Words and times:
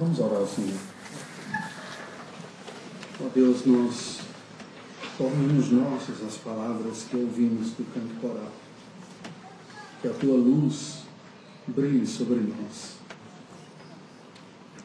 Vamos 0.00 0.18
orar 0.18 0.38
ao 0.38 0.48
Senhor. 0.48 0.80
Ó 3.22 3.28
Deus, 3.34 3.66
nós 3.66 4.20
tornamos 5.18 5.70
nossas 5.70 6.22
as 6.26 6.38
palavras 6.38 7.02
que 7.02 7.18
ouvimos 7.18 7.72
do 7.72 7.84
canto 7.92 8.18
coral. 8.18 8.50
Que 10.00 10.08
a 10.08 10.14
tua 10.14 10.36
luz 10.36 11.00
brilhe 11.66 12.06
sobre 12.06 12.36
nós. 12.36 12.94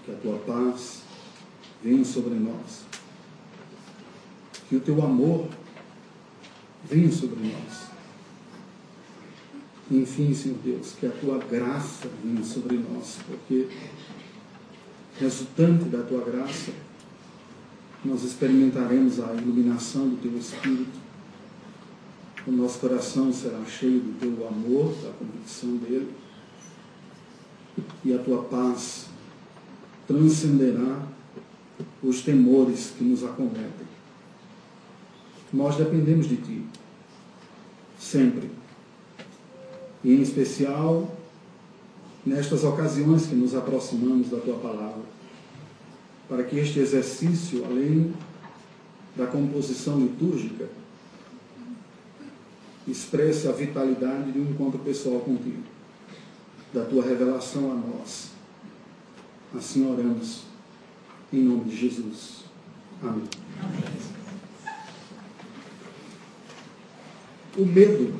Que 0.04 0.12
a 0.12 0.16
tua 0.16 0.38
paz 0.40 1.04
venha 1.82 2.04
sobre 2.04 2.34
nós. 2.34 2.82
Que 4.68 4.76
o 4.76 4.82
teu 4.82 5.02
amor 5.02 5.48
venha 6.84 7.10
sobre 7.10 7.40
nós. 7.40 7.86
Enfim, 9.90 10.34
Senhor 10.34 10.58
Deus, 10.62 10.94
que 11.00 11.06
a 11.06 11.12
tua 11.12 11.38
graça 11.38 12.10
venha 12.22 12.44
sobre 12.44 12.76
nós, 12.76 13.20
porque 13.26 13.70
resultante 15.20 15.86
da 15.86 16.04
tua 16.04 16.24
graça, 16.24 16.72
nós 18.04 18.24
experimentaremos 18.24 19.20
a 19.20 19.34
iluminação 19.34 20.10
do 20.10 20.18
teu 20.18 20.38
Espírito. 20.38 21.00
O 22.46 22.52
nosso 22.52 22.80
coração 22.80 23.34
será 23.34 23.64
cheio 23.66 24.00
do 24.00 24.20
teu 24.20 24.48
amor, 24.48 24.94
da 25.02 25.12
convicção 25.12 25.78
dele. 25.78 26.14
E 28.04 28.14
a 28.14 28.20
tua 28.20 28.44
paz 28.44 29.08
transcenderá 30.08 31.08
os 32.04 32.22
temores 32.22 32.94
que 32.96 33.04
nos 33.04 33.24
acometem. 33.24 33.88
Nós 35.52 35.76
dependemos 35.76 36.28
de 36.28 36.38
ti, 36.38 36.64
sempre. 37.98 38.52
E 40.04 40.14
em 40.14 40.22
especial 40.22 41.18
nestas 42.26 42.64
ocasiões 42.64 43.28
que 43.28 43.36
nos 43.36 43.54
aproximamos 43.54 44.30
da 44.30 44.40
tua 44.40 44.58
palavra, 44.58 45.04
para 46.28 46.44
que 46.44 46.58
este 46.58 46.80
exercício, 46.80 47.64
além 47.66 48.14
da 49.16 49.28
composição 49.28 50.00
litúrgica, 50.00 50.68
expresse 52.88 53.48
a 53.48 53.52
vitalidade 53.52 54.32
de 54.32 54.40
um 54.40 54.50
encontro 54.50 54.80
pessoal 54.80 55.20
contigo, 55.20 55.64
da 56.74 56.84
tua 56.84 57.04
revelação 57.04 57.72
a 57.72 57.76
nós. 57.76 58.32
Assim 59.56 59.90
oramos, 59.90 60.44
em 61.32 61.42
nome 61.42 61.66
de 61.66 61.78
Jesus. 61.78 62.44
Amém. 63.02 63.24
O 67.58 67.66
medo 67.66 68.20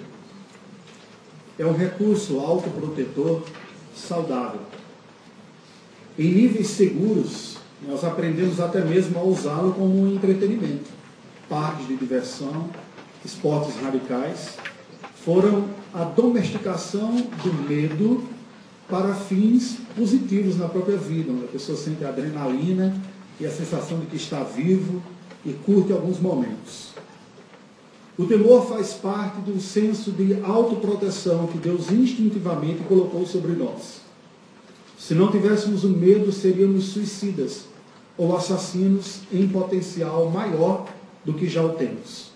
é 1.60 1.66
um 1.66 1.74
recurso 1.74 2.40
autoprotetor 2.40 3.44
saudável. 3.96 4.62
Em 6.18 6.32
níveis 6.32 6.68
seguros, 6.68 7.58
nós 7.88 8.04
aprendemos 8.04 8.60
até 8.60 8.82
mesmo 8.82 9.20
a 9.20 9.24
usá-lo 9.24 9.74
como 9.74 10.02
um 10.02 10.16
entretenimento. 10.16 10.90
Parques 11.50 11.88
de 11.88 11.96
diversão, 11.96 12.70
esportes 13.24 13.76
radicais, 13.82 14.58
foram 15.24 15.66
a 15.94 16.04
domesticação 16.04 17.16
do 17.16 17.54
medo 17.68 18.24
para 18.90 19.14
fins 19.14 19.78
positivos 19.96 20.58
na 20.58 20.68
própria 20.68 20.98
vida, 20.98 21.32
onde 21.32 21.46
a 21.46 21.48
pessoa 21.48 21.78
sente 21.78 22.04
a 22.06 22.10
adrenalina 22.10 22.96
e 23.40 23.46
a 23.46 23.52
sensação 23.52 24.00
de 24.00 24.06
que 24.06 24.16
está 24.16 24.44
vivo 24.44 25.02
e 25.46 25.54
curte 25.54 25.92
alguns 25.92 26.20
momentos. 26.20 26.94
O 28.18 28.26
temor 28.26 28.66
faz 28.66 28.94
parte 28.94 29.42
do 29.42 29.60
senso 29.60 30.10
de 30.12 30.42
autoproteção 30.42 31.48
que 31.48 31.58
Deus 31.58 31.92
instintivamente 31.92 32.82
colocou 32.84 33.26
sobre 33.26 33.52
nós. 33.52 34.00
Se 34.98 35.14
não 35.14 35.30
tivéssemos 35.30 35.84
o 35.84 35.90
medo, 35.90 36.32
seríamos 36.32 36.86
suicidas 36.86 37.66
ou 38.18 38.34
assassinos 38.34 39.20
em 39.34 39.46
potencial 39.50 40.30
maior 40.30 40.88
do 41.26 41.34
que 41.34 41.50
já 41.50 41.62
o 41.62 41.74
temos. 41.74 42.32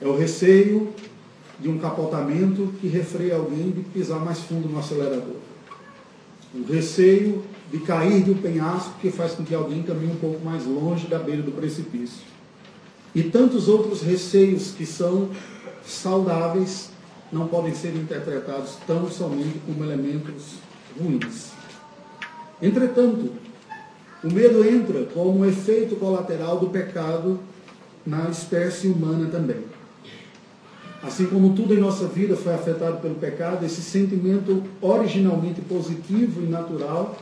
É 0.00 0.06
o 0.06 0.16
receio 0.16 0.88
de 1.60 1.68
um 1.68 1.78
capotamento 1.78 2.72
que 2.80 2.88
refreia 2.88 3.36
alguém 3.36 3.70
de 3.70 3.82
pisar 3.82 4.24
mais 4.24 4.38
fundo 4.38 4.70
no 4.70 4.78
acelerador. 4.78 5.36
O 6.54 6.72
receio 6.72 7.42
de 7.70 7.78
cair 7.80 8.22
de 8.22 8.30
um 8.30 8.38
penhasco 8.38 8.94
que 9.02 9.10
faz 9.10 9.32
com 9.32 9.44
que 9.44 9.54
alguém 9.54 9.82
caminhe 9.82 10.12
um 10.12 10.16
pouco 10.16 10.42
mais 10.42 10.64
longe 10.64 11.06
da 11.08 11.18
beira 11.18 11.42
do 11.42 11.52
precipício 11.52 12.27
e 13.18 13.24
tantos 13.24 13.66
outros 13.66 14.00
receios 14.00 14.70
que 14.70 14.86
são 14.86 15.30
saudáveis 15.84 16.90
não 17.32 17.48
podem 17.48 17.74
ser 17.74 17.96
interpretados 17.96 18.76
tão 18.86 19.10
somente 19.10 19.58
como 19.66 19.82
elementos 19.82 20.58
ruins. 20.96 21.50
Entretanto, 22.62 23.32
o 24.22 24.32
medo 24.32 24.64
entra 24.64 25.04
como 25.06 25.40
um 25.40 25.44
efeito 25.44 25.96
colateral 25.96 26.60
do 26.60 26.68
pecado 26.68 27.40
na 28.06 28.28
espécie 28.28 28.86
humana 28.86 29.28
também. 29.28 29.64
Assim 31.02 31.26
como 31.26 31.56
tudo 31.56 31.74
em 31.74 31.78
nossa 31.78 32.06
vida 32.06 32.36
foi 32.36 32.54
afetado 32.54 32.98
pelo 32.98 33.16
pecado, 33.16 33.66
esse 33.66 33.82
sentimento 33.82 34.62
originalmente 34.80 35.60
positivo 35.60 36.40
e 36.40 36.46
natural 36.46 37.18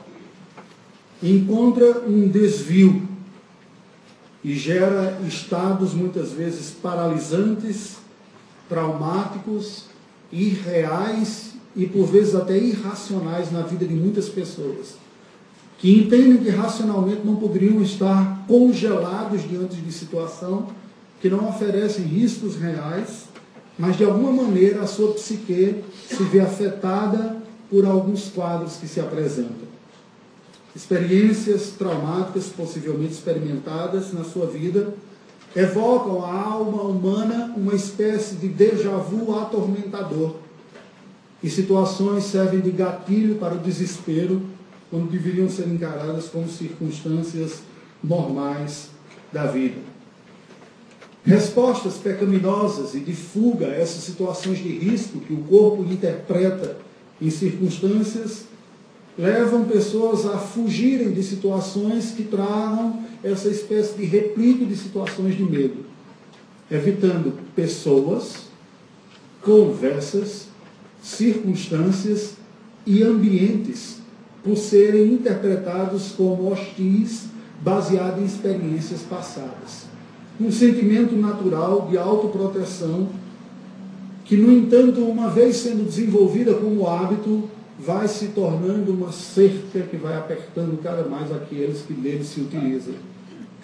encontra 1.23 2.01
um 2.01 2.29
desvio 2.29 3.16
e 4.47 4.55
gera 4.55 5.19
estados 5.27 5.93
muitas 5.93 6.31
vezes 6.31 6.71
paralisantes, 6.71 7.97
traumáticos, 8.69 9.87
irreais 10.31 11.55
e 11.75 11.85
por 11.85 12.07
vezes 12.07 12.33
até 12.37 12.57
irracionais 12.57 13.51
na 13.51 13.63
vida 13.63 13.85
de 13.85 13.95
muitas 13.95 14.29
pessoas, 14.29 14.95
que 15.79 15.99
entendem 15.99 16.37
que 16.37 16.49
racionalmente 16.49 17.23
não 17.25 17.35
poderiam 17.35 17.83
estar 17.83 18.45
congelados 18.47 19.43
diante 19.43 19.75
de 19.79 19.93
situação 19.93 20.69
que 21.21 21.29
não 21.29 21.49
oferecem 21.49 22.05
riscos 22.05 22.55
reais, 22.55 23.25
mas 23.77 23.97
de 23.97 24.05
alguma 24.05 24.45
maneira 24.45 24.83
a 24.83 24.87
sua 24.87 25.13
psique 25.15 25.83
se 26.09 26.23
vê 26.23 26.39
afetada 26.39 27.37
por 27.69 27.85
alguns 27.85 28.29
quadros 28.29 28.77
que 28.77 28.87
se 28.87 29.01
apresentam 29.01 29.66
experiências 30.77 31.71
traumáticas, 31.71 32.49
possivelmente 32.49 33.15
experimentadas 33.15 34.13
na 34.13 34.23
sua 34.23 34.47
vida, 34.47 34.93
evocam 35.55 36.23
a 36.23 36.31
alma 36.31 36.83
humana 36.83 37.55
uma 37.57 37.75
espécie 37.75 38.37
de 38.37 38.47
déjà 38.47 38.91
vu 38.91 39.35
atormentador. 39.39 40.37
E 41.43 41.49
situações 41.49 42.25
servem 42.25 42.61
de 42.61 42.71
gatilho 42.71 43.37
para 43.37 43.55
o 43.55 43.59
desespero, 43.59 44.43
quando 44.91 45.11
deveriam 45.11 45.49
ser 45.49 45.67
encaradas 45.67 46.29
como 46.29 46.47
circunstâncias 46.47 47.63
normais 48.05 48.91
da 49.33 49.47
vida. 49.47 49.81
Respostas 51.25 51.95
pecaminosas 51.95 52.95
e 52.95 53.01
de 53.01 53.15
fuga 53.15 53.69
a 53.69 53.75
essas 53.75 54.05
situações 54.05 54.59
de 54.59 54.69
risco 54.69 55.21
que 55.21 55.33
o 55.33 55.39
corpo 55.39 55.83
interpreta 55.83 56.77
em 57.21 57.31
circunstâncias 57.31 58.45
levam 59.19 59.65
pessoas 59.65 60.27
a 60.27 60.39
fugirem 60.39 61.13
de 61.13 61.23
situações 61.23 62.11
que 62.11 62.25
tragam 62.25 63.03
essa 63.25 63.49
espécie 63.49 63.97
de 63.97 64.05
replique 64.05 64.65
de 64.65 64.77
situações 64.77 65.37
de 65.37 65.43
medo, 65.43 65.87
evitando 66.71 67.33
pessoas, 67.55 68.47
conversas, 69.43 70.49
circunstâncias 71.03 72.35
e 72.85 73.03
ambientes 73.03 73.99
por 74.45 74.57
serem 74.57 75.15
interpretados 75.15 76.13
como 76.13 76.51
hostis, 76.51 77.27
baseados 77.63 78.21
em 78.21 78.27
experiências 78.27 79.01
passadas. 79.03 79.87
Um 80.39 80.53
sentimento 80.53 81.17
natural 81.17 81.89
de 81.91 81.97
autoproteção 81.97 83.09
que, 84.25 84.37
no 84.37 84.53
entanto, 84.53 85.01
uma 85.01 85.31
vez 85.31 85.57
sendo 85.57 85.85
desenvolvida 85.85 86.55
como 86.55 86.87
hábito, 86.87 87.49
vai 87.79 88.09
se 88.09 88.29
tornando 88.29 88.93
uma 88.93 89.13
cerca 89.13 89.81
que 89.83 89.97
vai 89.97 90.17
apertando 90.17 90.81
cada 90.83 91.05
mais 91.09 91.31
aqueles 91.33 91.83
que 91.83 91.93
dele 91.93 92.25
se 92.25 92.41
utilizam. 92.41 92.95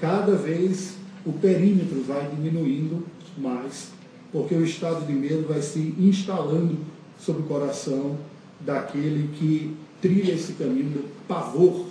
Cada 0.01 0.35
vez 0.35 0.95
o 1.25 1.33
perímetro 1.33 2.03
vai 2.03 2.29
diminuindo 2.29 3.07
mais, 3.39 3.89
porque 4.31 4.55
o 4.55 4.65
estado 4.65 5.07
de 5.07 5.13
medo 5.13 5.47
vai 5.49 5.63
se 5.63 5.95
instalando 5.99 6.77
sobre 7.19 7.43
o 7.43 7.47
coração 7.47 8.19
daquele 8.61 9.29
que 9.39 9.75
trilha 10.01 10.33
esse 10.33 10.55
caminho 10.55 10.91
do 10.91 11.27
pavor 11.27 11.87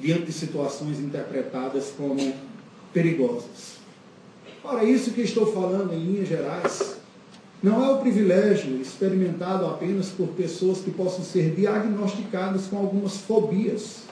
diante 0.00 0.26
de 0.26 0.32
situações 0.32 0.98
interpretadas 0.98 1.92
como 1.96 2.34
perigosas. 2.92 3.78
Ora, 4.64 4.84
isso 4.84 5.12
que 5.12 5.22
estou 5.22 5.52
falando 5.52 5.92
em 5.92 6.04
linhas 6.04 6.28
gerais 6.28 7.01
não 7.62 7.84
é 7.84 7.92
o 7.92 7.98
privilégio 7.98 8.80
experimentado 8.80 9.64
apenas 9.66 10.08
por 10.08 10.28
pessoas 10.28 10.78
que 10.78 10.90
possam 10.90 11.24
ser 11.24 11.54
diagnosticadas 11.54 12.66
com 12.66 12.76
algumas 12.76 13.18
fobias, 13.18 14.02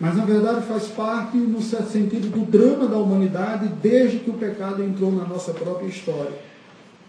mas 0.00 0.16
na 0.16 0.24
verdade 0.24 0.66
faz 0.66 0.84
parte, 0.84 1.36
no 1.36 1.60
certo 1.60 1.90
sentido, 1.90 2.30
do 2.30 2.44
drama 2.46 2.86
da 2.86 2.96
humanidade 2.96 3.68
desde 3.82 4.20
que 4.20 4.30
o 4.30 4.34
pecado 4.34 4.82
entrou 4.82 5.12
na 5.12 5.24
nossa 5.24 5.52
própria 5.52 5.86
história. 5.86 6.32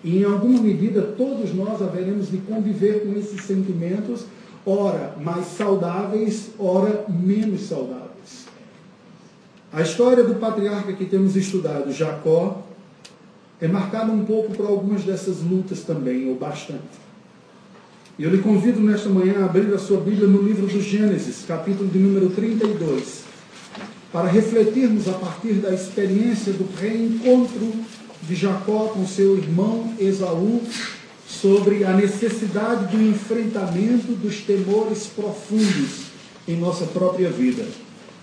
E 0.04 0.20
em 0.20 0.24
alguma 0.26 0.62
medida 0.62 1.02
todos 1.02 1.54
nós 1.54 1.82
haveremos 1.82 2.30
de 2.30 2.38
conviver 2.40 3.06
com 3.06 3.18
esses 3.18 3.44
sentimentos, 3.46 4.26
ora 4.66 5.16
mais 5.20 5.46
saudáveis, 5.48 6.50
ora 6.60 7.06
menos 7.08 7.62
saudáveis. 7.62 8.48
A 9.72 9.82
história 9.82 10.24
do 10.24 10.36
patriarca 10.36 10.94
que 10.94 11.06
temos 11.06 11.36
estudado, 11.36 11.92
Jacó, 11.92 12.67
é 13.60 13.68
marcada 13.68 14.12
um 14.12 14.24
pouco 14.24 14.54
por 14.54 14.66
algumas 14.66 15.04
dessas 15.04 15.42
lutas 15.42 15.82
também, 15.82 16.30
ou 16.30 16.36
bastante. 16.36 17.08
E 18.18 18.24
eu 18.24 18.32
lhe 18.32 18.40
convido 18.40 18.80
nesta 18.80 19.10
manhã 19.10 19.42
a 19.42 19.46
abrir 19.46 19.74
a 19.74 19.80
sua 19.80 20.00
Bíblia 20.00 20.28
no 20.28 20.42
livro 20.42 20.68
do 20.68 20.82
Gênesis, 20.82 21.44
capítulo 21.48 21.90
de 21.90 22.00
número 22.00 22.30
32, 22.30 23.24
para 24.12 24.28
refletirmos 24.28 25.08
a 25.08 25.14
partir 25.14 25.54
da 25.54 25.74
experiência 25.74 26.54
do 26.54 26.68
reencontro 26.80 27.74
de 28.24 28.36
Jacó 28.36 28.90
com 28.94 29.06
seu 29.06 29.38
irmão 29.38 29.94
Esaú 30.00 30.62
sobre 31.28 31.84
a 31.84 31.94
necessidade 31.94 32.96
do 32.96 33.02
enfrentamento 33.02 34.14
dos 34.14 34.42
temores 34.42 35.08
profundos 35.08 36.08
em 36.48 36.58
nossa 36.58 36.86
própria 36.86 37.30
vida, 37.30 37.66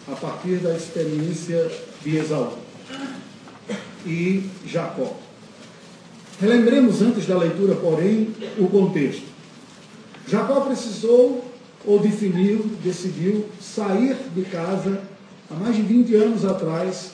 a 0.08 0.16
partir 0.16 0.56
da 0.56 0.74
experiência 0.74 1.70
de 2.02 2.16
Esaú 2.16 2.64
e 4.06 4.48
Jacó. 4.66 5.23
Relembremos 6.40 7.00
antes 7.00 7.26
da 7.26 7.38
leitura, 7.38 7.74
porém, 7.76 8.28
o 8.58 8.66
contexto. 8.66 9.24
Jacó 10.26 10.60
precisou 10.60 11.44
ou 11.86 11.98
definiu, 11.98 12.66
decidiu 12.82 13.44
sair 13.60 14.16
de 14.34 14.42
casa 14.42 15.02
há 15.50 15.54
mais 15.54 15.76
de 15.76 15.82
20 15.82 16.14
anos 16.16 16.44
atrás, 16.44 17.12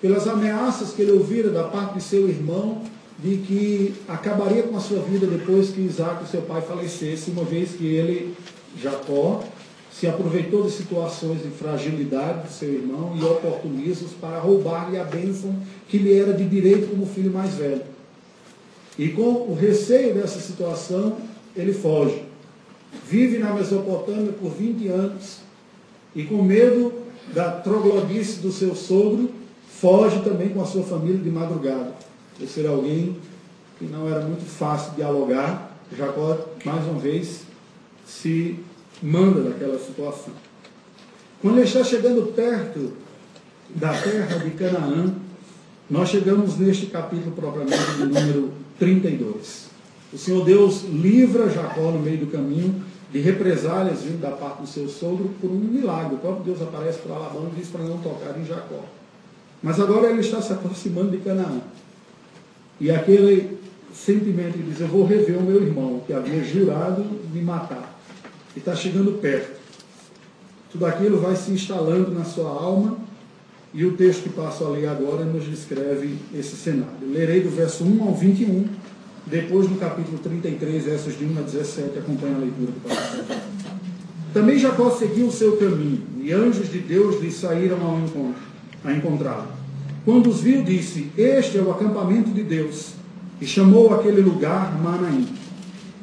pelas 0.00 0.26
ameaças 0.28 0.92
que 0.92 1.02
ele 1.02 1.12
ouvira 1.12 1.50
da 1.50 1.64
parte 1.64 1.94
de 1.94 2.02
seu 2.02 2.28
irmão 2.28 2.82
de 3.22 3.36
que 3.36 3.94
acabaria 4.08 4.62
com 4.62 4.76
a 4.76 4.80
sua 4.80 5.00
vida 5.02 5.26
depois 5.26 5.70
que 5.70 5.80
Isaac, 5.80 6.26
seu 6.28 6.42
pai, 6.42 6.62
falecesse, 6.62 7.30
uma 7.30 7.44
vez 7.44 7.72
que 7.72 7.84
ele, 7.84 8.34
Jacó, 8.80 9.44
se 9.92 10.06
aproveitou 10.06 10.62
de 10.62 10.70
situações 10.70 11.42
de 11.42 11.50
fragilidade 11.50 12.48
de 12.48 12.52
seu 12.54 12.72
irmão 12.72 13.14
e 13.20 13.22
oportunismos 13.22 14.12
para 14.12 14.38
roubar-lhe 14.38 14.98
a 14.98 15.04
bênção 15.04 15.54
que 15.88 15.98
lhe 15.98 16.14
era 16.14 16.32
de 16.32 16.48
direito 16.48 16.88
como 16.88 17.04
filho 17.04 17.30
mais 17.30 17.54
velho. 17.54 17.82
E 19.00 19.08
com 19.08 19.22
o 19.22 19.56
receio 19.58 20.12
dessa 20.12 20.38
situação, 20.38 21.16
ele 21.56 21.72
foge. 21.72 22.22
Vive 23.08 23.38
na 23.38 23.54
Mesopotâmia 23.54 24.30
por 24.30 24.50
20 24.50 24.88
anos 24.88 25.38
e 26.14 26.24
com 26.24 26.42
medo 26.42 26.92
da 27.32 27.50
troglodice 27.50 28.40
do 28.40 28.52
seu 28.52 28.74
sogro, 28.74 29.30
foge 29.66 30.20
também 30.20 30.50
com 30.50 30.60
a 30.60 30.66
sua 30.66 30.82
família 30.82 31.16
de 31.16 31.30
madrugada. 31.30 31.94
Por 32.38 32.46
ser 32.46 32.66
alguém 32.66 33.16
que 33.78 33.86
não 33.86 34.06
era 34.06 34.20
muito 34.20 34.44
fácil 34.44 34.92
dialogar, 34.96 35.78
Jacó, 35.96 36.36
mais 36.62 36.84
uma 36.84 37.00
vez, 37.00 37.44
se 38.06 38.60
manda 39.02 39.40
daquela 39.40 39.78
situação. 39.78 40.34
Quando 41.40 41.56
ele 41.56 41.66
está 41.66 41.82
chegando 41.82 42.34
perto 42.34 42.92
da 43.70 43.94
terra 43.94 44.40
de 44.40 44.50
Canaã, 44.50 45.14
nós 45.88 46.10
chegamos 46.10 46.58
neste 46.58 46.84
capítulo 46.84 47.32
propriamente 47.32 47.92
de 47.96 48.04
número 48.04 48.59
32. 48.80 49.70
O 50.12 50.18
Senhor 50.18 50.44
Deus 50.44 50.82
livra 50.82 51.48
Jacó 51.50 51.92
no 51.92 52.00
meio 52.00 52.18
do 52.18 52.26
caminho 52.26 52.82
de 53.12 53.20
represálias 53.20 54.02
vindo 54.02 54.20
da 54.20 54.30
parte 54.30 54.62
do 54.62 54.66
seu 54.66 54.88
sogro 54.88 55.30
por 55.40 55.50
um 55.50 55.58
milagre. 55.58 56.14
O 56.16 56.18
próprio 56.18 56.44
Deus 56.44 56.62
aparece 56.62 56.98
para 56.98 57.16
Labão 57.16 57.50
e 57.52 57.60
diz 57.60 57.68
para 57.68 57.84
não 57.84 57.98
tocar 57.98 58.36
em 58.38 58.44
Jacó. 58.44 58.82
Mas 59.62 59.78
agora 59.78 60.10
ele 60.10 60.20
está 60.20 60.40
se 60.40 60.52
aproximando 60.52 61.10
de 61.10 61.18
Canaã. 61.18 61.60
E 62.80 62.90
aquele 62.90 63.58
sentimento 63.94 64.56
de 64.56 64.62
diz, 64.62 64.80
eu 64.80 64.88
vou 64.88 65.04
rever 65.04 65.36
o 65.36 65.42
meu 65.42 65.62
irmão, 65.62 66.00
que 66.06 66.12
havia 66.12 66.42
jurado 66.42 67.04
me 67.32 67.42
matar 67.42 68.00
e 68.56 68.58
está 68.58 68.74
chegando 68.74 69.20
perto. 69.20 69.60
Tudo 70.72 70.86
aquilo 70.86 71.20
vai 71.20 71.36
se 71.36 71.50
instalando 71.50 72.10
na 72.12 72.24
sua 72.24 72.48
alma 72.48 72.96
e 73.72 73.84
o 73.84 73.92
texto 73.92 74.24
que 74.24 74.28
passo 74.30 74.64
a 74.64 74.70
ler 74.70 74.88
agora 74.88 75.24
nos 75.24 75.44
descreve 75.44 76.16
esse 76.34 76.56
cenário. 76.56 77.08
Lerei 77.08 77.40
do 77.40 77.50
verso 77.50 77.84
1 77.84 78.02
ao 78.02 78.14
21, 78.14 78.66
depois 79.26 79.70
no 79.70 79.76
capítulo 79.76 80.18
33, 80.18 80.84
versos 80.84 81.16
de 81.16 81.24
1 81.24 81.38
a 81.38 81.42
17, 81.42 81.98
acompanha 81.98 82.36
a 82.36 82.38
leitura 82.38 82.72
do 82.72 82.88
pastor. 82.88 83.24
Também 84.34 84.58
Jacó 84.58 84.90
seguiu 84.90 85.26
o 85.26 85.32
seu 85.32 85.56
caminho, 85.56 86.02
e 86.20 86.32
anjos 86.32 86.70
de 86.70 86.78
Deus 86.78 87.20
lhe 87.20 87.30
saíram 87.30 87.80
ao 87.80 87.98
encontro, 87.98 88.42
a 88.84 88.92
encontrá-lo. 88.92 89.48
Quando 90.04 90.30
os 90.30 90.40
viu, 90.40 90.62
disse: 90.62 91.10
Este 91.16 91.58
é 91.58 91.62
o 91.62 91.70
acampamento 91.70 92.30
de 92.30 92.42
Deus, 92.42 92.94
e 93.40 93.46
chamou 93.46 93.94
aquele 93.94 94.20
lugar 94.20 94.76
Manaim. 94.80 95.28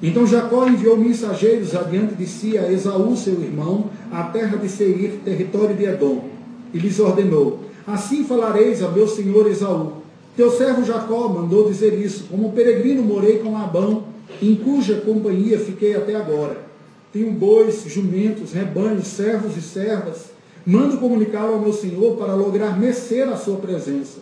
Então 0.01 0.27
Jacó 0.27 0.67
enviou 0.67 0.95
mensageiros 0.95 1.75
adiante 1.75 2.15
de 2.15 2.27
si 2.27 2.57
a 2.57 2.71
Esaú, 2.71 3.15
seu 3.17 3.41
irmão, 3.41 3.89
à 4.11 4.23
terra 4.23 4.57
de 4.57 4.69
Seir, 4.69 5.19
território 5.25 5.75
de 5.75 5.85
Edom, 5.85 6.36
e 6.73 6.77
lhes 6.77 6.99
ordenou: 6.99 7.59
Assim 7.85 8.23
falareis 8.23 8.83
a 8.83 8.89
meu 8.89 9.07
senhor 9.07 9.49
Esaú. 9.49 9.93
Teu 10.35 10.51
servo 10.51 10.83
Jacó 10.83 11.29
mandou 11.29 11.67
dizer 11.67 11.93
isso: 11.99 12.25
Como 12.29 12.51
peregrino 12.51 13.01
morei 13.01 13.39
com 13.39 13.53
Labão, 13.53 14.05
em 14.41 14.55
cuja 14.55 15.01
companhia 15.01 15.59
fiquei 15.59 15.95
até 15.95 16.15
agora. 16.15 16.65
Tenho 17.13 17.31
bois, 17.31 17.83
jumentos, 17.87 18.51
rebanhos, 18.51 19.07
servos 19.07 19.55
e 19.55 19.61
servas. 19.61 20.31
Mando 20.65 20.97
comunicá-lo 20.97 21.53
ao 21.53 21.61
meu 21.61 21.71
senhor 21.71 22.17
para 22.17 22.35
lograr 22.35 22.77
mecer 22.77 23.27
a 23.29 23.37
sua 23.37 23.55
presença. 23.55 24.19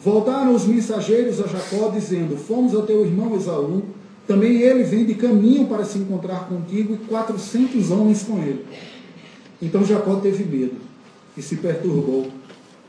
Voltaram 0.00 0.54
os 0.54 0.64
mensageiros 0.64 1.40
a 1.40 1.46
Jacó, 1.46 1.88
dizendo: 1.88 2.36
Fomos 2.36 2.74
a 2.74 2.82
teu 2.82 3.04
irmão 3.04 3.34
Esaú 3.34 3.82
também 4.26 4.60
ele 4.60 4.84
vem 4.84 5.04
de 5.04 5.14
caminho 5.14 5.66
para 5.66 5.84
se 5.84 5.98
encontrar 5.98 6.48
contigo 6.48 6.94
e 6.94 6.98
quatrocentos 7.08 7.90
homens 7.90 8.22
com 8.22 8.38
ele. 8.38 8.64
Então 9.60 9.84
Jacó 9.84 10.16
teve 10.16 10.44
medo 10.44 10.91
e 11.36 11.42
se 11.42 11.56
perturbou. 11.56 12.30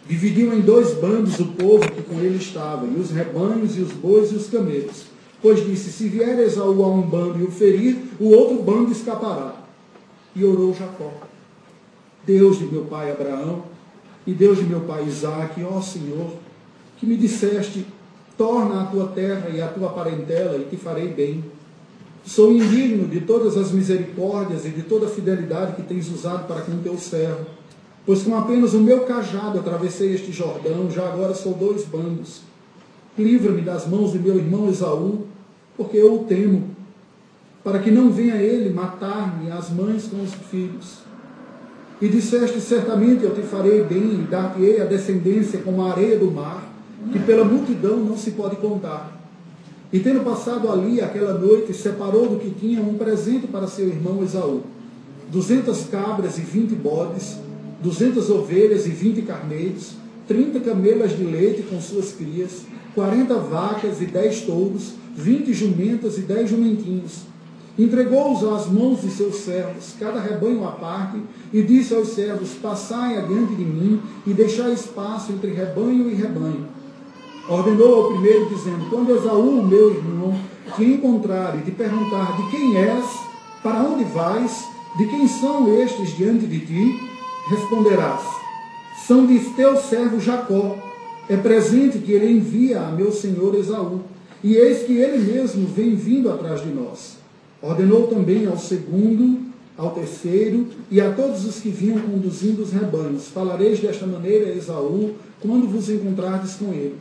Dividiu 0.07 0.53
em 0.53 0.61
dois 0.61 0.93
bandos 0.95 1.39
o 1.39 1.45
povo 1.47 1.89
que 1.89 2.01
com 2.01 2.19
ele 2.19 2.37
estava, 2.37 2.85
e 2.85 2.99
os 2.99 3.11
rebanhos, 3.11 3.77
e 3.77 3.81
os 3.81 3.91
bois 3.93 4.31
e 4.31 4.35
os 4.35 4.49
camelos. 4.49 5.05
Pois 5.41 5.65
disse: 5.65 5.91
Se 5.91 6.09
vier 6.09 6.39
Esaú 6.39 6.83
a 6.83 6.87
um 6.87 7.01
bando 7.01 7.39
e 7.39 7.43
o 7.43 7.51
ferir, 7.51 7.97
o 8.19 8.29
outro 8.29 8.61
bando 8.61 8.91
escapará. 8.91 9.55
E 10.35 10.43
orou 10.43 10.73
Jacó: 10.73 11.13
Deus 12.25 12.59
de 12.59 12.65
meu 12.65 12.85
pai 12.85 13.11
Abraão, 13.11 13.63
e 14.25 14.33
Deus 14.33 14.57
de 14.57 14.65
meu 14.65 14.81
pai 14.81 15.05
Isaque, 15.05 15.63
ó 15.63 15.81
Senhor, 15.81 16.33
que 16.97 17.05
me 17.05 17.15
disseste: 17.15 17.85
Torna 18.37 18.81
a 18.81 18.85
tua 18.85 19.07
terra 19.07 19.49
e 19.49 19.61
a 19.61 19.67
tua 19.67 19.89
parentela, 19.89 20.57
e 20.57 20.65
te 20.65 20.75
farei 20.75 21.09
bem. 21.09 21.43
Sou 22.25 22.51
indigno 22.53 23.07
de 23.07 23.21
todas 23.21 23.57
as 23.57 23.71
misericórdias 23.71 24.65
e 24.65 24.69
de 24.69 24.83
toda 24.83 25.07
a 25.07 25.09
fidelidade 25.09 25.75
que 25.75 25.83
tens 25.83 26.09
usado 26.09 26.47
para 26.47 26.61
com 26.61 26.77
teu 26.77 26.97
servo. 26.97 27.45
Pois 28.05 28.23
com 28.23 28.35
apenas 28.35 28.73
o 28.73 28.79
meu 28.79 29.01
cajado 29.01 29.59
atravessei 29.59 30.13
este 30.13 30.31
Jordão, 30.31 30.91
já 30.91 31.07
agora 31.07 31.33
sou 31.33 31.53
dois 31.53 31.85
bandos. 31.85 32.41
Livra-me 33.17 33.61
das 33.61 33.87
mãos 33.87 34.11
de 34.11 34.19
meu 34.19 34.35
irmão 34.35 34.67
Esaú, 34.69 35.25
porque 35.77 35.97
eu 35.97 36.15
o 36.15 36.23
temo, 36.25 36.69
para 37.63 37.79
que 37.79 37.91
não 37.91 38.11
venha 38.11 38.35
ele 38.35 38.73
matar-me 38.73 39.49
as 39.51 39.69
mães 39.69 40.07
com 40.07 40.21
os 40.21 40.33
filhos. 40.33 40.99
E 42.01 42.09
disseste, 42.09 42.59
certamente 42.59 43.23
eu 43.23 43.33
te 43.33 43.41
farei 43.41 43.83
bem, 43.83 44.21
e 44.21 44.27
dar-te-ei 44.29 44.81
a 44.81 44.85
descendência 44.85 45.59
como 45.59 45.81
a 45.83 45.91
areia 45.91 46.19
do 46.19 46.29
mar 46.29 46.73
que 47.11 47.19
pela 47.19 47.43
multidão 47.43 47.97
não 47.97 48.17
se 48.17 48.31
pode 48.31 48.55
contar. 48.57 49.21
E 49.91 49.99
tendo 49.99 50.23
passado 50.23 50.71
ali 50.71 51.01
aquela 51.01 51.33
noite, 51.37 51.73
separou 51.73 52.27
do 52.27 52.39
que 52.39 52.49
tinha 52.49 52.81
um 52.81 52.95
presente 52.95 53.47
para 53.47 53.67
seu 53.67 53.87
irmão 53.87 54.23
Esaú: 54.23 54.63
duzentas 55.31 55.85
cabras 55.85 56.37
e 56.37 56.41
vinte 56.41 56.73
bodes, 56.73 57.37
duzentas 57.83 58.29
ovelhas 58.29 58.87
e 58.87 58.89
vinte 58.89 59.21
carneiros, 59.21 59.91
trinta 60.27 60.59
camelas 60.59 61.15
de 61.15 61.23
leite 61.23 61.63
com 61.63 61.79
suas 61.81 62.13
crias, 62.13 62.63
quarenta 62.95 63.35
vacas 63.35 64.01
e 64.01 64.05
dez 64.05 64.41
touros, 64.41 64.93
vinte 65.15 65.53
jumentas 65.53 66.17
e 66.17 66.21
dez 66.21 66.49
jumentinhos. 66.49 67.23
Entregou-os 67.77 68.43
às 68.43 68.67
mãos 68.67 69.01
de 69.01 69.09
seus 69.09 69.35
servos, 69.35 69.95
cada 69.99 70.19
rebanho 70.19 70.65
à 70.65 70.71
parte, 70.71 71.17
e 71.51 71.61
disse 71.61 71.93
aos 71.93 72.09
servos: 72.09 72.51
Passai 72.61 73.17
adiante 73.17 73.55
de 73.55 73.65
mim 73.65 73.99
e 74.25 74.33
deixai 74.33 74.73
espaço 74.73 75.31
entre 75.31 75.51
rebanho 75.51 76.09
e 76.09 76.13
rebanho 76.13 76.67
ordenou 77.47 78.03
ao 78.03 78.11
primeiro, 78.11 78.47
dizendo: 78.47 78.89
Quando 78.89 79.15
Esaú, 79.15 79.63
meu 79.63 79.93
irmão, 79.93 80.35
te 80.75 80.83
encontrar 80.83 81.57
e 81.57 81.61
te 81.61 81.71
perguntar 81.71 82.37
de 82.37 82.51
quem 82.51 82.77
és, 82.77 83.05
para 83.61 83.81
onde 83.81 84.03
vais, 84.05 84.65
de 84.97 85.07
quem 85.07 85.27
são 85.27 85.73
estes 85.73 86.15
diante 86.15 86.45
de 86.45 86.59
ti, 86.59 87.12
responderás: 87.47 88.21
São 89.07 89.25
de 89.25 89.39
teu 89.55 89.77
servo 89.77 90.19
Jacó. 90.19 90.77
É 91.29 91.37
presente 91.37 91.99
que 91.99 92.11
ele 92.11 92.31
envia 92.31 92.81
a 92.81 92.91
meu 92.91 93.11
senhor 93.11 93.55
Esaú. 93.55 94.01
E 94.43 94.55
eis 94.55 94.83
que 94.83 94.97
ele 94.97 95.31
mesmo 95.31 95.65
vem 95.67 95.95
vindo 95.95 96.29
atrás 96.29 96.61
de 96.61 96.67
nós. 96.67 97.17
Ordenou 97.61 98.07
também 98.07 98.45
ao 98.45 98.57
segundo, 98.57 99.39
ao 99.77 99.91
terceiro 99.91 100.67
e 100.91 100.99
a 100.99 101.11
todos 101.13 101.45
os 101.45 101.59
que 101.61 101.69
vinham 101.69 101.99
conduzindo 101.99 102.61
os 102.61 102.71
rebanhos: 102.71 103.27
Falareis 103.27 103.79
desta 103.79 104.05
maneira 104.05 104.47
a 104.47 104.55
Esaú 104.55 105.15
quando 105.39 105.67
vos 105.67 105.89
encontrardes 105.89 106.55
com 106.55 106.73
ele. 106.73 106.95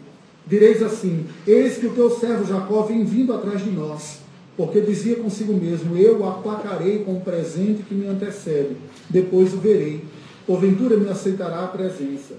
Direis 0.46 0.82
assim: 0.82 1.26
Eis 1.46 1.78
que 1.78 1.86
o 1.86 1.94
teu 1.94 2.10
servo 2.10 2.46
Jacó 2.46 2.82
vem 2.82 3.04
vindo 3.04 3.32
atrás 3.32 3.62
de 3.62 3.70
nós, 3.70 4.18
porque 4.56 4.80
dizia 4.80 5.16
consigo 5.16 5.52
mesmo: 5.52 5.96
Eu 5.96 6.20
o 6.20 6.28
aplacarei 6.28 7.00
com 7.00 7.16
o 7.16 7.20
presente 7.20 7.82
que 7.82 7.94
me 7.94 8.06
antecede, 8.06 8.76
depois 9.10 9.52
o 9.52 9.58
verei. 9.58 10.02
Porventura 10.46 10.96
me 10.96 11.08
aceitará 11.08 11.64
a 11.64 11.68
presença. 11.68 12.34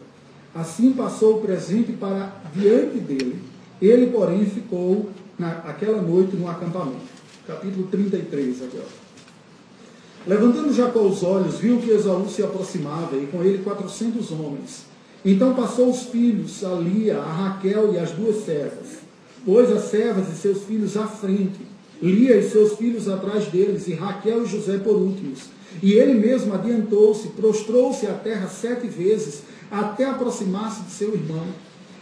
Assim 0.54 0.94
passou 0.94 1.38
o 1.38 1.42
presente 1.42 1.94
para 1.94 2.32
diante 2.54 3.00
dele. 3.00 3.42
Ele, 3.82 4.08
porém, 4.08 4.46
ficou 4.46 5.10
naquela 5.38 6.02
noite 6.02 6.36
no 6.36 6.50
acampamento. 6.50 7.14
Capítulo 7.48 7.88
33 7.88 8.62
agora. 8.62 9.04
Levantando 10.26 10.74
Jacó 10.74 11.02
os 11.02 11.22
olhos, 11.22 11.56
viu 11.56 11.80
que 11.80 11.90
Esaú 11.90 12.30
se 12.30 12.42
aproximava, 12.42 13.18
e 13.18 13.28
com 13.28 13.44
ele 13.44 13.64
quatrocentos 13.64 14.32
homens. 14.32 14.86
Então 15.26 15.54
passou 15.54 15.90
os 15.90 16.04
filhos, 16.04 16.64
a 16.64 16.74
Lia, 16.76 17.18
a 17.18 17.32
Raquel 17.32 17.94
e 17.94 18.00
as 18.00 18.12
duas 18.12 18.46
servas. 18.46 19.00
Pôs 19.44 19.70
as 19.70 19.84
servas 19.84 20.30
e 20.30 20.36
seus 20.38 20.64
filhos 20.64 20.96
à 20.96 21.08
frente, 21.08 21.60
Lia 22.02 22.38
e 22.38 22.50
seus 22.50 22.74
filhos 22.74 23.10
atrás 23.10 23.48
deles, 23.48 23.88
e 23.88 23.94
Raquel 23.94 24.44
e 24.44 24.48
José 24.48 24.78
por 24.78 24.96
últimos. 24.96 25.50
E 25.82 25.94
ele 25.94 26.14
mesmo 26.14 26.54
adiantou-se, 26.54 27.30
prostrou-se 27.30 28.06
à 28.08 28.14
terra 28.14 28.48
sete 28.48 28.88
vezes, 28.88 29.44
até 29.72 30.06
aproximar-se 30.06 30.84
de 30.84 30.92
seu 30.92 31.14
irmão. 31.14 31.46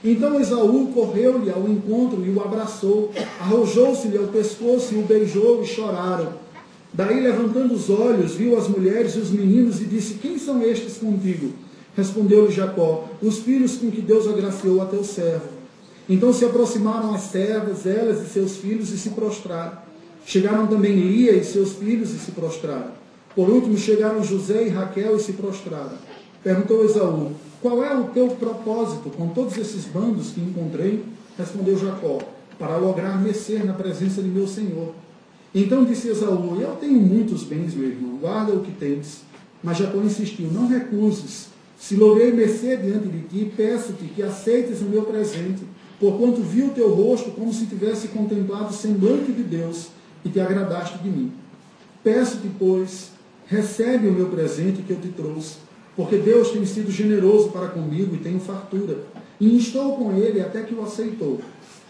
Então 0.03 0.39
Esaú 0.39 0.87
correu-lhe 0.93 1.51
ao 1.51 1.69
encontro 1.69 2.25
e 2.25 2.29
o 2.29 2.41
abraçou, 2.41 3.11
arrojou-se-lhe 3.39 4.17
ao 4.17 4.27
pescoço 4.27 4.93
e 4.93 4.97
o 4.97 5.03
beijou 5.03 5.63
e 5.63 5.67
choraram. 5.67 6.33
Daí, 6.93 7.21
levantando 7.21 7.73
os 7.73 7.89
olhos, 7.89 8.33
viu 8.33 8.57
as 8.57 8.67
mulheres 8.67 9.15
e 9.15 9.19
os 9.19 9.29
meninos 9.29 9.79
e 9.79 9.85
disse: 9.85 10.15
Quem 10.15 10.37
são 10.37 10.61
estes 10.61 10.97
contigo? 10.97 11.53
Respondeu-lhe 11.95 12.51
Jacó: 12.51 13.07
Os 13.21 13.39
filhos 13.39 13.77
com 13.77 13.89
que 13.91 14.01
Deus 14.01 14.27
agraciou 14.27 14.81
a 14.81 14.85
teu 14.85 15.03
servo. 15.03 15.61
Então 16.09 16.33
se 16.33 16.43
aproximaram 16.43 17.13
as 17.13 17.21
servas, 17.21 17.85
elas 17.85 18.21
e 18.21 18.29
seus 18.29 18.57
filhos, 18.57 18.91
e 18.91 18.97
se 18.97 19.11
prostraram. 19.11 19.77
Chegaram 20.25 20.67
também 20.67 20.95
Lia 20.95 21.33
e 21.33 21.43
seus 21.43 21.73
filhos 21.73 22.11
e 22.11 22.19
se 22.19 22.31
prostraram. 22.31 23.00
Por 23.35 23.49
último 23.49 23.77
chegaram 23.77 24.23
José 24.23 24.67
e 24.67 24.69
Raquel 24.69 25.15
e 25.15 25.19
se 25.19 25.33
prostraram. 25.33 25.97
Perguntou 26.43 26.83
Esaú: 26.83 27.31
Qual 27.61 27.83
é 27.83 27.95
o 27.95 28.05
teu 28.05 28.27
propósito 28.29 29.09
com 29.09 29.29
todos 29.29 29.57
esses 29.57 29.85
bandos 29.85 30.31
que 30.31 30.41
encontrei? 30.41 31.03
Respondeu 31.37 31.77
Jacó: 31.77 32.19
Para 32.59 32.77
lograr 32.77 33.21
mecer 33.21 33.63
na 33.63 33.73
presença 33.73 34.21
de 34.21 34.27
meu 34.27 34.47
senhor. 34.47 34.93
Então 35.55 35.85
disse 35.85 36.09
Esaú: 36.09 36.59
Eu 36.59 36.75
tenho 36.75 36.99
muitos 36.99 37.43
bens, 37.43 37.73
meu 37.73 37.87
irmão, 37.87 38.17
guarda 38.17 38.53
o 38.53 38.61
que 38.61 38.71
tens. 38.71 39.21
Mas 39.63 39.77
Jacó 39.77 39.99
insistiu: 39.99 40.47
Não 40.51 40.67
recuses. 40.67 41.47
Se 41.79 41.95
logrei 41.95 42.31
mercê 42.31 42.77
diante 42.77 43.07
de 43.07 43.21
ti, 43.21 43.53
peço-te 43.55 44.05
que 44.05 44.21
aceites 44.21 44.81
o 44.81 44.85
meu 44.85 45.03
presente, 45.03 45.63
porquanto 45.99 46.41
vi 46.41 46.61
o 46.61 46.69
teu 46.69 46.93
rosto 46.93 47.31
como 47.31 47.51
se 47.51 47.65
tivesse 47.65 48.09
contemplado 48.09 48.69
o 48.69 48.73
semblante 48.73 49.31
de 49.31 49.41
Deus 49.41 49.87
e 50.23 50.29
te 50.29 50.39
agradaste 50.39 50.99
de 50.99 51.09
mim. 51.09 51.31
Peço-te, 52.03 52.49
pois, 52.59 53.10
recebe 53.51 54.07
o 54.07 54.13
meu 54.13 54.27
presente 54.27 54.81
que 54.81 54.91
eu 54.91 54.97
te 54.97 55.09
trouxe, 55.09 55.57
porque 55.93 56.15
Deus 56.15 56.51
tem 56.51 56.65
sido 56.65 56.89
generoso 56.89 57.49
para 57.49 57.67
comigo 57.67 58.15
e 58.15 58.19
tenho 58.19 58.39
fartura. 58.39 58.99
E 59.41 59.57
estou 59.57 59.97
com 59.97 60.13
ele 60.13 60.39
até 60.39 60.61
que 60.61 60.73
o 60.73 60.81
aceitou. 60.81 61.41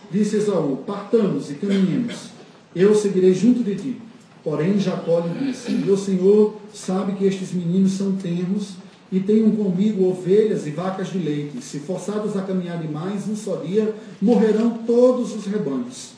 Disse 0.10 0.38
Esaú: 0.38 0.78
Partamos 0.88 1.52
e 1.52 1.54
caminhemos. 1.54 2.32
Eu 2.76 2.96
seguirei 2.96 3.34
junto 3.36 3.64
de 3.64 3.76
ti. 3.76 4.02
Porém, 4.44 4.80
Jacó 4.80 5.20
lhe 5.20 5.46
disse: 5.46 5.72
Meu 5.72 5.96
senhor 5.96 6.56
sabe 6.74 7.14
que 7.14 7.26
estes 7.26 7.54
meninos 7.54 7.92
são 7.92 8.14
tenros 8.14 8.74
e 9.12 9.20
tenham 9.20 9.52
comigo 9.52 10.10
ovelhas 10.10 10.66
e 10.66 10.72
vacas 10.72 11.10
de 11.10 11.20
leite. 11.20 11.62
Se 11.62 11.78
forçados 11.80 12.36
a 12.36 12.42
caminhar 12.42 12.82
demais, 12.82 13.28
um 13.28 13.36
só 13.36 13.58
dia, 13.58 13.94
morrerão 14.20 14.80
todos 14.88 15.36
os 15.36 15.46
rebanhos. 15.46 16.14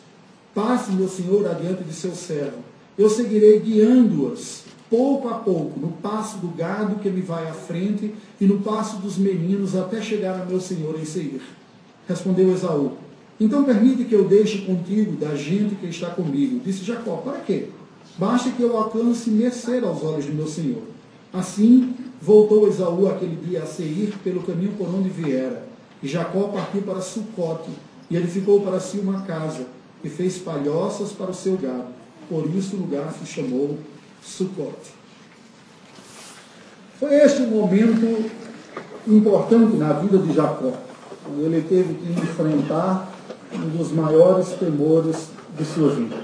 Passe, 0.55 0.93
meu 0.93 1.09
senhor, 1.09 1.45
adiante 1.47 1.83
de 1.83 1.93
seu 1.93 2.15
servo. 2.15 2.59
Eu 2.97 3.09
seguirei 3.09 3.59
guiando-as, 3.59 4.62
pouco 4.93 5.27
a 5.27 5.39
pouco, 5.39 5.79
no 5.79 5.87
passo 5.93 6.37
do 6.37 6.49
gado 6.49 6.99
que 6.99 7.09
me 7.09 7.21
vai 7.21 7.49
à 7.49 7.53
frente 7.53 8.13
e 8.39 8.45
no 8.45 8.59
passo 8.59 8.97
dos 8.97 9.17
meninos, 9.17 9.75
até 9.75 9.99
chegar 9.99 10.39
a 10.39 10.45
meu 10.45 10.61
senhor 10.61 10.99
em 10.99 11.03
Seir. 11.03 11.41
Respondeu 12.07 12.53
Esaú: 12.53 12.91
Então 13.39 13.63
permite 13.63 14.05
que 14.05 14.13
eu 14.13 14.27
deixe 14.27 14.59
contigo 14.59 15.13
da 15.13 15.33
gente 15.33 15.73
que 15.73 15.87
está 15.87 16.11
comigo. 16.11 16.61
Disse 16.63 16.85
Jacó: 16.85 17.17
Para 17.17 17.39
quê? 17.39 17.69
Basta 18.19 18.51
que 18.51 18.61
eu 18.61 18.77
alcance 18.77 19.31
mercê 19.31 19.79
aos 19.79 20.03
olhos 20.03 20.25
de 20.25 20.31
meu 20.31 20.47
senhor. 20.47 20.83
Assim, 21.33 21.95
Voltou 22.21 22.67
Esaú 22.67 23.09
aquele 23.09 23.35
dia 23.35 23.63
a 23.63 23.65
Seir 23.65 24.13
pelo 24.23 24.43
caminho 24.43 24.73
por 24.77 24.87
onde 24.87 25.09
viera. 25.09 25.67
E 26.03 26.07
Jacó 26.07 26.43
partiu 26.43 26.83
para 26.83 27.01
Sucote, 27.01 27.71
e 28.11 28.15
edificou 28.15 28.61
para 28.61 28.79
si 28.79 28.97
uma 28.99 29.23
casa, 29.23 29.65
e 30.03 30.07
fez 30.07 30.37
palhoças 30.37 31.11
para 31.11 31.31
o 31.31 31.33
seu 31.33 31.57
gado. 31.57 31.87
Por 32.29 32.47
isso 32.55 32.75
o 32.75 32.79
lugar 32.79 33.11
se 33.11 33.25
chamou 33.25 33.77
Sucote. 34.23 34.93
Foi 36.99 37.13
este 37.15 37.41
um 37.41 37.47
momento 37.47 38.31
importante 39.07 39.75
na 39.75 39.93
vida 39.93 40.17
de 40.17 40.33
Jacó, 40.33 40.71
quando 41.23 41.41
ele 41.41 41.61
teve 41.67 41.93
que 41.95 42.11
enfrentar 42.11 43.11
um 43.53 43.77
dos 43.77 43.91
maiores 43.91 44.49
temores 44.53 45.29
de 45.57 45.65
sua 45.65 45.89
vida. 45.89 46.15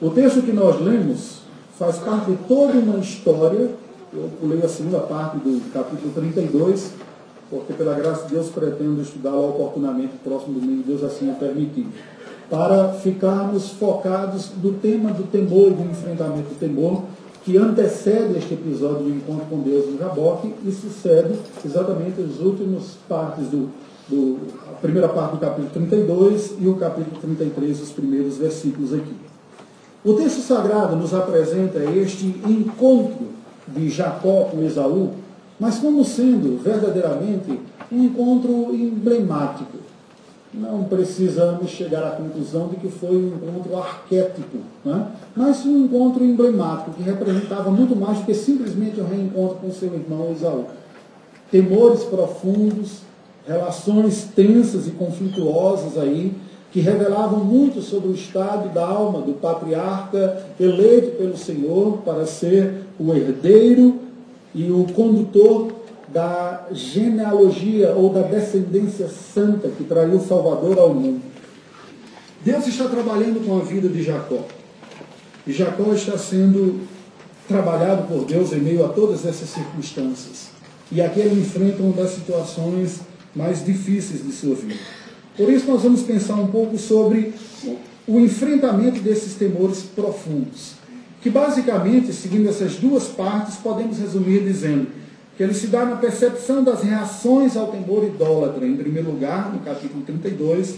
O 0.00 0.10
texto 0.10 0.42
que 0.42 0.52
nós 0.52 0.80
lemos 0.80 1.40
faz 1.78 1.98
parte 1.98 2.30
de 2.30 2.36
toda 2.46 2.78
uma 2.78 2.98
história 2.98 3.70
eu 4.12 4.28
pulei 4.40 4.60
a 4.60 4.68
segunda 4.68 4.98
parte 4.98 5.36
do 5.36 5.72
capítulo 5.72 6.12
32, 6.12 6.94
porque 7.48 7.72
pela 7.74 7.94
graça 7.94 8.26
de 8.26 8.34
Deus 8.34 8.48
pretendo 8.48 9.00
estudá-la 9.00 9.38
oportunamente 9.38 10.14
próximo 10.24 10.58
domingo, 10.58 10.82
Deus 10.82 11.04
assim 11.04 11.30
o 11.30 11.34
permitir. 11.36 11.86
Para 12.50 12.94
ficarmos 12.94 13.70
focados 13.70 14.50
no 14.60 14.72
tema 14.72 15.12
do 15.12 15.22
temor 15.22 15.70
do 15.70 15.88
enfrentamento 15.88 16.48
do 16.48 16.58
temor, 16.58 17.04
que 17.44 17.56
antecede 17.56 18.36
este 18.36 18.54
episódio 18.54 19.04
do 19.04 19.10
encontro 19.10 19.46
com 19.48 19.60
Deus 19.60 19.86
no 19.86 19.98
Jaboque 19.98 20.52
e 20.64 20.72
sucede 20.72 21.38
exatamente 21.64 22.20
as 22.20 22.40
últimas 22.40 22.98
partes 23.08 23.46
do, 23.46 23.70
do 24.08 24.38
a 24.68 24.72
primeira 24.74 25.08
parte 25.08 25.32
do 25.32 25.38
capítulo 25.38 25.70
32 25.70 26.56
e 26.60 26.66
o 26.66 26.74
capítulo 26.74 27.20
33, 27.20 27.80
os 27.80 27.90
primeiros 27.92 28.36
versículos 28.36 28.92
aqui. 28.92 29.14
O 30.04 30.14
texto 30.14 30.40
sagrado 30.40 30.96
nos 30.96 31.14
apresenta 31.14 31.78
este 31.78 32.26
encontro 32.46 33.28
de 33.68 33.88
Jacó 33.88 34.48
com 34.50 34.62
Esaú, 34.62 35.12
mas 35.58 35.78
como 35.78 36.04
sendo 36.04 36.60
verdadeiramente 36.62 37.60
um 37.92 38.04
encontro 38.04 38.74
emblemático. 38.74 39.78
Não 40.52 40.82
precisamos 40.82 41.70
chegar 41.70 42.02
à 42.02 42.10
conclusão 42.10 42.66
de 42.68 42.76
que 42.76 42.88
foi 42.88 43.16
um 43.16 43.28
encontro 43.28 43.76
arquétipo, 43.76 44.58
né? 44.84 45.06
mas 45.36 45.64
um 45.64 45.84
encontro 45.84 46.24
emblemático, 46.24 46.90
que 46.90 47.04
representava 47.04 47.70
muito 47.70 47.94
mais 47.94 48.18
do 48.18 48.24
que 48.24 48.34
simplesmente 48.34 49.00
um 49.00 49.06
reencontro 49.06 49.58
com 49.58 49.70
seu 49.70 49.94
irmão 49.94 50.32
Esaú. 50.32 50.64
Temores 51.52 52.02
profundos, 52.02 53.02
relações 53.46 54.28
tensas 54.34 54.88
e 54.88 54.90
conflituosas 54.90 55.96
aí, 55.96 56.34
que 56.72 56.80
revelavam 56.80 57.44
muito 57.44 57.80
sobre 57.80 58.08
o 58.08 58.14
estado 58.14 58.72
da 58.72 58.86
alma 58.86 59.20
do 59.20 59.34
patriarca 59.34 60.46
eleito 60.58 61.16
pelo 61.16 61.36
Senhor 61.36 61.98
para 61.98 62.26
ser 62.26 62.86
o 62.98 63.12
herdeiro 63.12 64.00
e 64.54 64.70
o 64.70 64.84
condutor 64.94 65.79
da 66.12 66.66
genealogia 66.72 67.90
ou 67.94 68.12
da 68.12 68.22
descendência 68.22 69.08
santa 69.08 69.68
que 69.68 69.84
traiu 69.84 70.16
o 70.16 70.26
Salvador 70.26 70.78
ao 70.78 70.92
mundo. 70.92 71.22
Deus 72.44 72.66
está 72.66 72.88
trabalhando 72.88 73.44
com 73.46 73.58
a 73.58 73.60
vida 73.60 73.88
de 73.88 74.02
Jacó. 74.02 74.44
E 75.46 75.52
Jacó 75.52 75.92
está 75.92 76.18
sendo 76.18 76.80
trabalhado 77.46 78.08
por 78.08 78.24
Deus 78.24 78.52
em 78.52 78.60
meio 78.60 78.84
a 78.84 78.88
todas 78.88 79.24
essas 79.24 79.50
circunstâncias. 79.50 80.50
E 80.90 81.00
aqui 81.00 81.20
ele 81.20 81.40
enfrenta 81.40 81.82
uma 81.82 81.92
das 81.92 82.10
situações 82.10 83.00
mais 83.34 83.64
difíceis 83.64 84.24
de 84.24 84.32
sua 84.32 84.54
vida. 84.54 84.74
Por 85.36 85.50
isso, 85.50 85.66
nós 85.70 85.82
vamos 85.82 86.02
pensar 86.02 86.34
um 86.34 86.48
pouco 86.48 86.76
sobre 86.76 87.32
o 88.06 88.18
enfrentamento 88.18 89.00
desses 89.00 89.34
temores 89.34 89.82
profundos, 89.82 90.72
que 91.22 91.30
basicamente, 91.30 92.12
seguindo 92.12 92.48
essas 92.48 92.76
duas 92.76 93.04
partes, 93.04 93.56
podemos 93.56 93.98
resumir 93.98 94.40
dizendo 94.40 94.99
que 95.40 95.44
ele 95.44 95.54
se 95.54 95.68
dá 95.68 95.86
na 95.86 95.96
percepção 95.96 96.62
das 96.62 96.82
reações 96.82 97.56
ao 97.56 97.68
temor 97.68 98.04
idólatra, 98.04 98.66
em 98.66 98.76
primeiro 98.76 99.10
lugar, 99.10 99.50
no 99.50 99.60
capítulo 99.60 100.02
32, 100.04 100.74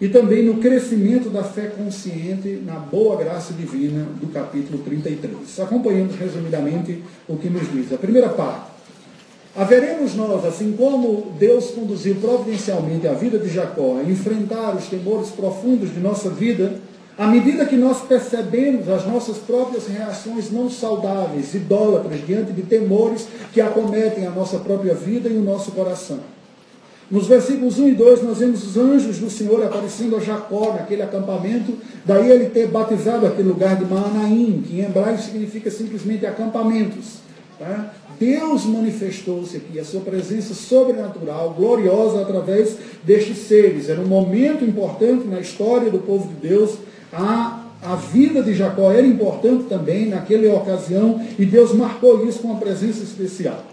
e 0.00 0.08
também 0.08 0.44
no 0.44 0.56
crescimento 0.56 1.30
da 1.30 1.44
fé 1.44 1.68
consciente 1.68 2.60
na 2.66 2.74
boa 2.74 3.16
graça 3.16 3.52
divina, 3.52 4.04
do 4.20 4.26
capítulo 4.32 4.82
33. 4.82 5.60
Acompanhando 5.60 6.10
resumidamente 6.18 7.04
o 7.28 7.36
que 7.36 7.48
nos 7.48 7.70
diz. 7.70 7.92
A 7.92 7.96
primeira 7.96 8.30
parte 8.30 8.74
Haveremos 9.54 10.16
nós, 10.16 10.44
assim 10.44 10.72
como 10.72 11.32
Deus 11.38 11.70
conduziu 11.70 12.16
providencialmente 12.16 13.06
a 13.06 13.12
vida 13.12 13.38
de 13.38 13.48
Jacó 13.48 13.98
a 13.98 14.02
enfrentar 14.02 14.74
os 14.74 14.86
temores 14.86 15.28
profundos 15.28 15.94
de 15.94 16.00
nossa 16.00 16.28
vida, 16.28 16.80
à 17.16 17.26
medida 17.26 17.64
que 17.64 17.76
nós 17.76 18.02
percebemos 18.02 18.88
as 18.88 19.06
nossas 19.06 19.38
próprias 19.38 19.86
reações 19.86 20.50
não 20.50 20.68
saudáveis, 20.68 21.54
idólatras, 21.54 22.26
diante 22.26 22.52
de 22.52 22.62
temores 22.62 23.28
que 23.52 23.60
acometem 23.60 24.26
a 24.26 24.30
nossa 24.30 24.58
própria 24.58 24.94
vida 24.94 25.28
e 25.28 25.36
o 25.36 25.42
nosso 25.42 25.72
coração. 25.72 26.20
Nos 27.10 27.26
versículos 27.26 27.78
1 27.78 27.88
e 27.88 27.94
2, 27.94 28.22
nós 28.22 28.38
vemos 28.38 28.66
os 28.66 28.76
anjos 28.76 29.18
do 29.18 29.28
Senhor 29.28 29.62
aparecendo 29.62 30.16
a 30.16 30.20
Jacó 30.20 30.72
naquele 30.72 31.02
acampamento, 31.02 31.74
daí 32.04 32.30
ele 32.30 32.46
ter 32.46 32.66
batizado 32.68 33.26
aquele 33.26 33.48
lugar 33.48 33.76
de 33.76 33.84
Maanaim, 33.84 34.62
que 34.66 34.80
em 34.80 34.84
hebraico 34.84 35.22
significa 35.22 35.70
simplesmente 35.70 36.24
acampamentos. 36.24 37.18
Tá? 37.58 37.92
Deus 38.18 38.64
manifestou-se 38.64 39.56
aqui, 39.56 39.78
a 39.78 39.84
sua 39.84 40.00
presença 40.00 40.54
sobrenatural, 40.54 41.54
gloriosa 41.54 42.22
através 42.22 42.76
destes 43.04 43.38
seres. 43.38 43.88
Era 43.88 44.00
um 44.00 44.06
momento 44.06 44.64
importante 44.64 45.26
na 45.26 45.40
história 45.40 45.90
do 45.90 45.98
povo 45.98 46.28
de 46.28 46.48
Deus. 46.48 46.78
A, 47.14 47.60
a 47.82 47.94
vida 47.96 48.42
de 48.42 48.54
Jacó 48.54 48.90
era 48.90 49.06
importante 49.06 49.64
também 49.64 50.08
naquela 50.08 50.54
ocasião 50.54 51.20
e 51.38 51.44
Deus 51.44 51.72
marcou 51.72 52.26
isso 52.26 52.40
com 52.40 52.48
uma 52.48 52.60
presença 52.60 53.02
especial. 53.02 53.64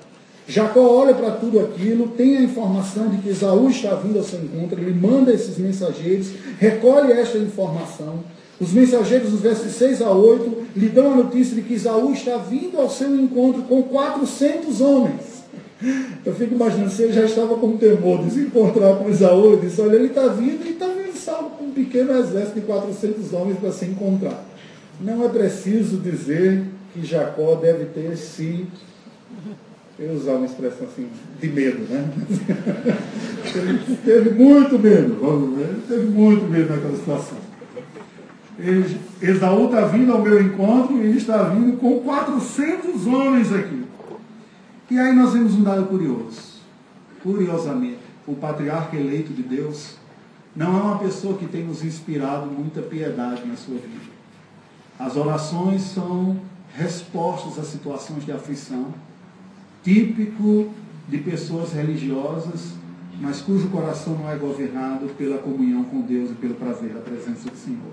Jacó 0.48 0.82
olha 0.82 1.14
para 1.14 1.32
tudo 1.32 1.60
aquilo, 1.60 2.10
tem 2.10 2.38
a 2.38 2.42
informação 2.42 3.08
de 3.08 3.18
que 3.18 3.30
Esaú 3.30 3.70
está 3.70 3.96
vindo 3.96 4.18
ao 4.18 4.24
seu 4.24 4.40
encontro, 4.42 4.80
ele 4.80 4.94
manda 4.94 5.32
esses 5.32 5.58
mensageiros, 5.58 6.28
recolhe 6.60 7.14
esta 7.14 7.38
informação. 7.38 8.20
Os 8.60 8.74
mensageiros, 8.74 9.32
nos 9.32 9.42
versos 9.42 9.72
6 9.74 10.02
a 10.02 10.12
8, 10.12 10.58
lhe 10.76 10.90
dão 10.90 11.14
a 11.14 11.16
notícia 11.16 11.56
de 11.56 11.62
que 11.62 11.74
Isaú 11.74 12.12
está 12.12 12.38
vindo 12.38 12.80
ao 12.80 12.90
seu 12.90 13.16
encontro 13.16 13.64
com 13.64 13.82
400 13.84 14.82
homens. 14.82 15.42
Eu 16.24 16.36
fico 16.36 16.54
imaginando 16.54 16.92
se 16.92 17.02
ele 17.02 17.14
já 17.14 17.26
estava 17.26 17.56
com 17.56 17.78
temor 17.78 18.24
de 18.24 18.32
se 18.32 18.40
encontrar 18.42 18.98
com 18.98 19.10
Isaú, 19.10 19.54
ele 19.54 19.68
disse, 19.68 19.82
olha, 19.82 19.96
ele 19.96 20.08
está 20.08 20.28
vindo 20.28 20.64
e 20.66 20.72
está 20.72 20.86
vindo 20.88 21.01
salvo 21.14 21.64
um 21.64 21.72
pequeno 21.72 22.12
exército 22.14 22.60
de 22.60 22.66
400 22.66 23.34
homens 23.34 23.60
para 23.60 23.72
se 23.72 23.86
encontrar. 23.86 24.44
Não 25.00 25.26
é 25.26 25.30
preciso 25.30 25.98
dizer 25.98 26.64
que 26.94 27.06
Jacó 27.06 27.56
deve 27.56 27.86
ter 27.86 28.16
se, 28.18 28.68
eu 29.98 30.14
usar 30.14 30.34
uma 30.34 30.46
expressão 30.46 30.88
assim, 30.88 31.08
de 31.40 31.48
medo, 31.48 31.80
né? 31.90 32.10
ele 33.56 33.98
teve 34.04 34.30
muito 34.32 34.78
medo, 34.78 35.18
ele 35.60 35.82
teve 35.88 36.06
muito 36.06 36.46
medo 36.46 36.74
naquela 36.74 36.96
situação. 36.96 37.38
Esaú 39.22 39.66
está 39.66 39.88
vindo 39.88 40.12
ao 40.12 40.22
meu 40.22 40.42
encontro 40.42 41.04
e 41.04 41.18
está 41.18 41.44
vindo 41.44 41.78
com 41.78 42.00
400 42.02 43.08
homens 43.08 43.52
aqui. 43.52 43.84
E 44.90 45.00
aí 45.00 45.16
nós 45.16 45.34
vemos 45.34 45.54
um 45.56 45.64
dado 45.64 45.86
curioso. 45.88 46.52
Curiosamente, 47.24 48.00
o 48.28 48.36
patriarca 48.36 48.96
eleito 48.96 49.34
de 49.34 49.42
Deus 49.42 49.96
não 50.56 50.78
é 50.78 50.82
uma 50.82 51.00
pessoa 51.00 51.38
que 51.38 51.46
tem 51.46 51.64
nos 51.64 51.84
inspirado 51.84 52.48
muita 52.48 52.82
piedade 52.82 53.46
na 53.46 53.56
sua 53.56 53.76
vida. 53.76 54.12
As 55.00 55.16
orações 55.16 55.82
são 55.82 56.40
respostas 56.76 57.58
a 57.58 57.64
situações 57.64 58.26
de 58.26 58.32
aflição, 58.32 58.94
típico 59.84 60.70
de 61.08 61.18
pessoas 61.18 61.74
religiosas, 61.74 62.74
mas 63.20 63.42
cujo 63.42 63.70
coração 63.70 64.18
não 64.18 64.30
é 64.30 64.36
governado 64.36 65.08
pela 65.18 65.38
comunhão 65.38 65.84
com 65.84 66.02
Deus 66.02 66.32
e 66.32 66.34
pelo 66.34 66.56
prazer 66.56 66.94
da 66.94 67.00
presença 67.00 67.50
do 67.50 67.58
Senhor. 67.58 67.92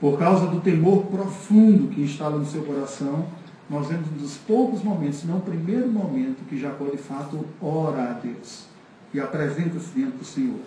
Por 0.00 0.18
causa 0.18 0.46
do 0.46 0.60
temor 0.60 1.06
profundo 1.06 1.88
que 1.88 2.02
instala 2.02 2.38
no 2.38 2.46
seu 2.46 2.62
coração, 2.62 3.26
nós 3.68 3.88
vemos 3.88 4.08
um 4.08 4.16
dos 4.16 4.36
poucos 4.36 4.82
momentos, 4.82 5.20
se 5.20 5.26
não 5.26 5.38
o 5.38 5.40
primeiro 5.40 5.88
momento, 5.88 6.44
que 6.48 6.58
Jacó 6.58 6.86
de 6.86 6.98
fato 6.98 7.46
ora 7.60 8.10
a 8.10 8.12
Deus 8.12 8.66
e 9.12 9.20
apresenta-se 9.20 9.90
diante 9.94 10.18
do 10.18 10.24
Senhor. 10.24 10.58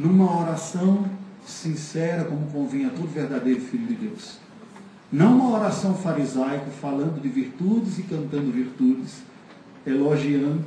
Numa 0.00 0.40
oração 0.40 1.04
sincera, 1.44 2.24
como 2.24 2.46
convinha 2.46 2.88
a 2.88 2.90
todo 2.90 3.06
verdadeiro 3.06 3.60
filho 3.60 3.86
de 3.86 3.94
Deus. 3.96 4.38
Não 5.12 5.38
uma 5.38 5.58
oração 5.58 5.94
farisaica, 5.94 6.70
falando 6.80 7.20
de 7.20 7.28
virtudes 7.28 7.98
e 7.98 8.04
cantando 8.04 8.50
virtudes, 8.50 9.22
elogiando, 9.86 10.64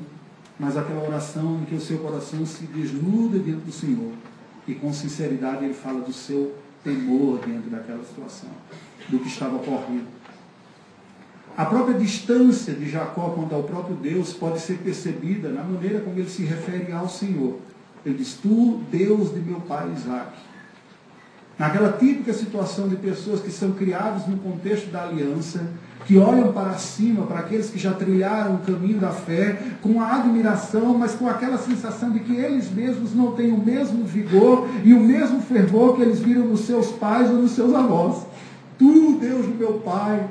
mas 0.59 0.77
aquela 0.77 1.03
oração 1.03 1.61
em 1.61 1.65
que 1.65 1.73
o 1.73 1.81
seu 1.81 1.97
coração 1.97 2.45
se 2.45 2.65
desnuda 2.65 3.39
diante 3.39 3.65
do 3.65 3.71
Senhor 3.71 4.11
e 4.67 4.75
com 4.75 4.93
sinceridade 4.93 5.65
ele 5.65 5.73
fala 5.73 6.01
do 6.01 6.13
seu 6.13 6.53
temor 6.83 7.39
diante 7.43 7.69
daquela 7.69 8.03
situação, 8.03 8.49
do 9.09 9.17
que 9.17 9.27
estava 9.29 9.55
ocorrendo. 9.55 10.05
A 11.57 11.65
própria 11.65 11.97
distância 11.97 12.73
de 12.73 12.87
Jacó 12.87 13.31
quanto 13.31 13.55
ao 13.55 13.63
próprio 13.63 13.95
Deus 13.95 14.31
pode 14.31 14.59
ser 14.59 14.77
percebida 14.77 15.49
na 15.49 15.63
maneira 15.63 16.01
como 16.01 16.19
ele 16.19 16.29
se 16.29 16.43
refere 16.43 16.91
ao 16.91 17.09
Senhor. 17.09 17.59
Ele 18.05 18.17
diz, 18.17 18.33
Tu, 18.33 18.81
Deus 18.91 19.33
de 19.33 19.39
meu 19.39 19.61
pai 19.61 19.91
Isaac. 19.95 20.31
Naquela 21.57 21.91
típica 21.93 22.33
situação 22.33 22.87
de 22.87 22.95
pessoas 22.95 23.39
que 23.39 23.51
são 23.51 23.71
criadas 23.71 24.27
no 24.27 24.37
contexto 24.37 24.89
da 24.89 25.03
aliança, 25.03 25.69
que 26.05 26.17
olham 26.17 26.51
para 26.51 26.73
cima, 26.73 27.25
para 27.25 27.39
aqueles 27.39 27.69
que 27.69 27.79
já 27.79 27.93
trilharam 27.93 28.55
o 28.55 28.59
caminho 28.59 28.99
da 28.99 29.11
fé, 29.11 29.57
com 29.81 30.01
a 30.01 30.15
admiração, 30.15 30.97
mas 30.97 31.13
com 31.13 31.29
aquela 31.29 31.57
sensação 31.57 32.11
de 32.11 32.19
que 32.19 32.35
eles 32.35 32.71
mesmos 32.71 33.15
não 33.15 33.31
têm 33.33 33.53
o 33.53 33.57
mesmo 33.57 34.03
vigor 34.03 34.67
e 34.83 34.93
o 34.93 34.99
mesmo 34.99 35.41
fervor 35.41 35.95
que 35.95 36.01
eles 36.01 36.19
viram 36.19 36.47
nos 36.47 36.61
seus 36.61 36.91
pais 36.91 37.29
ou 37.29 37.37
nos 37.37 37.51
seus 37.51 37.73
avós. 37.73 38.25
Tu, 38.77 39.17
Deus 39.21 39.45
do 39.45 39.55
meu 39.55 39.75
pai, 39.75 40.27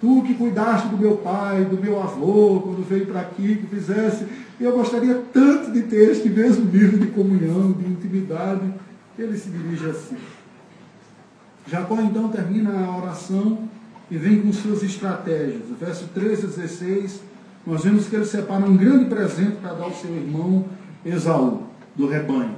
tu 0.00 0.22
que 0.22 0.34
cuidaste 0.34 0.88
do 0.88 0.98
meu 0.98 1.16
pai, 1.16 1.64
do 1.64 1.80
meu 1.80 2.02
avô, 2.02 2.60
quando 2.60 2.86
veio 2.86 3.06
para 3.06 3.20
aqui, 3.20 3.56
que 3.56 3.66
fizesse. 3.66 4.26
Eu 4.58 4.72
gostaria 4.72 5.22
tanto 5.32 5.70
de 5.70 5.82
ter 5.82 6.10
este 6.10 6.30
mesmo 6.30 6.64
nível 6.64 6.98
de 6.98 7.08
comunhão, 7.08 7.72
de 7.72 7.86
intimidade. 7.86 8.72
Ele 9.18 9.36
se 9.36 9.50
dirige 9.50 9.88
assim. 9.90 10.16
Jacó 11.66 12.00
então 12.00 12.28
termina 12.28 12.86
a 12.86 12.96
oração 12.96 13.68
e 14.10 14.16
vem 14.16 14.40
com 14.40 14.52
suas 14.52 14.82
estratégias. 14.82 15.62
Verso 15.78 16.06
13 16.14 16.46
a 16.46 16.48
16, 16.48 17.20
nós 17.66 17.84
vemos 17.84 18.06
que 18.06 18.16
ele 18.16 18.24
separa 18.24 18.64
um 18.64 18.76
grande 18.76 19.06
presente 19.06 19.56
para 19.56 19.74
dar 19.74 19.84
ao 19.84 19.92
seu 19.92 20.14
irmão 20.14 20.64
Esaú, 21.04 21.64
do 21.94 22.08
rebanho, 22.08 22.56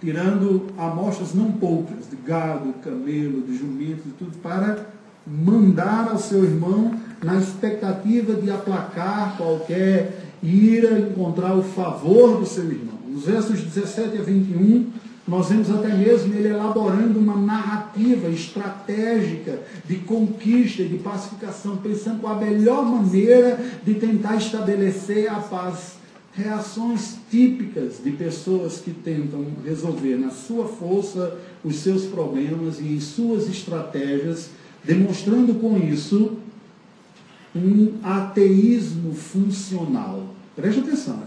tirando 0.00 0.66
amostras 0.78 1.34
não 1.34 1.52
poucas 1.52 2.08
de 2.08 2.16
gado, 2.16 2.72
camelo, 2.84 3.42
de 3.42 3.56
jumento 3.56 4.02
e 4.06 4.12
tudo, 4.18 4.38
para 4.38 4.86
mandar 5.26 6.08
ao 6.10 6.18
seu 6.18 6.44
irmão 6.44 6.94
na 7.22 7.36
expectativa 7.36 8.34
de 8.34 8.50
aplacar 8.50 9.36
qualquer 9.36 10.21
ira, 10.42 10.98
encontrar 10.98 11.56
o 11.56 11.62
favor 11.62 12.38
do 12.38 12.46
seu 12.46 12.64
irmão. 12.64 12.98
Nos 13.08 13.24
versos 13.26 13.60
17 13.60 14.18
a 14.18 14.22
21, 14.22 14.90
nós 15.26 15.50
vemos 15.50 15.70
até 15.70 15.94
mesmo 15.94 16.34
ele 16.34 16.48
elaborando 16.48 17.18
uma 17.18 17.36
narrativa 17.36 18.28
estratégica 18.28 19.60
de 19.86 19.96
conquista 19.98 20.82
e 20.82 20.88
de 20.88 20.98
pacificação, 20.98 21.76
pensando 21.76 22.20
qual 22.20 22.36
a 22.36 22.40
melhor 22.40 22.84
maneira 22.84 23.58
de 23.84 23.94
tentar 23.94 24.36
estabelecer 24.36 25.30
a 25.30 25.36
paz. 25.36 26.02
Reações 26.34 27.16
típicas 27.30 28.02
de 28.02 28.10
pessoas 28.10 28.78
que 28.78 28.90
tentam 28.90 29.44
resolver 29.64 30.16
na 30.16 30.30
sua 30.30 30.66
força 30.66 31.38
os 31.62 31.76
seus 31.76 32.04
problemas 32.04 32.80
e 32.80 32.94
em 32.94 33.00
suas 33.00 33.48
estratégias, 33.48 34.48
demonstrando 34.82 35.54
com 35.54 35.76
isso 35.76 36.38
um 37.54 37.94
ateísmo 38.02 39.14
funcional. 39.14 40.26
Preste 40.56 40.80
atenção. 40.80 41.22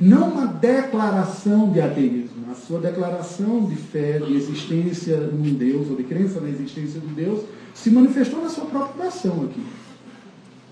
Não 0.00 0.30
uma 0.30 0.46
declaração 0.46 1.70
de 1.70 1.80
ateísmo, 1.80 2.50
a 2.50 2.54
sua 2.54 2.80
declaração 2.80 3.64
de 3.64 3.76
fé, 3.76 4.18
de 4.18 4.34
existência 4.34 5.16
num 5.18 5.54
Deus, 5.54 5.88
ou 5.88 5.96
de 5.96 6.02
crença 6.04 6.40
na 6.40 6.48
existência 6.48 7.00
de 7.00 7.06
Deus, 7.08 7.44
se 7.72 7.90
manifestou 7.90 8.42
na 8.42 8.48
sua 8.48 8.64
própria 8.66 9.04
nação 9.04 9.44
aqui. 9.44 9.62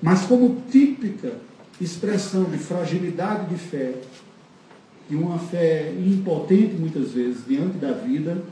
Mas 0.00 0.22
como 0.22 0.62
típica 0.70 1.34
expressão 1.80 2.44
de 2.44 2.58
fragilidade 2.58 3.48
de 3.48 3.56
fé, 3.56 3.94
e 5.08 5.14
uma 5.14 5.38
fé 5.38 5.92
impotente 5.98 6.74
muitas 6.74 7.10
vezes 7.10 7.44
diante 7.46 7.78
da 7.78 7.92
vida, 7.92 8.42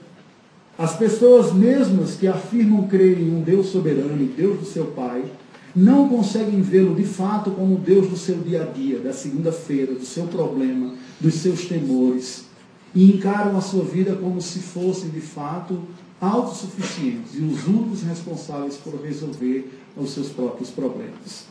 as 0.78 0.96
pessoas 0.96 1.52
mesmas 1.52 2.16
que 2.16 2.26
afirmam 2.26 2.86
crer 2.86 3.18
em 3.18 3.34
um 3.34 3.40
Deus 3.40 3.66
soberano, 3.66 4.24
Deus 4.36 4.60
do 4.60 4.66
seu 4.66 4.86
Pai, 4.86 5.24
não 5.74 6.08
conseguem 6.08 6.60
vê-lo 6.60 6.94
de 6.94 7.04
fato 7.04 7.50
como 7.52 7.78
Deus 7.78 8.08
do 8.08 8.16
seu 8.16 8.38
dia 8.38 8.62
a 8.62 8.66
dia, 8.66 8.98
da 8.98 9.12
segunda-feira, 9.12 9.94
do 9.94 10.04
seu 10.04 10.26
problema, 10.26 10.94
dos 11.20 11.34
seus 11.34 11.66
temores, 11.66 12.46
e 12.94 13.12
encaram 13.12 13.56
a 13.56 13.60
sua 13.60 13.84
vida 13.84 14.16
como 14.16 14.40
se 14.40 14.58
fossem 14.58 15.10
de 15.10 15.20
fato 15.20 15.80
autossuficientes 16.20 17.34
e 17.34 17.42
os 17.42 17.66
únicos 17.66 18.02
responsáveis 18.02 18.76
por 18.76 19.00
resolver 19.00 19.70
os 19.96 20.10
seus 20.10 20.28
próprios 20.28 20.70
problemas. 20.70 21.46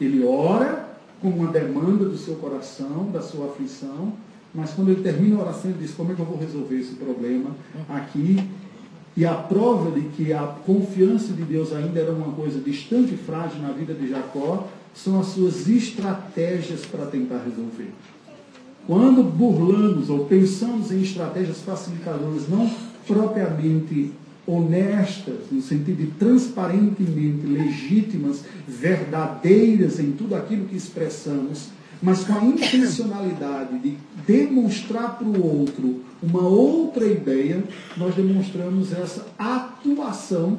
Ele 0.00 0.24
ora 0.24 0.98
com 1.20 1.28
uma 1.28 1.52
demanda 1.52 2.06
do 2.06 2.16
seu 2.16 2.34
coração, 2.36 3.10
da 3.12 3.22
sua 3.22 3.46
aflição, 3.46 4.14
mas 4.54 4.72
quando 4.72 4.90
ele 4.90 5.02
termina 5.02 5.36
a 5.36 5.40
oração, 5.42 5.70
ele 5.70 5.80
diz: 5.80 5.94
Como 5.94 6.10
é 6.12 6.14
que 6.14 6.20
eu 6.20 6.26
vou 6.26 6.36
resolver 6.36 6.78
esse 6.78 6.94
problema 6.94 7.54
aqui? 7.88 8.44
E 9.16 9.26
a 9.26 9.34
prova 9.34 9.90
de 9.90 10.08
que 10.08 10.32
a 10.32 10.42
confiança 10.64 11.32
de 11.32 11.42
Deus 11.42 11.72
ainda 11.72 12.00
era 12.00 12.12
uma 12.12 12.32
coisa 12.32 12.58
distante 12.60 13.14
e 13.14 13.16
frágil 13.16 13.60
na 13.60 13.70
vida 13.72 13.92
de 13.92 14.08
Jacó 14.08 14.68
são 14.94 15.20
as 15.20 15.28
suas 15.28 15.68
estratégias 15.68 16.86
para 16.86 17.06
tentar 17.06 17.42
resolver. 17.44 17.92
Quando 18.86 19.22
burlamos 19.22 20.10
ou 20.10 20.24
pensamos 20.24 20.90
em 20.90 21.02
estratégias 21.02 21.60
facilitadoras 21.60 22.48
não 22.48 22.70
propriamente 23.06 24.12
honestas, 24.46 25.36
no 25.50 25.62
sentido 25.62 25.98
de 25.98 26.06
transparentemente 26.12 27.46
legítimas, 27.46 28.44
verdadeiras 28.66 30.00
em 30.00 30.12
tudo 30.12 30.34
aquilo 30.34 30.66
que 30.66 30.76
expressamos, 30.76 31.68
mas 32.02 32.24
com 32.24 32.32
a 32.32 32.44
intencionalidade 32.44 33.78
de 33.78 33.96
demonstrar 34.26 35.16
para 35.16 35.26
o 35.26 35.60
outro 35.60 36.00
uma 36.20 36.42
outra 36.42 37.06
ideia, 37.06 37.62
nós 37.96 38.14
demonstramos 38.16 38.92
essa 38.92 39.26
atuação 39.38 40.58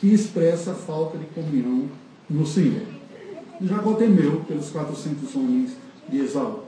que 0.00 0.06
expressa 0.08 0.72
a 0.72 0.74
falta 0.74 1.18
de 1.18 1.26
comunhão 1.26 1.88
no 2.28 2.46
Senhor. 2.46 2.86
Jacó 3.60 3.92
temeu 3.94 4.42
pelos 4.48 4.70
400 4.70 5.36
homens 5.36 5.72
de 6.08 6.18
Esaú. 6.18 6.60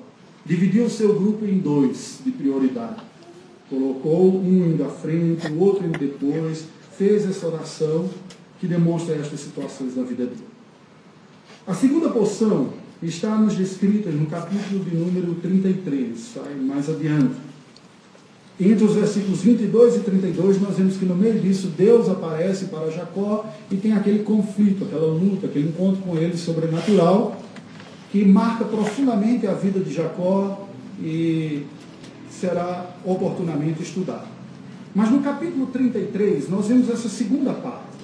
Dividiu 0.45 0.85
o 0.85 0.91
seu 0.91 1.19
grupo 1.19 1.47
em 1.47 1.59
dois 1.59 2.21
de 2.25 2.31
prioridade. 2.31 3.03
Colocou 3.71 4.39
um 4.39 4.71
indo 4.71 4.85
à 4.85 4.89
frente, 4.91 5.49
o 5.49 5.59
outro 5.61 5.87
indo 5.87 5.99
depois, 5.99 6.67
fez 6.97 7.29
essa 7.29 7.47
oração 7.47 8.09
que 8.61 8.67
demonstra 8.67 9.15
estas 9.15 9.41
situações 9.41 9.95
da 9.95 10.03
vida 10.03 10.27
dele. 10.27 10.47
A 11.67 11.73
segunda 11.73 12.11
porção 12.11 12.84
está 13.03 13.37
nos 13.37 13.57
descrita 13.57 14.11
no 14.11 14.27
capítulo 14.27 14.85
de 14.85 14.97
número 14.97 15.35
33, 15.37 16.37
mais 16.63 16.89
adiante. 16.89 17.35
Entre 18.59 18.85
os 18.85 18.95
versículos 18.95 19.41
22 19.43 19.97
e 19.97 20.01
32, 20.01 20.61
nós 20.61 20.77
vemos 20.77 20.97
que 20.97 21.05
no 21.05 21.17
meio 21.17 21.41
disso 21.41 21.73
Deus 21.77 22.09
aparece 22.09 22.67
para 22.67 22.89
Jacó 22.91 23.47
e 23.69 23.77
tem 23.77 23.93
aquele 23.93 24.21
conflito, 24.21 24.85
aquela 24.85 25.13
luta, 25.13 25.47
aquele 25.47 25.69
encontro 25.69 26.03
com 26.03 26.17
ele 26.17 26.37
sobrenatural, 26.37 27.43
que 28.13 28.25
marca 28.25 28.65
profundamente 28.65 29.45
a 29.47 29.55
vida 29.55 29.81
de 29.81 29.93
Jacó 29.93 30.69
e 31.03 31.67
será 32.31 32.95
oportunamente 33.05 33.83
estudado. 33.83 34.29
Mas 34.95 35.11
no 35.11 35.19
capítulo 35.21 35.67
33, 35.67 36.49
nós 36.49 36.69
vemos 36.69 36.89
essa 36.89 37.09
segunda 37.09 37.53
parte. 37.53 37.95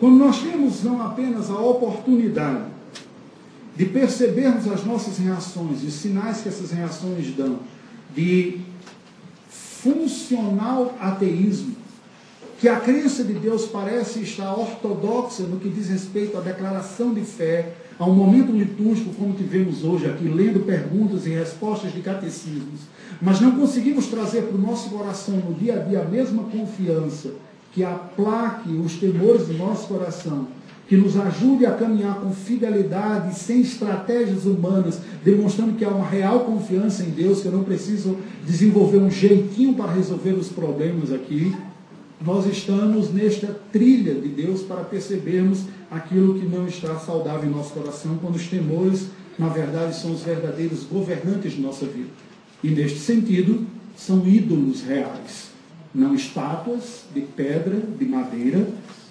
Quando 0.00 0.16
nós 0.16 0.40
temos 0.42 0.82
não 0.82 1.00
apenas 1.00 1.48
a 1.48 1.60
oportunidade 1.60 2.64
de 3.78 3.84
percebermos 3.86 4.66
as 4.66 4.84
nossas 4.84 5.18
reações, 5.18 5.84
os 5.84 5.94
sinais 5.94 6.40
que 6.40 6.48
essas 6.48 6.72
reações 6.72 7.32
dão, 7.36 7.60
de 8.12 8.58
funcional 9.48 10.96
ateísmo, 10.98 11.76
que 12.58 12.68
a 12.68 12.80
crença 12.80 13.22
de 13.22 13.34
Deus 13.34 13.66
parece 13.66 14.18
estar 14.20 14.52
ortodoxa 14.52 15.44
no 15.44 15.60
que 15.60 15.68
diz 15.68 15.88
respeito 15.88 16.36
à 16.36 16.40
declaração 16.40 17.14
de 17.14 17.20
fé, 17.20 17.76
a 18.00 18.04
um 18.04 18.14
momento 18.14 18.50
litúrgico 18.50 19.14
como 19.14 19.34
tivemos 19.34 19.84
hoje 19.84 20.06
aqui, 20.06 20.24
lendo 20.26 20.66
perguntas 20.66 21.24
e 21.24 21.30
respostas 21.30 21.92
de 21.92 22.00
catecismos, 22.00 22.80
mas 23.22 23.40
não 23.40 23.52
conseguimos 23.52 24.08
trazer 24.08 24.42
para 24.42 24.56
o 24.56 24.60
nosso 24.60 24.90
coração 24.90 25.36
no 25.36 25.54
dia 25.54 25.76
a 25.76 25.84
dia 25.84 26.00
a 26.00 26.04
mesma 26.04 26.42
confiança 26.42 27.30
que 27.72 27.84
aplaque 27.84 28.70
os 28.70 28.94
temores 28.96 29.46
do 29.46 29.54
nosso 29.54 29.86
coração 29.86 30.48
que 30.88 30.96
nos 30.96 31.18
ajude 31.18 31.66
a 31.66 31.72
caminhar 31.72 32.18
com 32.18 32.32
fidelidade, 32.32 33.38
sem 33.38 33.60
estratégias 33.60 34.46
humanas, 34.46 34.98
demonstrando 35.22 35.74
que 35.74 35.84
há 35.84 35.90
uma 35.90 36.08
real 36.08 36.40
confiança 36.40 37.02
em 37.02 37.10
Deus, 37.10 37.42
que 37.42 37.46
eu 37.46 37.52
não 37.52 37.62
preciso 37.62 38.16
desenvolver 38.46 38.96
um 38.96 39.10
jeitinho 39.10 39.74
para 39.74 39.92
resolver 39.92 40.32
os 40.32 40.48
problemas 40.48 41.12
aqui. 41.12 41.54
Nós 42.24 42.46
estamos 42.46 43.12
nesta 43.12 43.54
trilha 43.70 44.14
de 44.14 44.28
Deus 44.28 44.62
para 44.62 44.82
percebermos 44.82 45.64
aquilo 45.90 46.38
que 46.38 46.46
não 46.46 46.66
está 46.66 46.98
saudável 46.98 47.50
em 47.50 47.52
nosso 47.52 47.74
coração, 47.74 48.16
quando 48.16 48.36
os 48.36 48.46
temores, 48.46 49.08
na 49.38 49.48
verdade, 49.48 49.94
são 49.94 50.12
os 50.12 50.22
verdadeiros 50.22 50.84
governantes 50.84 51.52
de 51.52 51.60
nossa 51.60 51.84
vida. 51.84 52.08
E 52.64 52.68
neste 52.68 52.98
sentido, 52.98 53.66
são 53.94 54.26
ídolos 54.26 54.82
reais, 54.82 55.50
não 55.94 56.14
estátuas 56.14 57.04
de 57.14 57.20
pedra, 57.20 57.76
de 57.98 58.06
madeira, 58.06 58.66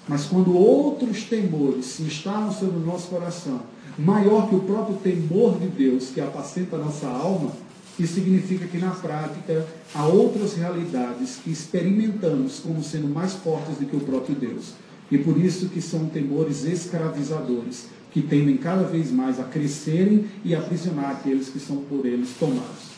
mas 0.07 0.25
quando 0.25 0.55
outros 0.55 1.23
temores 1.23 1.85
se 1.85 2.03
instalam 2.03 2.51
sobre 2.51 2.77
o 2.77 2.85
nosso 2.85 3.09
coração, 3.09 3.61
maior 3.97 4.47
que 4.47 4.55
o 4.55 4.61
próprio 4.61 4.97
temor 4.97 5.59
de 5.59 5.67
Deus 5.67 6.09
que 6.09 6.21
apacenta 6.21 6.75
a 6.75 6.79
nossa 6.79 7.07
alma, 7.07 7.51
isso 7.99 8.13
significa 8.13 8.67
que 8.67 8.77
na 8.77 8.91
prática 8.91 9.65
há 9.93 10.05
outras 10.05 10.53
realidades 10.53 11.37
que 11.43 11.49
experimentamos 11.49 12.59
como 12.59 12.83
sendo 12.83 13.07
mais 13.07 13.33
fortes 13.33 13.77
do 13.77 13.85
que 13.85 13.95
o 13.95 14.01
próprio 14.01 14.35
Deus. 14.35 14.73
E 15.09 15.17
por 15.17 15.37
isso 15.37 15.69
que 15.69 15.81
são 15.81 16.05
temores 16.05 16.63
escravizadores, 16.63 17.87
que 18.11 18.21
tendem 18.21 18.57
cada 18.57 18.83
vez 18.83 19.11
mais 19.11 19.39
a 19.39 19.43
crescerem 19.43 20.25
e 20.43 20.53
aprisionar 20.53 21.11
aqueles 21.11 21.49
que 21.49 21.59
são 21.59 21.77
por 21.77 22.05
eles 22.05 22.29
tomados. 22.39 22.97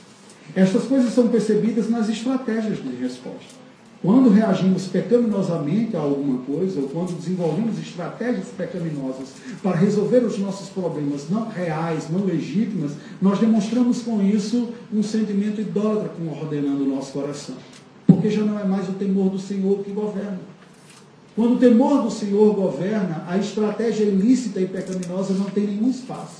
Estas 0.55 0.83
coisas 0.83 1.13
são 1.13 1.27
percebidas 1.27 1.89
nas 1.89 2.09
estratégias 2.09 2.79
de 2.83 2.95
resposta. 2.95 3.68
Quando 4.01 4.29
reagimos 4.29 4.88
pecaminosamente 4.88 5.93
a 5.97 5.99
alguma 5.99 6.38
coisa, 6.43 6.79
ou 6.79 6.88
quando 6.88 7.17
desenvolvemos 7.17 7.77
estratégias 7.77 8.47
pecaminosas 8.47 9.33
para 9.62 9.75
resolver 9.75 10.19
os 10.19 10.39
nossos 10.39 10.69
problemas 10.69 11.29
não 11.29 11.49
reais, 11.49 12.09
não 12.09 12.23
legítimas, 12.23 12.93
nós 13.21 13.39
demonstramos 13.39 14.01
com 14.01 14.21
isso 14.21 14.69
um 14.93 15.03
sentimento 15.03 15.59
idólatra 15.59 16.12
ordenando 16.41 16.85
o 16.85 16.95
nosso 16.95 17.12
coração. 17.12 17.55
Porque 18.07 18.29
já 18.29 18.41
não 18.41 18.57
é 18.57 18.63
mais 18.63 18.88
o 18.88 18.93
temor 18.93 19.29
do 19.29 19.38
Senhor 19.38 19.83
que 19.83 19.91
governa. 19.91 20.39
Quando 21.35 21.55
o 21.55 21.59
temor 21.59 22.01
do 22.01 22.09
Senhor 22.09 22.55
governa, 22.55 23.25
a 23.27 23.38
estratégia 23.38 24.05
ilícita 24.05 24.62
e 24.62 24.67
pecaminosa 24.67 25.33
não 25.33 25.45
tem 25.45 25.67
nenhum 25.67 25.89
espaço. 25.89 26.38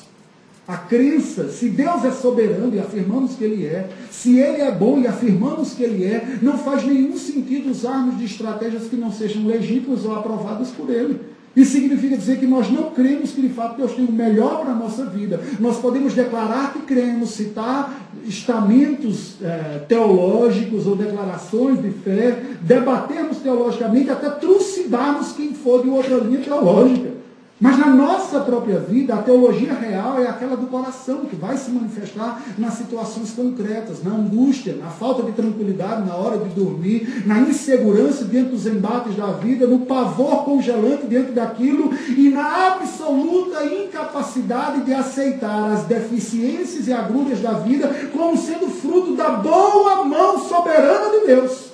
A 0.70 0.78
crença, 0.78 1.50
se 1.50 1.68
Deus 1.68 2.06
é 2.06 2.12
soberano 2.12 2.76
e 2.76 2.80
afirmamos 2.80 3.34
que 3.34 3.44
Ele 3.44 3.66
é, 3.66 3.90
se 4.12 4.38
Ele 4.38 4.62
é 4.62 4.72
bom 4.72 5.00
e 5.00 5.08
afirmamos 5.08 5.74
que 5.74 5.82
Ele 5.82 6.06
é, 6.06 6.38
não 6.44 6.60
faz 6.60 6.86
nenhum 6.86 7.18
sentido 7.18 7.72
usarmos 7.72 8.20
de 8.20 8.26
estratégias 8.26 8.84
que 8.84 8.96
não 8.96 9.12
sejam 9.12 9.48
legítimas 9.48 10.06
ou 10.06 10.16
aprovadas 10.16 10.70
por 10.70 10.92
Ele. 10.92 11.22
Isso 11.56 11.72
significa 11.72 12.16
dizer 12.16 12.38
que 12.38 12.46
nós 12.46 12.70
não 12.70 12.92
cremos 12.92 13.32
que 13.32 13.42
de 13.42 13.50
fato 13.50 13.78
Deus 13.78 13.94
tem 13.94 14.06
o 14.06 14.12
melhor 14.12 14.62
para 14.62 14.74
a 14.74 14.76
nossa 14.76 15.06
vida. 15.06 15.42
Nós 15.60 15.78
podemos 15.80 16.14
declarar 16.14 16.72
que 16.72 16.82
cremos, 16.82 17.32
citar 17.32 18.08
estamentos 18.28 19.38
eh, 19.42 19.82
teológicos 19.88 20.86
ou 20.86 20.96
declarações 20.96 21.82
de 21.82 21.90
fé, 21.90 22.44
debatermos 22.62 23.40
teologicamente, 23.40 24.12
até 24.12 24.30
trucidarmos 24.30 25.32
quem 25.32 25.52
for 25.52 25.82
de 25.82 25.90
outra 25.90 26.18
linha 26.18 26.42
teológica. 26.42 27.19
Mas 27.60 27.78
na 27.78 27.88
nossa 27.88 28.40
própria 28.40 28.80
vida, 28.80 29.14
a 29.14 29.22
teologia 29.22 29.74
real 29.74 30.18
é 30.18 30.28
aquela 30.28 30.56
do 30.56 30.68
coração, 30.68 31.26
que 31.26 31.36
vai 31.36 31.58
se 31.58 31.70
manifestar 31.72 32.42
nas 32.58 32.76
situações 32.76 33.32
concretas, 33.32 34.02
na 34.02 34.12
angústia, 34.12 34.76
na 34.76 34.88
falta 34.88 35.24
de 35.24 35.34
tranquilidade 35.34 36.08
na 36.08 36.16
hora 36.16 36.38
de 36.38 36.50
dormir, 36.56 37.24
na 37.26 37.42
insegurança 37.42 38.24
diante 38.24 38.52
dos 38.52 38.66
embates 38.66 39.14
da 39.18 39.34
vida, 39.34 39.68
no 39.68 39.80
pavor 39.80 40.46
congelante 40.46 41.08
diante 41.08 41.34
daquilo 41.34 41.94
e 42.18 42.30
na 42.30 42.68
absoluta 42.68 43.66
incapacidade 43.66 44.86
de 44.86 44.94
aceitar 44.94 45.74
as 45.74 45.84
deficiências 45.84 46.88
e 46.88 46.94
agruras 46.94 47.42
da 47.42 47.54
vida 47.54 47.90
como 48.14 48.38
sendo 48.38 48.70
fruto 48.70 49.18
da 49.18 49.32
boa 49.32 50.06
mão 50.06 50.40
soberana 50.48 51.20
de 51.20 51.28
Deus. 51.28 51.70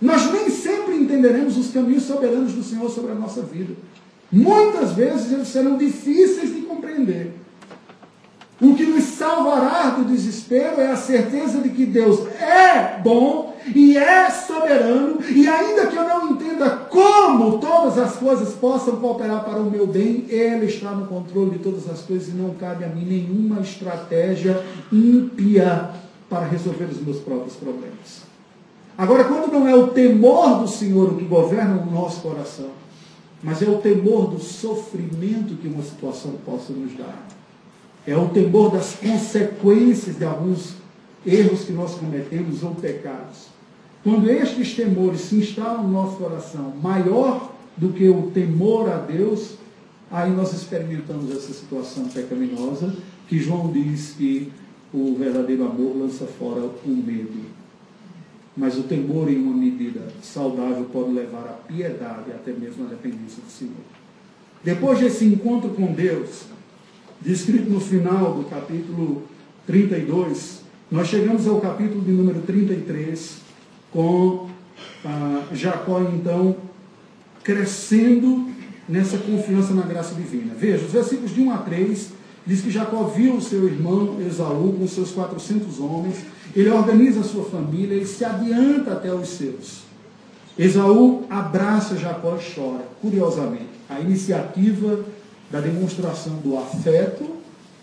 Nós 0.00 0.30
nem 0.32 0.50
sempre 0.50 0.96
entenderemos 0.96 1.56
os 1.56 1.70
caminhos 1.70 2.02
soberanos 2.02 2.52
do 2.52 2.64
Senhor 2.64 2.90
sobre 2.90 3.12
a 3.12 3.14
nossa 3.14 3.42
vida. 3.42 3.72
Muitas 4.30 4.92
vezes 4.92 5.32
eles 5.32 5.48
serão 5.48 5.76
difíceis 5.76 6.54
de 6.54 6.62
compreender. 6.62 7.32
O 8.60 8.74
que 8.74 8.84
nos 8.84 9.04
salvará 9.04 9.90
do 9.90 10.04
desespero 10.04 10.80
é 10.80 10.90
a 10.90 10.96
certeza 10.96 11.60
de 11.60 11.68
que 11.68 11.84
Deus 11.84 12.26
é 12.40 12.98
bom 13.02 13.54
e 13.74 13.98
é 13.98 14.30
soberano, 14.30 15.18
e 15.28 15.46
ainda 15.46 15.88
que 15.88 15.96
eu 15.96 16.04
não 16.04 16.30
entenda 16.30 16.70
como 16.70 17.58
todas 17.58 17.98
as 17.98 18.16
coisas 18.16 18.54
possam 18.54 18.96
cooperar 18.96 19.44
para 19.44 19.58
o 19.58 19.70
meu 19.70 19.86
bem, 19.86 20.24
Ele 20.28 20.66
está 20.66 20.92
no 20.92 21.06
controle 21.06 21.50
de 21.50 21.58
todas 21.58 21.90
as 21.90 22.00
coisas 22.00 22.28
e 22.28 22.32
não 22.32 22.54
cabe 22.54 22.84
a 22.84 22.88
mim 22.88 23.04
nenhuma 23.04 23.60
estratégia 23.60 24.64
ímpia 24.92 25.90
para 26.30 26.46
resolver 26.46 26.84
os 26.84 27.00
meus 27.00 27.18
próprios 27.18 27.56
problemas. 27.56 28.24
Agora, 28.96 29.24
quando 29.24 29.52
não 29.52 29.68
é 29.68 29.74
o 29.74 29.88
temor 29.88 30.60
do 30.60 30.68
Senhor 30.68 31.14
que 31.16 31.24
governa 31.24 31.82
o 31.82 31.90
nosso 31.90 32.22
coração, 32.22 32.70
mas 33.42 33.62
é 33.62 33.68
o 33.68 33.78
temor 33.78 34.30
do 34.30 34.40
sofrimento 34.40 35.56
que 35.56 35.68
uma 35.68 35.82
situação 35.82 36.32
possa 36.44 36.72
nos 36.72 36.96
dar. 36.96 37.26
É 38.06 38.16
o 38.16 38.28
temor 38.28 38.70
das 38.70 38.94
consequências 38.94 40.16
de 40.16 40.24
alguns 40.24 40.74
erros 41.24 41.64
que 41.64 41.72
nós 41.72 41.94
cometemos 41.94 42.62
ou 42.62 42.74
pecados. 42.74 43.48
Quando 44.02 44.30
estes 44.30 44.74
temores 44.74 45.22
se 45.22 45.36
instalam 45.36 45.82
no 45.82 45.92
nosso 45.92 46.16
coração, 46.16 46.72
maior 46.80 47.52
do 47.76 47.88
que 47.92 48.08
o 48.08 48.30
temor 48.30 48.88
a 48.88 48.98
Deus, 48.98 49.54
aí 50.10 50.30
nós 50.30 50.52
experimentamos 50.52 51.30
essa 51.30 51.52
situação 51.52 52.04
pecaminosa, 52.04 52.94
que 53.28 53.38
João 53.38 53.72
diz 53.72 54.14
que 54.16 54.52
o 54.94 55.16
verdadeiro 55.18 55.66
amor 55.66 55.96
lança 55.96 56.26
fora 56.26 56.60
o 56.60 56.88
medo. 56.88 57.55
Mas 58.56 58.78
o 58.78 58.84
temor, 58.84 59.30
em 59.30 59.36
uma 59.36 59.54
medida 59.54 60.08
saudável, 60.22 60.86
pode 60.92 61.12
levar 61.12 61.44
à 61.44 61.72
piedade, 61.72 62.30
até 62.30 62.52
mesmo 62.52 62.86
à 62.86 62.88
dependência 62.88 63.42
do 63.42 63.50
Senhor. 63.50 63.74
Depois 64.64 64.98
desse 64.98 65.26
encontro 65.26 65.70
com 65.70 65.92
Deus, 65.92 66.44
descrito 67.20 67.68
no 67.68 67.80
final 67.80 68.34
do 68.34 68.44
capítulo 68.44 69.24
32, 69.66 70.62
nós 70.90 71.08
chegamos 71.08 71.46
ao 71.46 71.60
capítulo 71.60 72.00
de 72.00 72.12
número 72.12 72.40
33, 72.42 73.38
com 73.92 74.48
ah, 75.04 75.44
Jacó, 75.52 76.00
então, 76.00 76.56
crescendo 77.42 78.48
nessa 78.88 79.18
confiança 79.18 79.74
na 79.74 79.82
graça 79.82 80.14
divina. 80.14 80.54
Veja, 80.54 80.84
os 80.84 80.92
versículos 80.92 81.34
de 81.34 81.40
1 81.40 81.50
a 81.50 81.58
3 81.58 82.12
diz 82.46 82.60
que 82.60 82.70
Jacó 82.70 83.04
viu 83.04 83.34
o 83.34 83.42
seu 83.42 83.66
irmão 83.66 84.16
Esaú 84.20 84.74
com 84.78 84.86
seus 84.86 85.10
400 85.10 85.80
homens 85.80 86.16
ele 86.56 86.70
organiza 86.70 87.20
a 87.20 87.24
sua 87.24 87.44
família, 87.44 87.94
ele 87.94 88.06
se 88.06 88.24
adianta 88.24 88.92
até 88.92 89.12
os 89.12 89.28
seus. 89.28 89.82
Esaú 90.58 91.24
abraça 91.28 91.98
Jacó 91.98 92.38
e 92.38 92.54
chora, 92.54 92.88
curiosamente. 93.02 93.68
A 93.90 94.00
iniciativa 94.00 95.04
da 95.50 95.60
demonstração 95.60 96.36
do 96.36 96.56
afeto, 96.56 97.36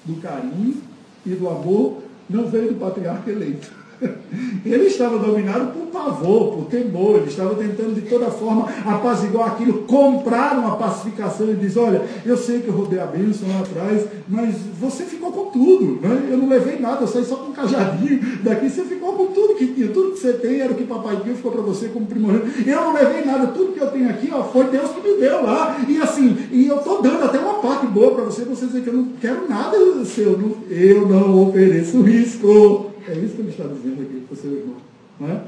do 0.03 0.19
carinho 0.19 0.81
e 1.23 1.29
do 1.29 1.47
amor 1.47 2.01
não 2.27 2.47
veio 2.47 2.73
do 2.73 2.79
patriarca 2.79 3.29
eleito. 3.29 3.71
Ele 4.65 4.85
estava 4.85 5.17
dominado 5.19 5.73
por 5.73 5.87
pavor, 5.87 6.53
por 6.53 6.65
temor, 6.65 7.17
ele 7.17 7.29
estava 7.29 7.53
tentando 7.55 7.93
de 7.93 8.01
toda 8.01 8.31
forma 8.31 8.67
apaziguar 8.85 9.49
aquilo, 9.49 9.83
comprar 9.83 10.57
uma 10.57 10.75
pacificação. 10.77 11.51
E 11.51 11.55
diz, 11.55 11.75
olha, 11.77 12.01
eu 12.25 12.37
sei 12.37 12.61
que 12.61 12.69
eu 12.69 12.73
roubei 12.73 12.99
a 12.99 13.05
bênção 13.05 13.47
lá 13.49 13.59
atrás, 13.59 14.05
mas 14.27 14.55
você 14.79 15.03
ficou 15.03 15.31
com 15.31 15.51
tudo, 15.51 15.99
né? 16.01 16.29
eu 16.31 16.37
não 16.37 16.47
levei 16.47 16.79
nada, 16.79 17.01
eu 17.01 17.07
saí 17.07 17.25
só 17.25 17.35
com 17.35 17.51
um 17.51 17.53
cajadinho, 17.53 18.21
daqui. 18.41 18.69
Você 18.69 18.83
ficou 18.83 19.13
com 19.13 19.27
tudo 19.27 19.55
que 19.55 19.67
tinha, 19.67 19.89
tudo 19.89 20.13
que 20.13 20.19
você 20.19 20.33
tem 20.33 20.61
era 20.61 20.71
o 20.71 20.75
que 20.75 20.85
papai 20.85 21.17
Deus 21.23 21.37
ficou 21.37 21.51
para 21.51 21.61
você 21.61 21.89
como 21.89 22.05
primogênito, 22.05 22.67
eu 22.67 22.81
não 22.81 22.93
levei 22.93 23.25
nada, 23.25 23.47
tudo 23.47 23.73
que 23.73 23.81
eu 23.81 23.91
tenho 23.91 24.09
aqui 24.09 24.29
ó, 24.33 24.43
foi 24.43 24.65
Deus 24.65 24.91
que 24.91 25.07
me 25.07 25.17
deu 25.17 25.43
lá, 25.43 25.77
e 25.87 26.01
assim, 26.01 26.37
e 26.51 26.67
eu 26.67 26.77
estou 26.77 27.01
dando 27.01 27.25
até 27.25 27.37
uma 27.37 27.55
parte 27.55 27.85
boa 27.87 28.15
para 28.15 28.23
você, 28.23 28.43
você 28.43 28.65
dizer 28.65 28.81
que 28.81 28.87
eu 28.87 28.93
não 28.93 29.09
quero 29.19 29.47
nada 29.47 29.77
seu, 30.05 30.57
eu 30.69 31.07
não 31.07 31.49
ofereço 31.49 32.01
risco. 32.01 32.92
É 33.07 33.13
isso 33.13 33.35
que 33.35 33.41
ele 33.41 33.49
está 33.49 33.65
dizendo 33.65 34.01
aqui 34.01 34.23
para 34.27 34.33
o 34.33 34.37
seu 34.37 34.51
irmão. 34.51 34.77
Não 35.19 35.29
é? 35.29 35.41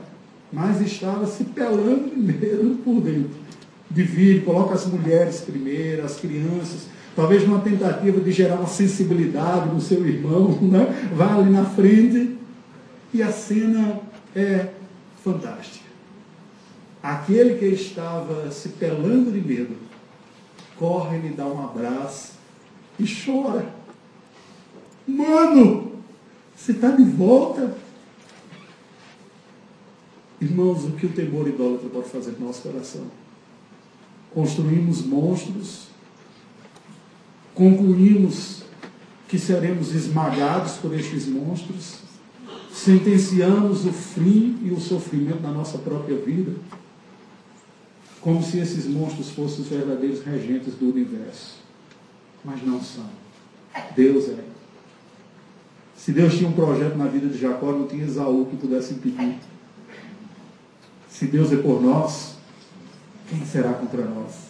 Mas 0.52 0.82
estava 0.82 1.26
se 1.26 1.44
pelando 1.46 2.12
medo 2.16 2.80
por 2.84 3.02
dentro. 3.02 3.46
Divide, 3.90 4.42
coloca 4.42 4.74
as 4.74 4.86
mulheres 4.86 5.42
primeiro, 5.42 6.04
as 6.04 6.18
crianças, 6.18 6.88
talvez 7.16 7.48
numa 7.48 7.62
tentativa 7.62 8.20
de 8.20 8.32
gerar 8.32 8.56
uma 8.56 8.68
sensibilidade 8.68 9.74
no 9.74 9.80
seu 9.80 10.06
irmão, 10.06 10.58
né? 10.62 11.10
vai 11.14 11.30
ali 11.30 11.52
na 11.52 11.66
frente 11.66 12.38
e 13.14 13.24
a 13.24 13.32
cena 13.32 14.02
é 14.36 14.70
fantástica. 15.24 15.86
Aquele 17.02 17.56
que 17.56 17.66
estava 17.68 18.52
se 18.52 18.70
pelando 18.70 19.32
de 19.32 19.40
medo, 19.40 19.76
corre, 20.78 21.20
lhe 21.20 21.30
dá 21.30 21.46
um 21.46 21.64
abraço 21.64 22.34
e 23.00 23.06
chora. 23.06 23.68
Mano, 25.08 25.95
você 26.56 26.72
está 26.72 26.92
de 26.92 27.04
volta? 27.04 27.76
Irmãos, 30.40 30.84
o 30.86 30.92
que 30.92 31.06
o 31.06 31.14
temor 31.14 31.48
idólatra 31.48 31.90
pode 31.90 32.10
fazer 32.10 32.32
no 32.40 32.48
nosso 32.48 32.62
coração? 32.62 33.06
Construímos 34.34 35.06
monstros, 35.06 35.88
concluímos 37.54 38.64
que 39.28 39.40
seremos 39.40 39.94
esmagados 39.94 40.74
por 40.74 40.94
estes 40.94 41.28
monstros, 41.28 42.00
sentenciamos 42.72 43.86
o 43.86 43.92
fim 43.92 44.60
e 44.62 44.72
o 44.72 44.80
sofrimento 44.80 45.42
na 45.42 45.52
nossa 45.52 45.78
própria 45.78 46.18
vida, 46.18 46.54
como 48.22 48.44
se 48.44 48.60
esses 48.60 48.86
monstros 48.88 49.30
fossem 49.30 49.62
os 49.62 49.68
verdadeiros 49.68 50.24
regentes 50.24 50.74
do 50.76 50.90
universo. 50.90 51.60
Mas 52.44 52.64
não 52.64 52.82
são. 52.82 53.10
Deus 53.96 54.30
é. 54.30 54.55
Se 55.96 56.12
Deus 56.12 56.36
tinha 56.36 56.50
um 56.50 56.54
projeto 56.54 56.98
na 56.98 57.08
vida 57.08 57.28
de 57.28 57.38
Jacó, 57.38 57.72
não 57.72 57.88
tinha 57.88 58.06
Esaú 58.06 58.46
que 58.46 58.58
pudesse 58.58 58.94
impedir. 58.94 59.38
Se 61.10 61.26
Deus 61.28 61.52
é 61.52 61.58
por 61.58 61.82
nós, 61.82 62.36
quem 63.30 63.46
será 63.46 63.74
contra 63.74 64.04
nós? 64.04 64.46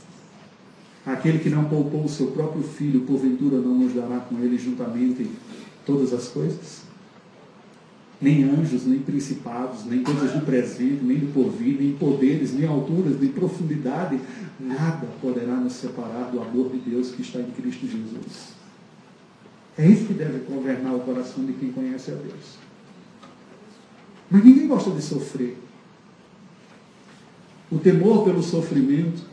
Aquele 1.06 1.38
que 1.38 1.50
não 1.50 1.66
poupou 1.66 2.04
o 2.04 2.10
seu 2.10 2.28
próprio 2.28 2.64
filho, 2.64 3.02
porventura 3.02 3.58
não 3.58 3.76
nos 3.76 3.94
dará 3.94 4.20
com 4.22 4.40
ele 4.40 4.58
juntamente 4.58 5.30
todas 5.86 6.12
as 6.12 6.28
coisas? 6.30 6.82
Nem 8.20 8.44
anjos, 8.44 8.86
nem 8.88 9.00
principados, 9.00 9.86
nem 9.86 10.02
coisas 10.02 10.32
do 10.32 10.44
presente, 10.44 11.04
nem 11.04 11.20
do 11.20 11.32
porvir, 11.32 11.78
nem 11.80 11.94
poderes, 11.94 12.54
nem 12.54 12.68
alturas, 12.68 13.20
nem 13.20 13.30
profundidade, 13.30 14.20
nada 14.60 15.08
poderá 15.22 15.54
nos 15.58 15.74
separar 15.74 16.32
do 16.32 16.42
amor 16.42 16.72
de 16.72 16.80
Deus 16.80 17.12
que 17.12 17.22
está 17.22 17.40
em 17.40 17.52
Cristo 17.52 17.86
Jesus. 17.86 18.55
É 19.78 19.86
isso 19.86 20.06
que 20.06 20.14
deve 20.14 20.40
governar 20.40 20.96
o 20.96 21.02
coração 21.02 21.46
de 21.46 21.54
quem 21.54 21.72
conhece 21.72 22.12
a 22.12 22.16
Deus. 22.16 22.58
Mas 24.30 24.44
ninguém 24.44 24.68
gosta 24.68 24.92
de 24.92 25.02
sofrer. 25.02 25.58
O 27.72 27.78
temor 27.78 28.24
pelo 28.24 28.42
sofrimento 28.42 29.24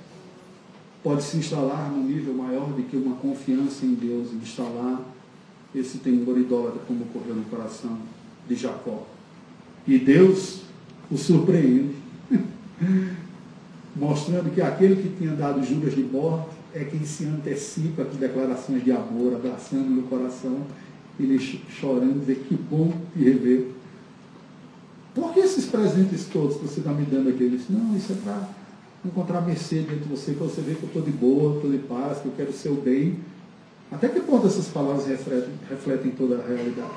pode 1.02 1.22
se 1.22 1.36
instalar 1.36 1.90
num 1.90 2.04
nível 2.04 2.34
maior 2.34 2.72
do 2.72 2.82
que 2.82 2.96
uma 2.96 3.16
confiança 3.16 3.84
em 3.84 3.94
Deus, 3.94 4.32
instalar 4.32 5.00
esse 5.74 5.98
temor 5.98 6.36
idólatra, 6.38 6.80
como 6.86 7.04
ocorreu 7.04 7.34
no 7.34 7.44
coração 7.44 7.98
de 8.48 8.54
Jacó. 8.56 9.06
E 9.86 9.98
Deus 9.98 10.62
o 11.10 11.16
surpreende, 11.16 11.94
mostrando 13.94 14.52
que 14.52 14.60
aquele 14.60 14.96
que 14.96 15.16
tinha 15.16 15.34
dado 15.34 15.64
juras 15.64 15.94
de 15.94 16.02
morte 16.02 16.61
é 16.74 16.84
quem 16.84 17.04
se 17.04 17.24
antecipa 17.24 18.04
com 18.04 18.16
declarações 18.16 18.82
de 18.84 18.92
amor, 18.92 19.34
abraçando 19.34 19.88
no 19.88 20.02
coração, 20.04 20.58
ele 21.18 21.38
chorando, 21.38 22.20
dizer 22.20 22.44
que 22.48 22.54
bom 22.54 22.92
te 23.12 23.22
rever. 23.22 23.68
Por 25.14 25.34
que 25.34 25.40
esses 25.40 25.66
presentes 25.66 26.26
todos 26.26 26.56
que 26.56 26.66
você 26.66 26.80
está 26.80 26.92
me 26.92 27.04
dando 27.04 27.28
aqui? 27.28 27.42
Ele 27.42 27.58
disse, 27.58 27.70
não, 27.70 27.94
isso 27.94 28.12
é 28.12 28.16
para 28.16 28.48
encontrar 29.04 29.42
mercê 29.42 29.80
dentro 29.80 30.04
de 30.04 30.08
você, 30.08 30.32
para 30.32 30.46
você 30.46 30.62
ver 30.62 30.76
que 30.76 30.84
eu 30.84 30.86
estou 30.86 31.02
de 31.02 31.10
boa, 31.10 31.56
estou 31.56 31.70
de 31.70 31.78
paz, 31.78 32.18
que 32.18 32.26
eu 32.26 32.32
quero 32.36 32.50
o 32.50 32.54
seu 32.54 32.74
bem. 32.74 33.18
Até 33.90 34.08
que 34.08 34.20
ponto 34.20 34.46
essas 34.46 34.68
palavras 34.68 35.06
refletem, 35.06 35.52
refletem 35.68 36.12
toda 36.12 36.36
a 36.36 36.46
realidade? 36.46 36.92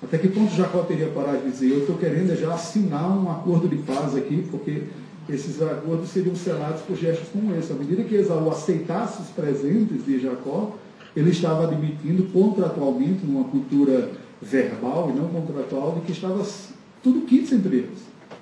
Até 0.00 0.18
que 0.18 0.28
ponto 0.28 0.54
Jacó 0.54 0.82
teria 0.82 1.08
parado 1.08 1.38
de 1.38 1.50
dizer, 1.50 1.70
eu 1.72 1.80
estou 1.80 1.96
querendo 1.98 2.36
já 2.36 2.54
assinar 2.54 3.10
um 3.10 3.28
acordo 3.28 3.68
de 3.68 3.78
paz 3.78 4.14
aqui, 4.14 4.46
porque 4.48 4.84
esses 5.28 5.60
acordos 5.60 6.08
seriam 6.08 6.34
selados 6.34 6.82
por 6.82 6.96
gestos 6.96 7.28
como 7.28 7.54
esse. 7.54 7.70
À 7.70 7.74
medida 7.74 8.04
que 8.04 8.14
Esaú 8.14 8.50
aceitasse 8.50 9.22
os 9.22 9.28
presentes 9.28 10.04
de 10.04 10.18
Jacó, 10.18 10.76
ele 11.14 11.30
estava 11.30 11.64
admitindo 11.64 12.24
contratualmente, 12.32 13.26
numa 13.26 13.44
cultura 13.44 14.10
verbal 14.40 15.10
e 15.10 15.18
não 15.18 15.28
contratual, 15.28 15.96
de 15.96 16.00
que 16.02 16.12
estava 16.12 16.46
tudo 17.02 17.26
quente 17.26 17.54
entre 17.54 17.76
eles. 17.76 17.98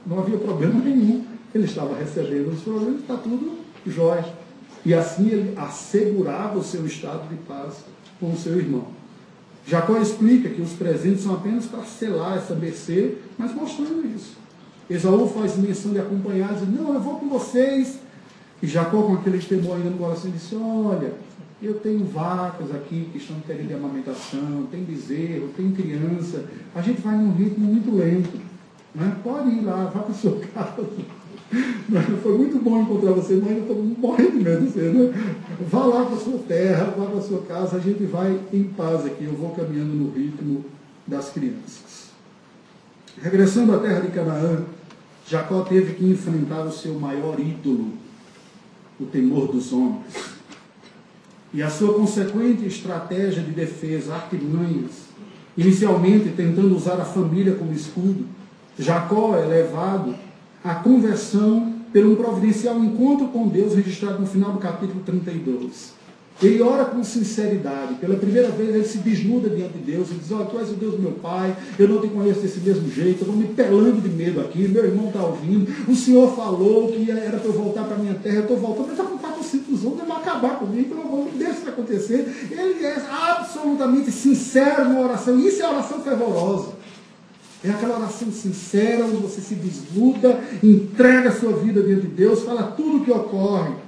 Não 0.07 0.18
havia 0.18 0.38
problema 0.38 0.81
nenhum. 0.81 1.25
Ele 1.55 1.64
estava 1.64 1.96
recebendo 1.96 2.53
os 2.53 2.61
problemas, 2.61 3.01
está 3.01 3.16
tudo 3.16 3.59
jóia. 3.87 4.25
E 4.85 4.94
assim 4.94 5.29
ele 5.29 5.55
assegurava 5.57 6.59
o 6.59 6.62
seu 6.62 6.87
estado 6.87 7.29
de 7.29 7.37
paz 7.42 7.85
com 8.20 8.31
o 8.33 8.37
seu 8.37 8.57
irmão. 8.57 8.87
Jacó 9.66 9.99
explica 9.99 10.49
que 10.49 10.62
os 10.62 10.72
presentes 10.75 11.22
são 11.25 11.35
apenas 11.35 11.66
para 11.66 11.83
selar 11.83 12.37
essa 12.37 12.55
mercê, 12.55 13.16
mas 13.37 13.53
mostrando 13.53 14.07
isso. 14.14 14.37
Esaú 14.88 15.29
faz 15.29 15.57
menção 15.57 15.92
de 15.92 15.99
acompanhar, 15.99 16.55
diz, 16.55 16.68
não, 16.68 16.94
eu 16.94 17.01
vou 17.01 17.18
com 17.18 17.29
vocês. 17.29 17.99
E 18.62 18.66
Jacó, 18.66 19.03
com 19.03 19.14
aquele 19.14 19.38
temor 19.38 19.77
ainda 19.77 19.90
no 19.90 19.99
coração, 19.99 20.31
disse, 20.31 20.55
olha, 20.55 21.12
eu 21.62 21.75
tenho 21.75 22.05
vacas 22.05 22.75
aqui 22.75 23.09
que 23.12 23.18
estão 23.18 23.37
querendo 23.40 23.68
de 23.68 23.75
amamentação, 23.75 24.66
tem 24.70 24.83
bezerro, 24.85 25.49
tem 25.57 25.72
criança, 25.72 26.44
a 26.75 26.81
gente 26.81 27.01
vai 27.01 27.16
num 27.16 27.33
ritmo 27.33 27.66
muito 27.66 27.94
lento. 27.94 28.40
Né? 28.94 29.16
Pode 29.22 29.51
ir 29.51 29.62
lá, 29.62 29.90
vá 29.92 30.01
para 30.01 30.12
a 30.12 30.14
sua 30.14 30.38
casa. 30.55 30.87
Foi 32.22 32.38
muito 32.38 32.59
bom 32.62 32.83
encontrar 32.83 33.12
você, 33.12 33.37
mas 33.37 33.53
eu 33.53 33.61
estou 33.61 33.77
morrendo 33.77 34.38
de 34.38 34.44
medo 34.44 34.66
de 34.66 34.72
você. 34.72 34.81
Né? 34.81 35.44
Vá 35.68 35.85
lá 35.85 36.05
para 36.05 36.16
a 36.16 36.20
sua 36.20 36.38
terra, 36.38 36.94
vá 36.96 37.07
para 37.07 37.18
a 37.18 37.22
sua 37.22 37.42
casa, 37.42 37.77
a 37.77 37.81
gente 37.81 38.05
vai 38.05 38.38
em 38.53 38.64
paz 38.64 39.05
aqui. 39.07 39.25
Eu 39.25 39.35
vou 39.35 39.51
caminhando 39.51 39.94
no 39.94 40.11
ritmo 40.11 40.64
das 41.07 41.31
crianças. 41.31 42.11
Regressando 43.22 43.75
à 43.75 43.79
terra 43.79 44.01
de 44.01 44.09
Canaã, 44.09 44.64
Jacó 45.29 45.62
teve 45.62 45.95
que 45.95 46.05
enfrentar 46.05 46.62
o 46.62 46.73
seu 46.73 46.99
maior 47.01 47.39
ídolo, 47.41 47.93
o 49.01 49.07
temor 49.07 49.49
dos 49.49 49.73
homens. 49.73 50.37
E 51.53 51.62
a 51.62 51.69
sua 51.69 51.95
consequente 51.95 52.65
estratégia 52.65 53.43
de 53.43 53.51
defesa, 53.51 54.15
artimanhas, 54.15 55.07
inicialmente 55.57 56.29
tentando 56.37 56.77
usar 56.77 57.01
a 57.01 57.05
família 57.05 57.55
como 57.55 57.73
escudo, 57.73 58.27
Jacó 58.79 59.37
é 59.37 59.47
levado 59.47 60.15
à 60.62 60.77
conversão 60.77 61.75
pelo 61.93 62.12
um 62.12 62.17
providencial 62.17 62.79
encontro 62.79 63.29
com 63.29 63.49
Deus 63.49 63.75
registrado 63.75 64.21
no 64.21 64.27
final 64.27 64.53
do 64.53 64.59
capítulo 64.59 65.01
32. 65.05 65.95
Ele 66.42 66.61
ora 66.61 66.85
com 66.85 67.03
sinceridade. 67.03 67.94
Pela 67.94 68.16
primeira 68.16 68.51
vez 68.51 68.75
ele 68.75 68.85
se 68.85 68.99
desnuda 68.99 69.49
diante 69.49 69.79
de 69.79 69.92
Deus. 69.92 70.11
E 70.11 70.14
diz, 70.14 70.31
olha, 70.33 70.44
tu 70.44 70.59
és 70.59 70.70
o 70.70 70.75
Deus 70.75 70.94
do 70.94 71.01
meu 71.01 71.12
pai, 71.12 71.57
eu 71.79 71.88
não 71.88 72.01
te 72.01 72.09
conheço 72.09 72.40
desse 72.40 72.61
mesmo 72.61 72.90
jeito, 72.90 73.22
eu 73.22 73.29
estou 73.29 73.37
me 73.37 73.46
pelando 73.49 74.01
de 74.01 74.09
medo 74.09 74.40
aqui, 74.40 74.68
meu 74.68 74.85
irmão 74.85 75.07
está 75.07 75.22
ouvindo, 75.22 75.66
o 75.88 75.94
Senhor 75.94 76.35
falou 76.37 76.92
que 76.92 77.11
era 77.11 77.38
para 77.38 77.49
eu 77.49 77.53
voltar 77.53 77.85
para 77.85 77.96
minha 77.96 78.14
terra, 78.14 78.37
eu 78.37 78.42
estou 78.42 78.57
voltando, 78.59 78.88
mas 78.88 78.99
já 78.99 79.05
com 79.05 79.16
quatro 79.18 79.42
simples 79.42 79.83
outros, 79.85 80.07
vai 80.07 80.18
acabar 80.18 80.59
comigo, 80.59 80.88
pelo 80.90 81.03
amor 81.03 81.31
de 81.31 81.38
Deus, 81.38 81.53
isso 81.53 81.64
vai 81.64 81.72
acontecer. 81.72 82.49
Ele 82.51 82.85
é 82.85 82.96
absolutamente 83.11 84.11
sincero 84.11 84.90
na 84.90 85.01
oração, 85.01 85.38
isso 85.38 85.62
é 85.62 85.68
oração 85.68 86.01
fervorosa. 86.01 86.77
É 87.64 87.70
aquela 87.70 87.96
oração 87.96 88.31
sincera, 88.31 89.07
onde 89.07 89.16
você 89.16 89.40
se 89.40 89.55
desnuda, 89.55 90.38
entrega 90.62 91.31
a 91.31 91.33
sua 91.33 91.53
vida 91.53 91.83
diante 91.83 92.03
de 92.03 92.09
Deus, 92.09 92.42
fala 92.42 92.75
tudo 92.77 92.99
o 92.99 93.05
que 93.05 93.11
ocorre 93.11 93.86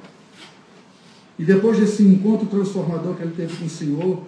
e 1.38 1.44
depois 1.44 1.79
desse 1.79 2.03
encontro 2.03 2.46
transformador 2.46 3.14
que 3.14 3.22
ele 3.22 3.35
teve 3.35 3.57
com 3.57 3.66
o 3.66 3.70
Senhor, 3.70 4.22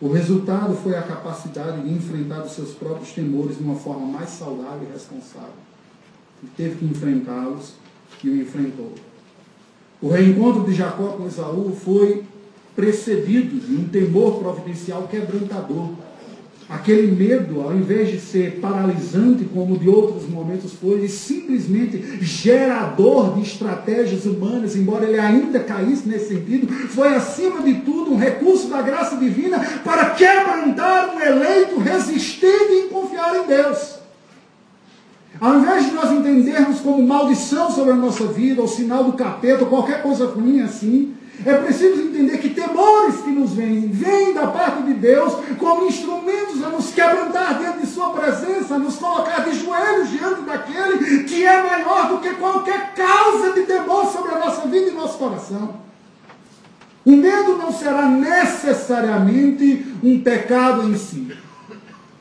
o 0.00 0.08
resultado 0.10 0.74
foi 0.74 0.96
a 0.96 1.02
capacidade 1.02 1.82
de 1.82 1.92
enfrentar 1.92 2.42
os 2.42 2.52
seus 2.52 2.70
próprios 2.70 3.12
temores 3.12 3.58
de 3.58 3.62
uma 3.62 3.76
forma 3.76 4.06
mais 4.06 4.30
saudável 4.30 4.88
e 4.88 4.92
responsável. 4.92 5.52
Ele 6.42 6.52
teve 6.56 6.76
que 6.76 6.84
enfrentá-los 6.86 7.74
e 8.24 8.30
o 8.30 8.40
enfrentou. 8.40 8.94
O 10.00 10.08
reencontro 10.08 10.64
de 10.64 10.74
Jacó 10.74 11.08
com 11.08 11.26
Esaú 11.26 11.76
foi 11.84 12.24
precedido 12.74 13.60
de 13.60 13.74
um 13.76 13.88
temor 13.88 14.38
providencial 14.38 15.06
quebrantador. 15.06 15.90
Aquele 16.70 17.10
medo, 17.10 17.62
ao 17.62 17.74
invés 17.74 18.12
de 18.12 18.20
ser 18.20 18.60
paralisante, 18.60 19.44
como 19.52 19.76
de 19.76 19.88
outros 19.88 20.28
momentos 20.28 20.72
foi, 20.74 21.08
simplesmente 21.08 22.00
gerador 22.20 23.34
de 23.34 23.42
estratégias 23.42 24.24
humanas, 24.24 24.76
embora 24.76 25.04
ele 25.04 25.18
ainda 25.18 25.58
caísse 25.58 26.08
nesse 26.08 26.28
sentido, 26.28 26.68
foi 26.68 27.08
acima 27.08 27.60
de 27.62 27.74
tudo 27.80 28.12
um 28.12 28.16
recurso 28.16 28.68
da 28.68 28.82
graça 28.82 29.16
divina 29.16 29.58
para 29.82 30.10
quebrantar 30.10 31.12
um 31.12 31.20
eleito 31.20 31.80
resistente 31.80 32.72
em 32.72 32.88
confiar 32.88 33.34
em 33.34 33.48
Deus. 33.48 33.98
Ao 35.40 35.58
invés 35.58 35.86
de 35.86 35.92
nós 35.92 36.12
entendermos 36.12 36.78
como 36.80 37.02
maldição 37.02 37.68
sobre 37.72 37.94
a 37.94 37.96
nossa 37.96 38.26
vida, 38.26 38.62
ou 38.62 38.68
sinal 38.68 39.02
do 39.02 39.14
capeta, 39.14 39.64
ou 39.64 39.70
qualquer 39.70 40.02
coisa 40.04 40.26
ruim 40.26 40.60
assim, 40.60 41.14
é 41.44 41.54
preciso 41.54 42.02
entender 42.02 42.38
que 42.38 42.50
temores 42.50 43.16
que 43.22 43.30
nos 43.30 43.54
vêm, 43.54 43.88
vêm 43.88 44.34
da 44.34 44.46
parte 44.48 44.82
de 44.82 44.94
Deus 44.94 45.34
como 45.58 45.86
instrumentos 45.86 46.62
a 46.62 46.68
nos 46.68 46.92
quebrantar 46.92 47.58
diante 47.58 47.80
de 47.80 47.86
Sua 47.86 48.10
presença, 48.10 48.74
a 48.74 48.78
nos 48.78 48.96
colocar 48.96 49.48
de 49.48 49.58
joelhos 49.58 50.10
diante 50.10 50.42
daquele 50.42 51.24
que 51.24 51.44
é 51.44 51.62
maior 51.62 52.08
do 52.08 52.18
que 52.18 52.34
qualquer 52.34 52.92
causa 52.94 53.52
de 53.52 53.62
temor 53.62 54.06
sobre 54.12 54.32
a 54.32 54.38
nossa 54.38 54.68
vida 54.68 54.90
e 54.90 54.92
nosso 54.92 55.16
coração. 55.16 55.80
O 57.04 57.12
medo 57.12 57.56
não 57.56 57.72
será 57.72 58.06
necessariamente 58.06 59.86
um 60.02 60.20
pecado 60.20 60.88
em 60.90 60.96
si, 60.96 61.34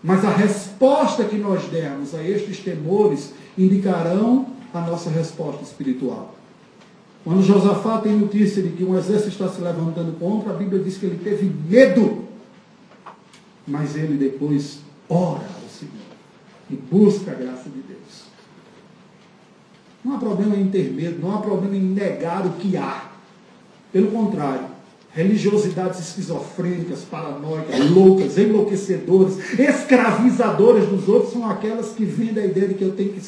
mas 0.01 0.23
a 0.23 0.29
resposta 0.29 1.25
que 1.25 1.35
nós 1.35 1.63
dermos 1.65 2.15
a 2.15 2.23
estes 2.23 2.59
temores 2.59 3.33
indicarão 3.57 4.47
a 4.73 4.79
nossa 4.79 5.09
resposta 5.09 5.63
espiritual. 5.63 6.38
Quando 7.23 7.43
Josafá 7.43 7.99
tem 7.99 8.17
notícia 8.17 8.63
de 8.63 8.69
que 8.69 8.83
um 8.83 8.97
exército 8.97 9.29
está 9.29 9.49
se 9.49 9.61
levantando 9.61 10.17
contra, 10.17 10.53
a 10.53 10.55
Bíblia 10.55 10.81
diz 10.81 10.97
que 10.97 11.05
ele 11.05 11.19
teve 11.23 11.51
medo. 11.67 12.25
Mas 13.67 13.95
ele 13.95 14.17
depois 14.17 14.79
ora 15.07 15.45
ao 15.45 15.69
Senhor 15.69 16.09
e 16.69 16.75
busca 16.75 17.31
a 17.31 17.35
graça 17.35 17.69
de 17.69 17.81
Deus. 17.81 18.29
Não 20.03 20.15
há 20.15 20.17
problema 20.17 20.55
em 20.55 20.69
ter 20.69 20.91
medo, 20.91 21.19
não 21.21 21.35
há 21.35 21.41
problema 21.41 21.75
em 21.75 21.81
negar 21.81 22.45
o 22.45 22.53
que 22.53 22.77
há. 22.77 23.09
Pelo 23.91 24.11
contrário, 24.11 24.65
religiosidades 25.11 25.99
esquizofrênicas, 25.99 27.01
paranoicas, 27.01 27.89
loucas, 27.89 28.37
enlouquecedoras, 28.37 29.37
escravizadoras 29.59 30.87
dos 30.87 31.07
outros 31.09 31.33
são 31.33 31.49
aquelas 31.49 31.89
que 31.89 32.05
vendem 32.05 32.43
a 32.43 32.47
ideia 32.47 32.69
de 32.69 32.75
que 32.75 32.83
eu 32.83 32.95
tenho 32.95 33.13
que 33.13 33.21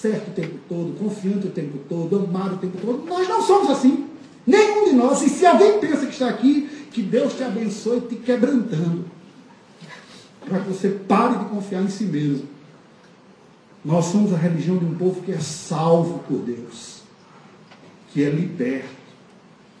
certo 0.00 0.30
o 0.30 0.34
tempo 0.34 0.58
todo, 0.68 0.98
confiante 0.98 1.46
o 1.46 1.50
tempo 1.50 1.78
todo, 1.88 2.16
amado 2.16 2.54
o 2.54 2.58
tempo 2.58 2.78
todo. 2.78 3.04
Nós 3.06 3.28
não 3.28 3.42
somos 3.42 3.70
assim. 3.70 4.06
Nenhum 4.46 4.86
de 4.86 4.92
nós. 4.92 5.22
E 5.22 5.28
se 5.28 5.44
alguém 5.44 5.78
pensa 5.78 6.06
que 6.06 6.12
está 6.12 6.28
aqui, 6.28 6.68
que 6.90 7.02
Deus 7.02 7.34
te 7.34 7.42
abençoe 7.42 8.00
te 8.02 8.16
quebrantando. 8.16 9.04
Para 10.46 10.60
que 10.60 10.68
você 10.68 10.88
pare 10.88 11.38
de 11.38 11.44
confiar 11.44 11.82
em 11.82 11.88
si 11.88 12.04
mesmo. 12.04 12.48
Nós 13.84 14.06
somos 14.06 14.32
a 14.32 14.36
religião 14.36 14.76
de 14.76 14.84
um 14.84 14.94
povo 14.94 15.22
que 15.22 15.32
é 15.32 15.38
salvo 15.38 16.18
por 16.20 16.38
Deus, 16.38 17.02
que 18.12 18.22
é 18.22 18.28
liberto, 18.28 18.88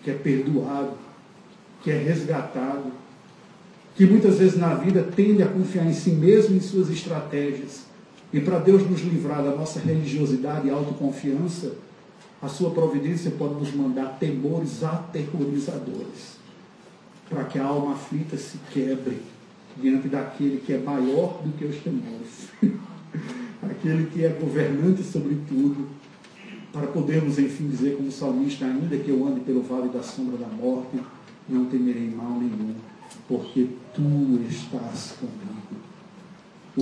que 0.02 0.10
é 0.10 0.14
perdoado, 0.14 0.94
que 1.82 1.90
é 1.90 1.98
resgatado, 1.98 2.92
que 3.94 4.06
muitas 4.06 4.38
vezes 4.38 4.56
na 4.56 4.74
vida 4.74 5.06
tende 5.14 5.42
a 5.42 5.46
confiar 5.46 5.86
em 5.86 5.92
si 5.92 6.12
mesmo 6.12 6.54
e 6.54 6.58
em 6.58 6.62
suas 6.62 6.88
estratégias 6.88 7.89
e 8.32 8.40
para 8.40 8.58
Deus 8.60 8.88
nos 8.88 9.00
livrar 9.00 9.42
da 9.42 9.54
nossa 9.54 9.80
religiosidade 9.80 10.68
e 10.68 10.70
autoconfiança, 10.70 11.74
a 12.40 12.48
sua 12.48 12.70
providência 12.70 13.30
pode 13.32 13.54
nos 13.54 13.74
mandar 13.74 14.18
temores 14.18 14.84
aterrorizadores, 14.84 16.38
para 17.28 17.44
que 17.44 17.58
a 17.58 17.64
alma 17.64 17.92
aflita 17.92 18.36
se 18.36 18.58
quebre 18.72 19.20
diante 19.76 20.08
daquele 20.08 20.58
que 20.58 20.72
é 20.72 20.78
maior 20.78 21.42
do 21.42 21.52
que 21.56 21.64
os 21.64 21.76
temores, 21.76 22.48
aquele 23.62 24.06
que 24.06 24.24
é 24.24 24.28
governante 24.28 25.02
sobre 25.02 25.36
tudo, 25.48 25.88
para 26.72 26.86
podermos 26.86 27.36
enfim 27.36 27.68
dizer 27.68 27.96
como 27.96 28.12
salmista, 28.12 28.64
ainda 28.64 28.96
que 28.96 29.10
eu 29.10 29.26
ande 29.26 29.40
pelo 29.40 29.62
vale 29.62 29.88
da 29.88 30.04
sombra 30.04 30.38
da 30.38 30.46
morte, 30.46 31.00
não 31.48 31.64
temerei 31.64 32.08
mal 32.10 32.38
nenhum, 32.38 32.76
porque 33.26 33.70
tu 33.92 34.40
estás 34.48 35.16
comigo 35.18 35.79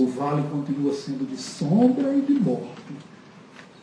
o 0.03 0.07
vale 0.07 0.43
continua 0.49 0.93
sendo 0.93 1.27
de 1.29 1.37
sombra 1.37 2.13
e 2.15 2.21
de 2.21 2.33
morte. 2.33 2.93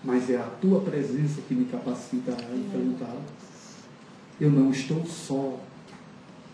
Mas 0.03 0.31
é 0.31 0.37
a 0.37 0.49
tua 0.61 0.81
presença 0.81 1.41
que 1.47 1.55
me 1.55 1.65
capacita 1.67 2.33
a 2.33 2.57
enfrentá-la. 2.57 3.21
Eu 4.41 4.51
não 4.51 4.71
estou 4.71 5.05
só. 5.07 5.59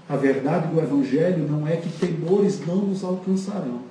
A 0.08 0.16
verdade 0.16 0.72
do 0.72 0.80
Evangelho 0.80 1.48
não 1.48 1.66
é 1.66 1.76
que 1.76 1.88
temores 1.90 2.64
não 2.66 2.76
nos 2.76 3.04
alcançarão, 3.04 3.82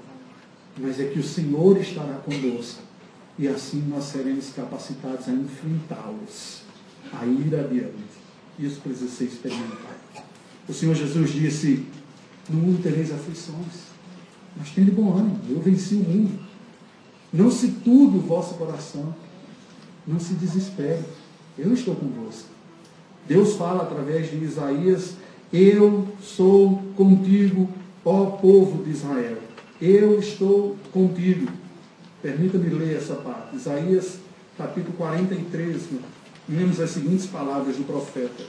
mas 0.77 0.99
é 0.99 1.05
que 1.05 1.19
o 1.19 1.23
Senhor 1.23 1.77
estará 1.77 2.15
conosco. 2.15 2.81
E 3.37 3.47
assim 3.47 3.83
nós 3.87 4.05
seremos 4.05 4.51
capacitados 4.53 5.27
a 5.27 5.31
enfrentá-los, 5.31 6.61
a 7.13 7.25
ir 7.25 7.55
adiante. 7.55 8.21
Isso 8.59 8.81
precisa 8.81 9.09
ser 9.09 9.25
experimentado. 9.25 10.25
O 10.67 10.73
Senhor 10.73 10.95
Jesus 10.95 11.31
disse: 11.31 11.85
No 12.49 12.57
mundo 12.57 12.83
tereis 12.83 13.11
aflições. 13.11 13.90
Mas 14.55 14.69
tenha 14.71 14.91
bom 14.91 15.13
ânimo, 15.13 15.39
eu 15.49 15.59
venci 15.59 15.95
o 15.95 15.99
mundo. 15.99 16.39
Não 17.31 17.49
se 17.49 17.69
turbe 17.69 18.17
o 18.17 18.21
vosso 18.21 18.55
coração. 18.55 19.13
Não 20.05 20.19
se 20.19 20.33
desespere. 20.33 21.03
Eu 21.57 21.73
estou 21.73 21.95
convosco. 21.95 22.49
Deus 23.27 23.53
fala 23.53 23.83
através 23.83 24.29
de 24.29 24.37
Isaías: 24.43 25.15
Eu 25.53 26.07
sou 26.21 26.81
contigo, 26.97 27.69
ó 28.03 28.25
povo 28.25 28.83
de 28.83 28.91
Israel. 28.91 29.37
Eu 29.81 30.19
estou 30.19 30.75
contigo. 30.91 31.51
Permita-me 32.21 32.69
ler 32.69 32.97
essa 32.97 33.15
parte. 33.15 33.55
Isaías, 33.55 34.19
capítulo 34.57 34.93
43, 34.97 35.81
lemos 36.47 36.79
as 36.79 36.91
seguintes 36.91 37.25
palavras 37.25 37.77
do 37.77 37.83
profeta. 37.83 38.43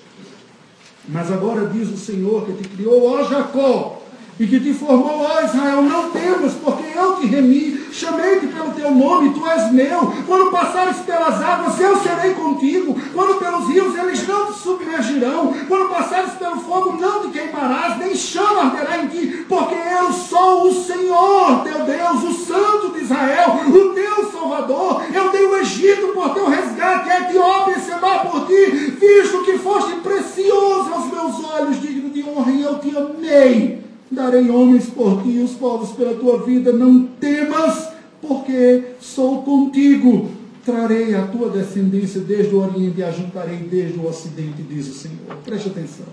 Mas 1.08 1.30
agora 1.32 1.68
diz 1.68 1.88
o 1.88 1.96
Senhor 1.96 2.46
que 2.46 2.62
te 2.62 2.68
criou, 2.68 3.06
ó 3.06 3.24
Jacó, 3.24 4.01
e 4.40 4.46
que 4.46 4.58
te 4.58 4.72
formou, 4.72 5.20
ó 5.20 5.44
Israel, 5.44 5.82
não 5.82 6.10
temas, 6.10 6.54
porque 6.54 6.84
eu 6.96 7.16
te 7.16 7.26
remi, 7.26 7.78
chamei-te 7.92 8.46
pelo 8.46 8.70
teu 8.70 8.90
nome, 8.90 9.34
tu 9.34 9.46
és 9.46 9.70
meu. 9.72 10.12
Quando 10.26 10.50
passares 10.50 10.96
pelas 10.98 11.42
águas, 11.42 11.78
eu 11.78 11.96
serei 11.98 12.32
contigo. 12.34 12.98
Quando 13.12 13.38
pelos 13.38 13.68
rios, 13.68 13.96
eles 13.96 14.26
não 14.26 14.46
te 14.46 14.58
submergirão. 14.58 15.52
Quando 15.68 15.90
passares 15.90 16.32
pelo 16.32 16.56
fogo, 16.60 16.96
não 16.98 17.20
te 17.20 17.28
queimarás, 17.28 17.98
nem 17.98 18.14
chama 18.14 18.62
arderá 18.62 19.04
em 19.04 19.08
ti, 19.08 19.44
porque 19.48 19.74
eu 19.74 20.12
sou 20.12 20.68
o 20.68 20.74
Senhor, 20.74 21.62
teu 21.62 21.84
Deus, 21.84 22.24
o 22.24 22.32
Santo 22.32 22.92
de 22.94 23.04
Israel, 23.04 23.60
o 23.66 23.88
teu 23.90 24.32
Salvador. 24.32 25.02
Eu 25.12 25.30
dei 25.30 25.44
o 25.44 25.56
Egito 25.58 26.08
por 26.08 26.30
teu 26.30 26.48
resgate, 26.48 27.10
a 27.10 27.20
Etiópia 27.20 27.76
e 27.76 27.80
Seba 27.80 28.20
por 28.20 28.46
ti, 28.46 28.96
visto 28.98 29.44
que 29.44 29.58
foste 29.58 29.94
precioso 29.96 30.90
aos 30.92 31.06
meus 31.12 31.44
olhos, 31.44 31.80
digno 31.82 32.08
de 32.08 32.22
honra, 32.22 32.50
e 32.50 32.62
eu 32.62 32.78
te 32.78 32.96
amei 32.96 33.81
darei 34.12 34.50
homens 34.50 34.86
por 34.86 35.22
ti 35.22 35.30
e 35.30 35.42
os 35.42 35.52
povos 35.52 35.90
pela 35.90 36.14
tua 36.14 36.44
vida. 36.44 36.72
Não 36.72 37.04
temas, 37.20 37.88
porque 38.20 38.84
sou 39.00 39.42
contigo. 39.42 40.30
Trarei 40.64 41.14
a 41.14 41.26
tua 41.26 41.50
descendência 41.50 42.20
desde 42.20 42.54
o 42.54 42.60
Oriente 42.60 43.00
e 43.00 43.02
a 43.02 43.10
juntarei 43.10 43.56
desde 43.58 43.98
o 43.98 44.06
Ocidente, 44.06 44.62
diz 44.62 44.88
o 44.88 44.94
Senhor. 44.94 45.36
Preste 45.44 45.68
atenção. 45.68 46.06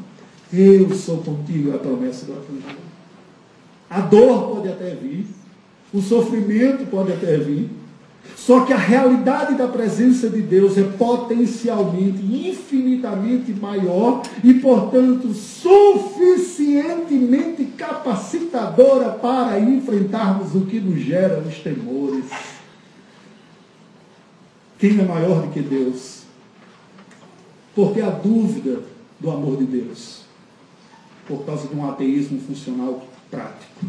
Eu 0.51 0.89
sou 0.95 1.17
contigo, 1.17 1.71
é 1.71 1.75
a 1.75 1.77
promessa 1.77 2.25
do 2.25 2.31
Evangelho. 2.31 2.89
A 3.87 4.01
dor 4.01 4.55
pode 4.55 4.69
até 4.69 4.95
vir, 4.95 5.27
o 5.93 6.01
sofrimento 6.01 6.87
pode 6.89 7.11
até 7.11 7.37
vir, 7.37 7.69
só 8.35 8.65
que 8.65 8.73
a 8.73 8.77
realidade 8.77 9.55
da 9.55 9.67
presença 9.67 10.29
de 10.29 10.41
Deus 10.41 10.77
é 10.77 10.83
potencialmente, 10.83 12.25
infinitamente 12.25 13.51
maior 13.51 14.23
e, 14.43 14.53
portanto, 14.55 15.33
suficientemente 15.33 17.63
capacitadora 17.77 19.11
para 19.11 19.57
enfrentarmos 19.59 20.55
o 20.55 20.61
que 20.61 20.79
nos 20.79 20.99
gera 20.99 21.39
os 21.39 21.59
temores. 21.59 22.25
Quem 24.79 24.99
é 24.99 25.03
maior 25.03 25.43
do 25.43 25.49
que 25.49 25.61
Deus? 25.61 26.23
Porque 27.75 28.01
a 28.01 28.09
dúvida 28.09 28.81
do 29.19 29.29
amor 29.29 29.57
de 29.57 29.65
Deus, 29.65 30.23
por 31.27 31.45
causa 31.45 31.67
de 31.67 31.75
um 31.75 31.87
ateísmo 31.87 32.39
funcional 32.39 33.05
prático. 33.29 33.85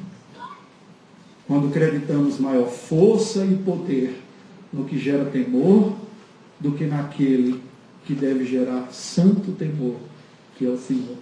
Quando 1.51 1.67
acreditamos 1.67 2.39
maior 2.39 2.69
força 2.69 3.45
e 3.45 3.57
poder 3.57 4.23
no 4.73 4.85
que 4.85 4.97
gera 4.97 5.25
temor 5.25 5.97
do 6.61 6.71
que 6.71 6.85
naquele 6.85 7.61
que 8.05 8.15
deve 8.15 8.47
gerar 8.47 8.93
santo 8.93 9.51
temor, 9.59 9.97
que 10.57 10.65
é 10.65 10.69
o 10.69 10.79
Senhor. 10.79 11.17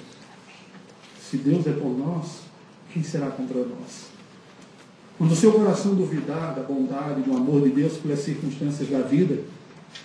Se 1.18 1.38
Deus 1.38 1.66
é 1.66 1.72
por 1.72 1.96
nós, 1.96 2.42
quem 2.92 3.02
será 3.02 3.30
contra 3.30 3.60
nós? 3.60 4.08
Quando 5.16 5.32
o 5.32 5.34
seu 5.34 5.50
coração 5.50 5.94
duvidar 5.94 6.54
da 6.54 6.62
bondade, 6.62 7.22
do 7.22 7.34
amor 7.34 7.62
de 7.62 7.70
Deus 7.70 7.96
pelas 7.96 8.18
circunstâncias 8.18 8.90
da 8.90 9.00
vida, 9.00 9.40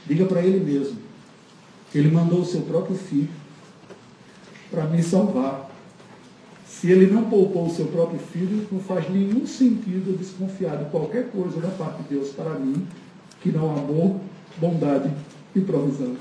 diga 0.05 0.23
para 0.23 0.41
Ele 0.41 0.63
mesmo. 0.63 0.99
Ele 1.93 2.09
mandou 2.09 2.39
o 2.39 2.45
seu 2.45 2.61
próprio 2.61 2.95
filho 2.95 3.27
para 4.71 4.85
me 4.85 5.03
salvar. 5.03 5.69
Se 6.79 6.91
ele 6.91 7.05
não 7.05 7.29
poupou 7.29 7.67
o 7.67 7.69
seu 7.69 7.85
próprio 7.85 8.19
filho, 8.19 8.67
não 8.69 8.79
faz 8.79 9.09
nenhum 9.09 9.45
sentido 9.47 10.11
eu 10.11 10.17
desconfiar 10.17 10.75
de 10.77 10.89
qualquer 10.89 11.29
coisa 11.29 11.61
da 11.61 11.69
parte 11.69 12.03
de 12.03 12.15
Deus 12.15 12.29
para 12.29 12.55
mim, 12.55 12.85
que 13.41 13.51
não 13.51 13.71
amor, 13.71 14.19
bondade 14.57 15.09
e 15.55 15.61
provisão. 15.61 16.17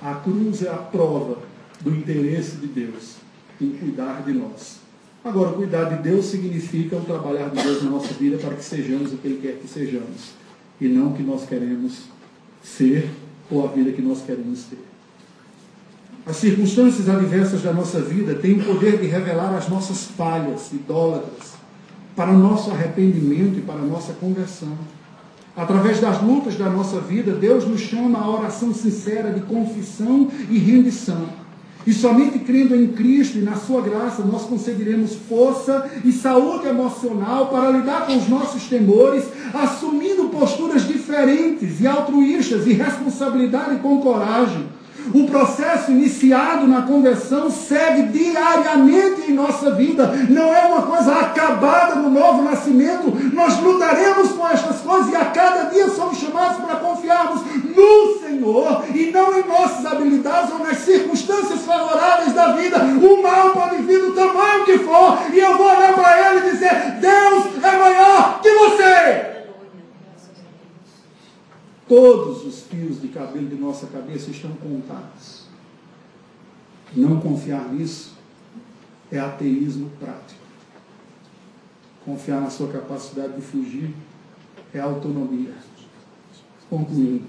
A 0.00 0.14
cruz 0.14 0.62
é 0.62 0.68
a 0.68 0.76
prova 0.76 1.38
do 1.80 1.90
interesse 1.90 2.56
de 2.58 2.66
Deus 2.68 3.16
em 3.60 3.70
cuidar 3.70 4.22
de 4.22 4.32
nós. 4.32 4.78
Agora, 5.24 5.52
cuidar 5.52 5.84
de 5.84 6.02
Deus 6.02 6.26
significa 6.26 6.96
o 6.96 7.04
trabalhar 7.04 7.48
de 7.48 7.60
Deus 7.60 7.82
na 7.82 7.90
nossa 7.90 8.14
vida 8.14 8.38
para 8.38 8.54
que 8.54 8.64
sejamos 8.64 9.12
o 9.12 9.16
que 9.16 9.26
Ele 9.26 9.40
quer 9.42 9.58
que 9.58 9.66
sejamos, 9.66 10.34
e 10.80 10.86
não 10.88 11.08
o 11.08 11.14
que 11.14 11.22
nós 11.22 11.46
queremos 11.46 12.04
ser 12.62 13.10
ou 13.50 13.66
a 13.66 13.72
vida 13.72 13.92
que 13.92 14.02
nós 14.02 14.22
queremos 14.22 14.64
ter. 14.64 14.89
As 16.26 16.36
circunstâncias 16.36 17.08
adversas 17.08 17.62
da 17.62 17.72
nossa 17.72 18.00
vida 18.00 18.34
têm 18.34 18.60
o 18.60 18.64
poder 18.64 18.98
de 18.98 19.06
revelar 19.06 19.54
as 19.54 19.68
nossas 19.68 20.04
falhas 20.04 20.70
idólatras 20.72 21.54
para 22.14 22.30
o 22.30 22.38
nosso 22.38 22.70
arrependimento 22.70 23.58
e 23.58 23.62
para 23.62 23.76
a 23.80 23.86
nossa 23.86 24.12
conversão. 24.12 24.76
Através 25.56 25.98
das 25.98 26.22
lutas 26.22 26.56
da 26.56 26.68
nossa 26.68 27.00
vida, 27.00 27.32
Deus 27.32 27.66
nos 27.66 27.80
chama 27.80 28.18
à 28.18 28.30
oração 28.30 28.72
sincera 28.74 29.32
de 29.32 29.40
confissão 29.40 30.28
e 30.50 30.58
rendição. 30.58 31.24
E 31.86 31.92
somente 31.94 32.38
crendo 32.40 32.76
em 32.76 32.88
Cristo 32.88 33.38
e 33.38 33.42
na 33.42 33.56
Sua 33.56 33.80
graça 33.80 34.22
nós 34.22 34.42
conseguiremos 34.42 35.14
força 35.14 35.90
e 36.04 36.12
saúde 36.12 36.66
emocional 36.66 37.46
para 37.46 37.70
lidar 37.70 38.06
com 38.06 38.18
os 38.18 38.28
nossos 38.28 38.64
temores, 38.64 39.24
assumindo 39.54 40.28
posturas 40.28 40.86
diferentes 40.86 41.80
e 41.80 41.86
altruístas 41.86 42.66
e 42.66 42.74
responsabilidade 42.74 43.76
com 43.76 44.02
coragem 44.02 44.66
o 45.14 45.26
processo 45.26 45.90
iniciado 45.90 46.66
na 46.66 46.82
conversão 46.82 47.50
segue 47.50 48.02
diariamente 48.04 49.30
em 49.30 49.34
nossa 49.34 49.72
vida. 49.72 50.06
Não 50.28 50.54
é 50.54 50.66
uma 50.66 50.82
coisa 50.82 51.12
acabada 51.12 51.96
no 51.96 52.10
novo 52.10 52.42
nascimento. 52.42 53.12
Nós 53.32 53.58
lutaremos 53.60 54.32
com 54.32 54.48
estas 54.48 54.80
coisas 54.80 55.12
e 55.12 55.16
a 55.16 55.24
cada 55.26 55.70
dia 55.70 55.88
somos 55.88 56.18
chamados 56.18 56.64
para 56.64 56.76
confiarmos 56.76 57.42
no 57.76 58.20
Senhor 58.20 58.84
e 58.94 59.10
não 59.10 59.38
em 59.38 59.46
nossas 59.46 59.86
habilidades 59.86 60.52
ou 60.52 60.58
nas 60.60 60.78
circunstâncias 60.78 61.60
favoráveis 61.62 62.32
da 62.32 62.52
vida. 62.52 62.78
O 62.78 63.22
mal 63.22 63.50
pode 63.50 63.82
vir 63.82 64.00
do 64.00 64.12
tamanho 64.12 64.64
que 64.64 64.78
for 64.78 65.18
e 65.32 65.38
eu 65.38 65.56
vou 65.56 65.66
olhar 65.66 65.94
para 65.94 66.30
ele 66.30 66.48
e 66.48 66.50
dizer: 66.52 66.98
Deus 67.00 67.44
é 67.62 67.78
maior 67.78 68.40
que 68.40 68.50
você. 68.50 69.39
Todos 71.90 72.46
os 72.46 72.60
fios 72.68 73.02
de 73.02 73.08
cabelo 73.08 73.48
de 73.48 73.56
nossa 73.56 73.88
cabeça 73.88 74.30
estão 74.30 74.52
contados. 74.52 75.46
Não 76.94 77.18
confiar 77.18 77.68
nisso 77.72 78.12
é 79.10 79.18
ateísmo 79.18 79.90
prático. 79.98 80.38
Confiar 82.04 82.42
na 82.42 82.48
sua 82.48 82.68
capacidade 82.68 83.32
de 83.32 83.42
fugir 83.42 83.92
é 84.72 84.78
autonomia. 84.78 85.52
Concluindo. 86.68 87.26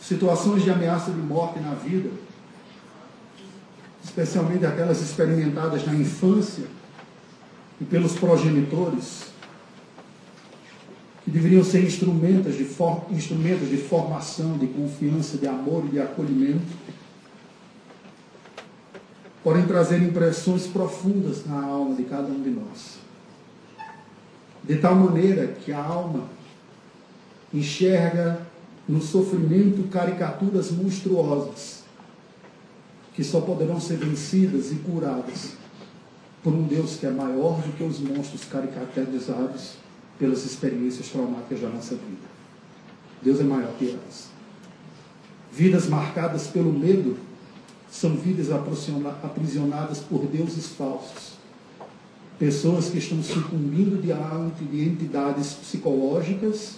Situações 0.00 0.62
de 0.62 0.70
ameaça 0.70 1.10
de 1.10 1.20
morte 1.20 1.60
na 1.60 1.74
vida, 1.74 2.08
especialmente 4.02 4.64
aquelas 4.64 5.02
experimentadas 5.02 5.84
na 5.84 5.94
infância 5.94 6.64
e 7.78 7.84
pelos 7.84 8.14
progenitores, 8.14 9.35
que 11.26 11.30
deveriam 11.32 11.64
ser 11.64 11.82
instrumentos 11.82 12.56
de, 12.56 12.62
for, 12.62 13.04
instrumentos 13.10 13.68
de 13.68 13.78
formação, 13.78 14.56
de 14.56 14.68
confiança, 14.68 15.36
de 15.36 15.48
amor 15.48 15.84
e 15.86 15.88
de 15.88 16.00
acolhimento, 16.00 16.72
podem 19.42 19.66
trazer 19.66 20.00
impressões 20.00 20.68
profundas 20.68 21.44
na 21.44 21.60
alma 21.64 21.96
de 21.96 22.04
cada 22.04 22.28
um 22.28 22.40
de 22.40 22.50
nós. 22.50 22.98
De 24.62 24.76
tal 24.76 24.94
maneira 24.94 25.48
que 25.48 25.72
a 25.72 25.82
alma 25.82 26.28
enxerga 27.52 28.46
no 28.88 29.02
sofrimento 29.02 29.88
caricaturas 29.88 30.70
monstruosas, 30.70 31.82
que 33.14 33.24
só 33.24 33.40
poderão 33.40 33.80
ser 33.80 33.96
vencidas 33.96 34.70
e 34.70 34.76
curadas 34.76 35.54
por 36.40 36.52
um 36.52 36.62
Deus 36.62 36.94
que 36.94 37.06
é 37.06 37.10
maior 37.10 37.60
do 37.62 37.72
que 37.76 37.82
os 37.82 37.98
monstros 37.98 38.44
caricaturizados 38.44 39.85
pelas 40.18 40.44
experiências 40.44 41.08
traumáticas 41.08 41.60
da 41.60 41.68
nossa 41.68 41.94
vida. 41.94 42.26
Deus 43.22 43.40
é 43.40 43.44
maior 43.44 43.72
que 43.78 43.90
elas. 43.90 44.28
Vidas 45.52 45.88
marcadas 45.88 46.46
pelo 46.48 46.72
medo 46.72 47.16
são 47.90 48.14
vidas 48.14 48.48
aprisionadas 48.50 50.00
por 50.00 50.26
deuses 50.26 50.68
falsos. 50.68 51.36
Pessoas 52.38 52.90
que 52.90 52.98
estão 52.98 53.22
sucumbindo 53.22 54.00
de 54.00 54.82
entidades 54.82 55.54
psicológicas 55.54 56.76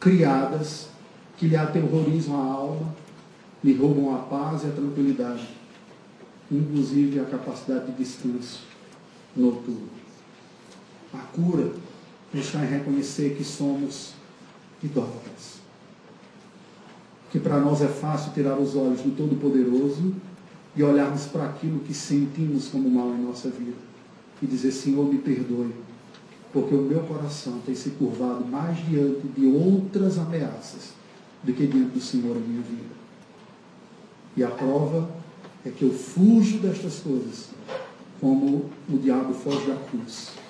criadas 0.00 0.88
que 1.36 1.46
lhe 1.46 1.56
aterrorizam 1.56 2.34
a 2.34 2.44
alma, 2.44 2.94
lhe 3.62 3.72
roubam 3.74 4.16
a 4.16 4.18
paz 4.18 4.64
e 4.64 4.66
a 4.66 4.70
tranquilidade, 4.70 5.48
inclusive 6.50 7.20
a 7.20 7.24
capacidade 7.24 7.86
de 7.86 7.92
descanso 7.92 8.62
noturno. 9.36 9.88
A 11.14 11.18
cura 11.18 11.72
está 12.38 12.64
em 12.64 12.68
reconhecer 12.68 13.36
que 13.36 13.44
somos 13.44 14.14
idólatras. 14.82 15.60
Que 17.30 17.38
para 17.38 17.58
nós 17.60 17.80
é 17.80 17.88
fácil 17.88 18.32
tirar 18.32 18.58
os 18.58 18.74
olhos 18.76 19.00
do 19.00 19.16
Todo-Poderoso 19.16 20.14
e 20.76 20.82
olharmos 20.82 21.26
para 21.26 21.44
aquilo 21.44 21.80
que 21.80 21.94
sentimos 21.94 22.68
como 22.68 22.90
mal 22.90 23.08
em 23.14 23.22
nossa 23.22 23.48
vida 23.48 23.76
e 24.40 24.46
dizer: 24.46 24.72
Senhor, 24.72 25.04
me 25.06 25.18
perdoe, 25.18 25.72
porque 26.52 26.74
o 26.74 26.82
meu 26.82 27.00
coração 27.00 27.60
tem 27.64 27.74
se 27.74 27.90
curvado 27.90 28.44
mais 28.44 28.76
diante 28.86 29.26
de 29.28 29.46
outras 29.46 30.18
ameaças 30.18 30.92
do 31.42 31.52
que 31.52 31.66
diante 31.66 31.92
do 31.92 32.00
Senhor 32.00 32.36
em 32.36 32.40
minha 32.40 32.62
vida. 32.62 32.94
E 34.36 34.42
a 34.42 34.48
prova 34.48 35.10
é 35.64 35.70
que 35.70 35.84
eu 35.84 35.92
fujo 35.92 36.58
destas 36.58 37.00
coisas 37.00 37.50
como 38.20 38.70
o 38.88 38.98
diabo 38.98 39.34
foge 39.34 39.66
da 39.66 39.76
cruz. 39.76 40.41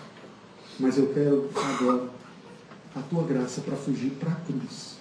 Mas 0.79 0.99
eu 0.99 1.09
quero 1.09 1.51
agora 1.55 2.09
a 2.95 3.01
tua 3.01 3.25
graça 3.25 3.61
para 3.61 3.77
fugir 3.77 4.11
para 4.12 4.33
a 4.33 4.37
cruz. 4.37 4.97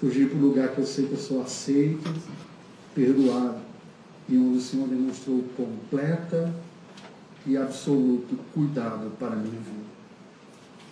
Fugir 0.00 0.28
para 0.28 0.38
o 0.38 0.42
lugar 0.42 0.68
que 0.70 0.78
eu 0.78 0.86
sei 0.86 1.06
que 1.06 1.12
eu 1.12 1.18
sou 1.18 1.42
aceito, 1.42 2.10
perdoado, 2.94 3.58
e 4.28 4.36
onde 4.36 4.58
o 4.58 4.60
Senhor 4.60 4.88
demonstrou 4.88 5.42
completa 5.56 6.54
e 7.46 7.56
absoluto 7.56 8.38
cuidado 8.54 9.10
para 9.18 9.32
a 9.32 9.36
minha 9.36 9.50
vida. 9.50 9.90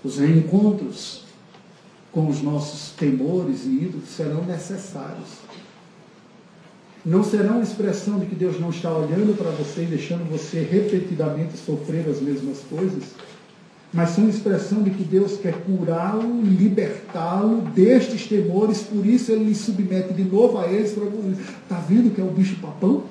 Os 0.02 0.18
reencontros 0.18 1.24
com 2.12 2.28
os 2.28 2.42
nossos 2.42 2.92
temores 2.96 3.64
e 3.64 3.84
ídolos 3.84 4.08
serão 4.08 4.44
necessários. 4.44 5.28
Não 7.04 7.22
serão 7.22 7.62
expressão 7.62 8.18
de 8.18 8.26
que 8.26 8.34
Deus 8.34 8.60
não 8.60 8.70
está 8.70 8.92
olhando 8.92 9.36
para 9.36 9.50
você 9.50 9.84
e 9.84 9.86
deixando 9.86 10.28
você 10.28 10.60
repetidamente 10.60 11.56
sofrer 11.56 12.08
as 12.08 12.20
mesmas 12.20 12.58
coisas 12.68 13.14
mas 13.92 14.10
são 14.10 14.28
expressão 14.28 14.82
de 14.82 14.90
que 14.90 15.02
Deus 15.02 15.38
quer 15.38 15.54
curá-lo, 15.62 16.42
libertá-lo 16.42 17.62
destes 17.74 18.26
temores, 18.26 18.82
por 18.82 19.06
isso 19.06 19.32
ele 19.32 19.44
lhe 19.44 19.54
submete 19.54 20.12
de 20.12 20.24
novo 20.24 20.58
a 20.58 20.66
eles. 20.66 20.90
Está 20.90 21.78
vendo 21.88 22.14
que 22.14 22.20
é 22.20 22.24
o 22.24 22.30
bicho 22.30 22.56
papão? 22.56 23.04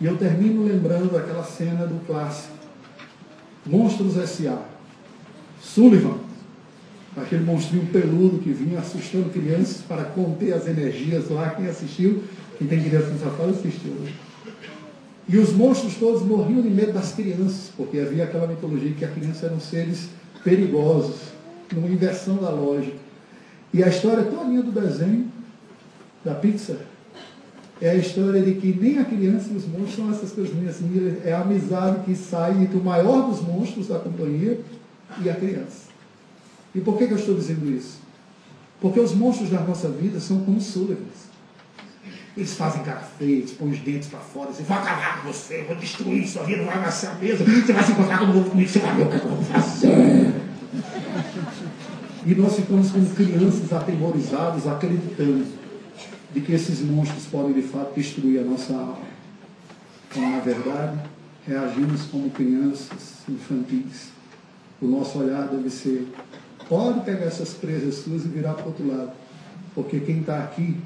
E 0.00 0.06
eu 0.06 0.16
termino 0.16 0.64
lembrando 0.64 1.16
aquela 1.16 1.44
cena 1.44 1.86
do 1.86 2.04
clássico. 2.06 2.54
Monstros 3.66 4.16
S.A. 4.16 4.58
Sullivan, 5.60 6.18
aquele 7.16 7.44
monstrinho 7.44 7.86
peludo 7.86 8.38
que 8.38 8.50
vinha 8.50 8.80
assustando 8.80 9.30
crianças 9.30 9.82
para 9.82 10.04
conter 10.04 10.54
as 10.54 10.66
energias 10.66 11.28
lá. 11.28 11.50
Quem 11.50 11.66
assistiu, 11.66 12.24
quem 12.58 12.66
tem 12.66 12.82
criança 12.82 13.10
nessa 13.10 13.30
fase, 13.30 13.50
assistiu. 13.50 13.92
Né? 13.92 14.10
E 15.28 15.38
os 15.38 15.52
monstros 15.52 15.94
todos 15.94 16.22
morriam 16.22 16.62
de 16.62 16.68
medo 16.68 16.92
das 16.92 17.12
crianças, 17.12 17.70
porque 17.76 17.98
havia 17.98 18.24
aquela 18.24 18.46
mitologia 18.46 18.92
que 18.92 19.04
as 19.04 19.12
crianças 19.12 19.44
eram 19.44 19.60
seres 19.60 20.08
perigosos, 20.42 21.16
numa 21.72 21.88
inversão 21.88 22.36
da 22.36 22.50
lógica. 22.50 22.96
E 23.72 23.82
a 23.82 23.88
história 23.88 24.24
toda 24.24 24.44
do 24.44 24.72
desenho, 24.72 25.30
da 26.24 26.34
Pixar, 26.34 26.76
é 27.80 27.90
a 27.90 27.94
história 27.94 28.40
de 28.42 28.54
que 28.54 28.72
nem 28.78 28.98
a 28.98 29.04
criança 29.04 29.48
e 29.52 29.56
os 29.56 29.66
monstros 29.66 29.96
são 29.96 30.10
essas 30.10 30.32
coisas 30.32 30.68
assim, 30.68 31.18
é 31.24 31.32
a 31.32 31.40
amizade 31.40 32.04
que 32.04 32.14
sai 32.14 32.62
entre 32.62 32.76
o 32.76 32.84
maior 32.84 33.28
dos 33.28 33.40
monstros 33.40 33.88
da 33.88 33.98
companhia 33.98 34.60
e 35.20 35.28
a 35.28 35.34
criança. 35.34 35.90
E 36.74 36.80
por 36.80 36.96
que, 36.96 37.06
que 37.06 37.12
eu 37.12 37.18
estou 37.18 37.34
dizendo 37.34 37.68
isso? 37.70 37.98
Porque 38.80 39.00
os 39.00 39.14
monstros 39.14 39.50
da 39.50 39.60
nossa 39.60 39.88
vida 39.88 40.20
são 40.20 40.40
como 40.44 40.60
Sullivans. 40.60 41.31
Eles 42.36 42.54
fazem 42.54 42.82
feia, 43.18 43.30
eles 43.30 43.52
põem 43.52 43.72
os 43.72 43.78
dentes 43.80 44.08
para 44.08 44.20
fora, 44.20 44.50
dizem, 44.50 44.64
vou 44.64 44.76
acabar 44.76 45.20
com 45.20 45.30
você, 45.30 45.64
vou 45.64 45.76
destruir 45.76 46.26
sua 46.26 46.44
vida, 46.44 46.64
vai 46.64 46.80
nascer 46.80 47.10
a 47.10 47.14
mesa, 47.14 47.44
você 47.44 47.72
vai 47.72 47.84
se 47.84 47.92
encontrar 47.92 48.18
com 48.20 48.26
novo 48.26 48.50
comigo, 48.50 48.68
você 48.68 48.78
vai 48.78 48.96
ver 48.96 49.02
o 49.02 49.08
que 49.10 49.16
eu 49.16 49.28
vou 49.28 49.42
fazer. 49.44 50.42
E 52.24 52.34
nós 52.34 52.56
ficamos 52.56 52.90
como 52.90 53.06
crianças 53.10 53.72
atemorizados, 53.72 54.66
acreditando 54.66 55.44
de 56.32 56.40
que 56.40 56.52
esses 56.52 56.80
monstros 56.80 57.26
podem 57.26 57.52
de 57.52 57.62
fato 57.62 57.94
destruir 57.94 58.40
a 58.40 58.44
nossa 58.44 58.72
alma. 58.72 58.98
quando 60.12 60.30
na 60.30 60.40
verdade 60.40 61.00
reagimos 61.46 62.02
como 62.04 62.30
crianças 62.30 63.18
infantis. 63.28 64.10
O 64.80 64.86
nosso 64.86 65.18
olhar 65.18 65.48
deve 65.48 65.70
ser, 65.70 66.08
pode 66.68 67.00
pegar 67.00 67.26
essas 67.26 67.50
presas 67.54 67.96
suas 67.96 68.24
e 68.24 68.28
virar 68.28 68.54
para 68.54 68.64
o 68.64 68.68
outro 68.68 68.86
lado, 68.86 69.12
porque 69.74 70.00
quem 70.00 70.20
está 70.20 70.42
aqui 70.42 70.76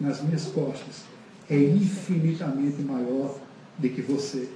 nas 0.00 0.22
minhas 0.22 0.46
costas 0.46 1.04
é 1.48 1.58
infinitamente 1.58 2.82
maior 2.82 3.38
do 3.78 3.88
que 3.88 4.02
você. 4.02 4.48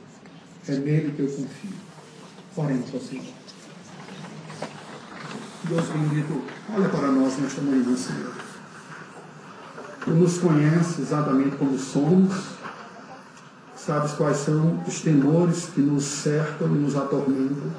É 0.66 0.72
nele 0.72 1.12
que 1.12 1.22
eu 1.22 1.28
confio. 1.28 1.76
Oremos 2.56 2.92
ao 2.92 3.00
Senhor. 3.00 3.24
Deus 5.64 5.86
bendito, 5.88 6.42
olha 6.74 6.88
para 6.88 7.08
nós 7.08 7.38
nesta 7.38 7.60
manhã, 7.60 7.96
Senhor. 7.96 8.34
Tu 10.04 10.10
nos 10.10 10.38
conheces 10.38 10.98
exatamente 11.00 11.56
como 11.56 11.78
somos, 11.78 12.34
sabes 13.76 14.12
quais 14.12 14.38
são 14.38 14.82
os 14.86 15.00
temores 15.02 15.66
que 15.66 15.80
nos 15.80 16.04
cercam 16.04 16.68
e 16.68 16.78
nos 16.78 16.96
atormentam, 16.96 17.70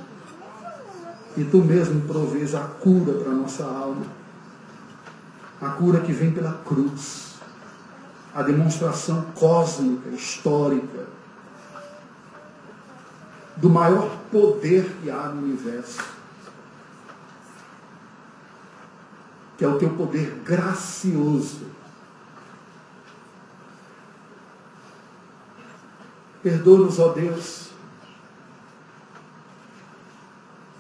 e 1.36 1.44
tu 1.46 1.58
mesmo 1.60 2.02
provês 2.02 2.54
a 2.54 2.62
cura 2.62 3.14
para 3.14 3.32
a 3.32 3.36
nossa 3.36 3.64
alma, 3.64 4.06
a 5.60 5.70
cura 5.70 6.02
que 6.02 6.12
vem 6.12 6.32
pela 6.32 6.54
cruz, 6.54 7.29
a 8.34 8.44
demonstração 8.44 9.24
cósmica, 9.36 10.10
histórica, 10.10 11.08
do 13.58 13.70
maior 13.70 14.18
poder 14.32 14.90
que 15.02 15.10
há 15.10 15.30
no 15.30 15.42
universo, 15.42 16.04
que 19.58 19.66
é 19.66 19.68
o 19.68 19.78
teu 19.78 19.90
poder 19.90 20.42
gracioso. 20.46 21.68
Perdoa-nos, 26.42 27.00
ó 27.00 27.12
Deus. 27.12 27.70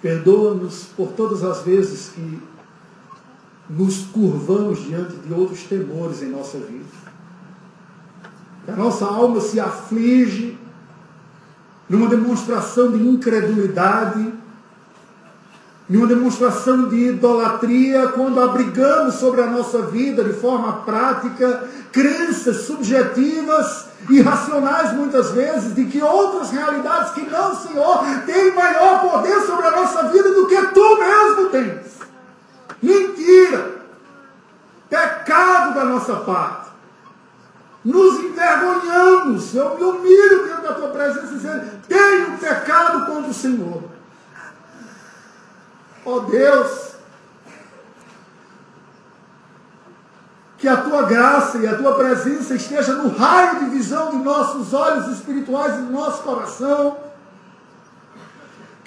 Perdoa-nos 0.02 0.86
por 0.95 1.12
todas 1.12 1.43
as 1.43 1.64
vezes 1.64 2.10
que 2.10 2.41
nos 3.70 4.06
curvamos 4.06 4.80
diante 4.86 5.18
de 5.18 5.34
outros 5.34 5.64
temores 5.64 6.22
em 6.22 6.30
nossa 6.30 6.58
vida. 6.60 7.09
A 8.72 8.76
nossa 8.76 9.05
alma 9.05 9.41
se 9.41 9.59
aflige 9.59 10.57
numa 11.89 12.07
demonstração 12.07 12.91
de 12.91 13.07
incredulidade, 13.07 14.32
numa 15.89 16.05
demonstração 16.05 16.88
de 16.88 17.09
idolatria, 17.09 18.09
quando 18.09 18.39
abrigamos 18.39 19.15
sobre 19.15 19.41
a 19.41 19.47
nossa 19.47 19.82
vida 19.84 20.24
de 20.24 20.34
forma 20.34 20.84
prática 20.84 21.67
crenças 21.91 22.57
subjetivas, 22.67 23.88
irracionais 24.07 24.93
muitas 24.93 25.32
vezes, 25.32 25.74
de 25.74 25.86
que 25.86 25.99
outras 25.99 26.51
realidades 26.51 27.11
que 27.13 27.22
não, 27.22 27.55
Senhor, 27.55 28.03
têm 28.28 28.53
maior 28.53 29.01
poder 29.01 29.41
sobre 29.41 29.65
a 29.65 29.72
nossa 29.72 30.09
vida 30.09 30.32
do 30.32 30.45
que 30.45 30.61
tu 30.67 30.99
mesmo 30.99 31.49
tens. 31.49 31.99
Mentira! 32.84 33.80
Pecado 34.88 35.74
da 35.74 35.86
nossa 35.86 36.17
parte 36.17 36.68
nos 37.84 38.20
envergonhamos. 38.20 39.54
Eu 39.56 39.78
me 39.78 39.84
humilho 39.84 40.46
diante 40.46 40.62
da 40.62 40.74
tua 40.74 40.90
presença 40.90 41.28
dizendo, 41.28 41.82
tenho 41.88 42.38
pecado 42.38 43.06
contra 43.06 43.32
o 43.32 43.34
Senhor. 43.34 43.84
Ó 46.06 46.16
oh 46.16 46.20
Deus, 46.22 46.90
que 50.58 50.68
a 50.68 50.78
tua 50.78 51.04
graça 51.04 51.58
e 51.60 51.68
a 51.68 51.78
tua 51.78 51.96
presença 51.96 52.56
esteja 52.56 52.94
no 52.94 53.10
raio 53.10 53.60
de 53.60 53.66
visão 53.70 54.10
de 54.12 54.18
nossos 54.18 54.74
olhos 54.74 55.08
espirituais 55.08 55.76
e 55.76 55.82
do 55.84 55.92
nosso 55.92 56.24
coração 56.24 57.10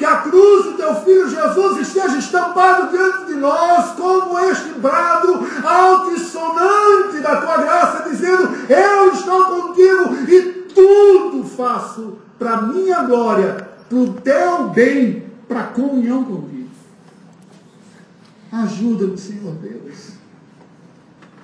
que 0.02 0.06
a 0.06 0.16
cruz 0.16 0.64
do 0.64 0.72
teu 0.72 0.96
filho 0.96 1.28
Jesus 1.28 1.78
esteja 1.78 2.18
estampado 2.18 2.88
diante 2.90 3.26
de 3.26 3.34
nós, 3.34 3.92
como 3.92 4.36
este 4.40 4.70
brado 4.70 5.46
altissonante 5.64 7.20
da 7.20 7.36
tua 7.36 7.58
graça, 7.58 8.08
dizendo: 8.08 8.50
Eu 8.68 9.12
estou 9.12 9.44
contigo 9.44 10.14
e 10.28 10.42
tudo 10.74 11.44
faço 11.44 12.18
para 12.36 12.62
minha 12.62 13.01
glória, 13.12 13.68
para 13.88 13.98
o 13.98 14.14
teu 14.14 14.68
bem, 14.70 15.26
para 15.46 15.60
a 15.60 15.66
comunhão 15.66 16.24
contigo. 16.24 16.70
Ajuda-nos, 18.50 19.20
Senhor 19.20 19.54
Deus, 19.56 20.12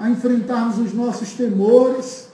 a 0.00 0.08
enfrentarmos 0.08 0.78
os 0.78 0.94
nossos 0.94 1.32
temores, 1.32 2.28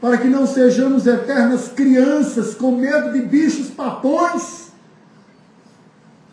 para 0.00 0.18
que 0.18 0.26
não 0.26 0.46
sejamos 0.46 1.06
eternas 1.06 1.68
crianças 1.68 2.54
com 2.54 2.72
medo 2.72 3.12
de 3.12 3.22
bichos 3.22 3.68
papões 3.68 4.70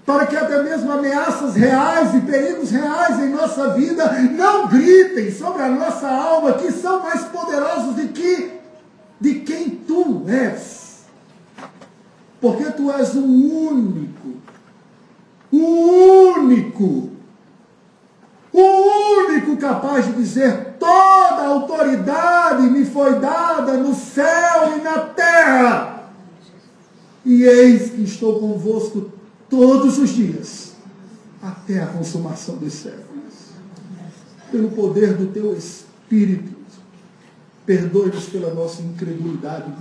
para 0.06 0.26
que 0.26 0.38
até 0.38 0.64
mesmo 0.64 0.90
ameaças 0.90 1.54
reais 1.56 2.16
e 2.16 2.22
perigos 2.22 2.72
reais 2.72 3.20
em 3.20 3.28
nossa 3.28 3.72
vida 3.72 4.10
não 4.38 4.70
gritem 4.70 5.30
sobre 5.30 5.64
a 5.64 5.68
nossa 5.68 6.08
alma 6.08 6.54
que 6.54 6.72
são 6.72 7.04
mais 7.04 7.26
poderosos 7.26 7.96
do 7.96 8.08
que 8.14 8.54
de 9.20 9.42
quem 9.42 9.70
tu 9.70 10.24
és. 10.30 10.87
Porque 12.40 12.66
tu 12.72 12.92
és 12.92 13.16
o 13.16 13.24
único, 13.24 14.36
o 15.52 15.58
único, 16.38 17.10
o 18.54 18.62
único 18.62 19.58
capaz 19.58 20.06
de 20.06 20.14
dizer 20.14 20.76
toda 20.80 21.42
a 21.42 21.48
autoridade 21.48 22.70
me 22.70 22.86
foi 22.86 23.20
dada 23.20 23.74
no 23.78 23.94
céu 23.96 24.78
e 24.78 24.82
na 24.82 25.00
terra. 25.00 26.12
E 27.26 27.44
eis 27.44 27.92
que 27.92 28.04
estou 28.04 28.40
convosco 28.40 29.12
todos 29.50 29.98
os 29.98 30.10
dias, 30.12 30.74
até 31.42 31.82
a 31.82 31.88
consumação 31.88 32.58
dos 32.58 32.74
séculos. 32.74 33.08
Pelo 34.52 34.70
poder 34.72 35.14
do 35.16 35.28
teu 35.28 35.56
Espírito, 35.56 36.56
perdoe-nos 37.66 38.26
pela 38.26 38.54
nossa 38.54 38.82
incredulidade. 38.82 39.72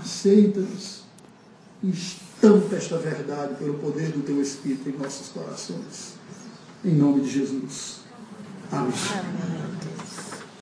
Aceita-nos 0.00 1.02
e 1.82 1.90
estampa 1.90 2.76
esta 2.76 2.98
verdade 2.98 3.54
pelo 3.56 3.74
poder 3.74 4.10
do 4.12 4.22
teu 4.22 4.40
Espírito 4.40 4.88
em 4.88 4.92
nossos 4.92 5.28
corações. 5.28 6.14
Em 6.84 6.94
nome 6.94 7.22
de 7.22 7.30
Jesus. 7.30 8.00
Amém. 8.70 8.92
Amém. 9.12 10.05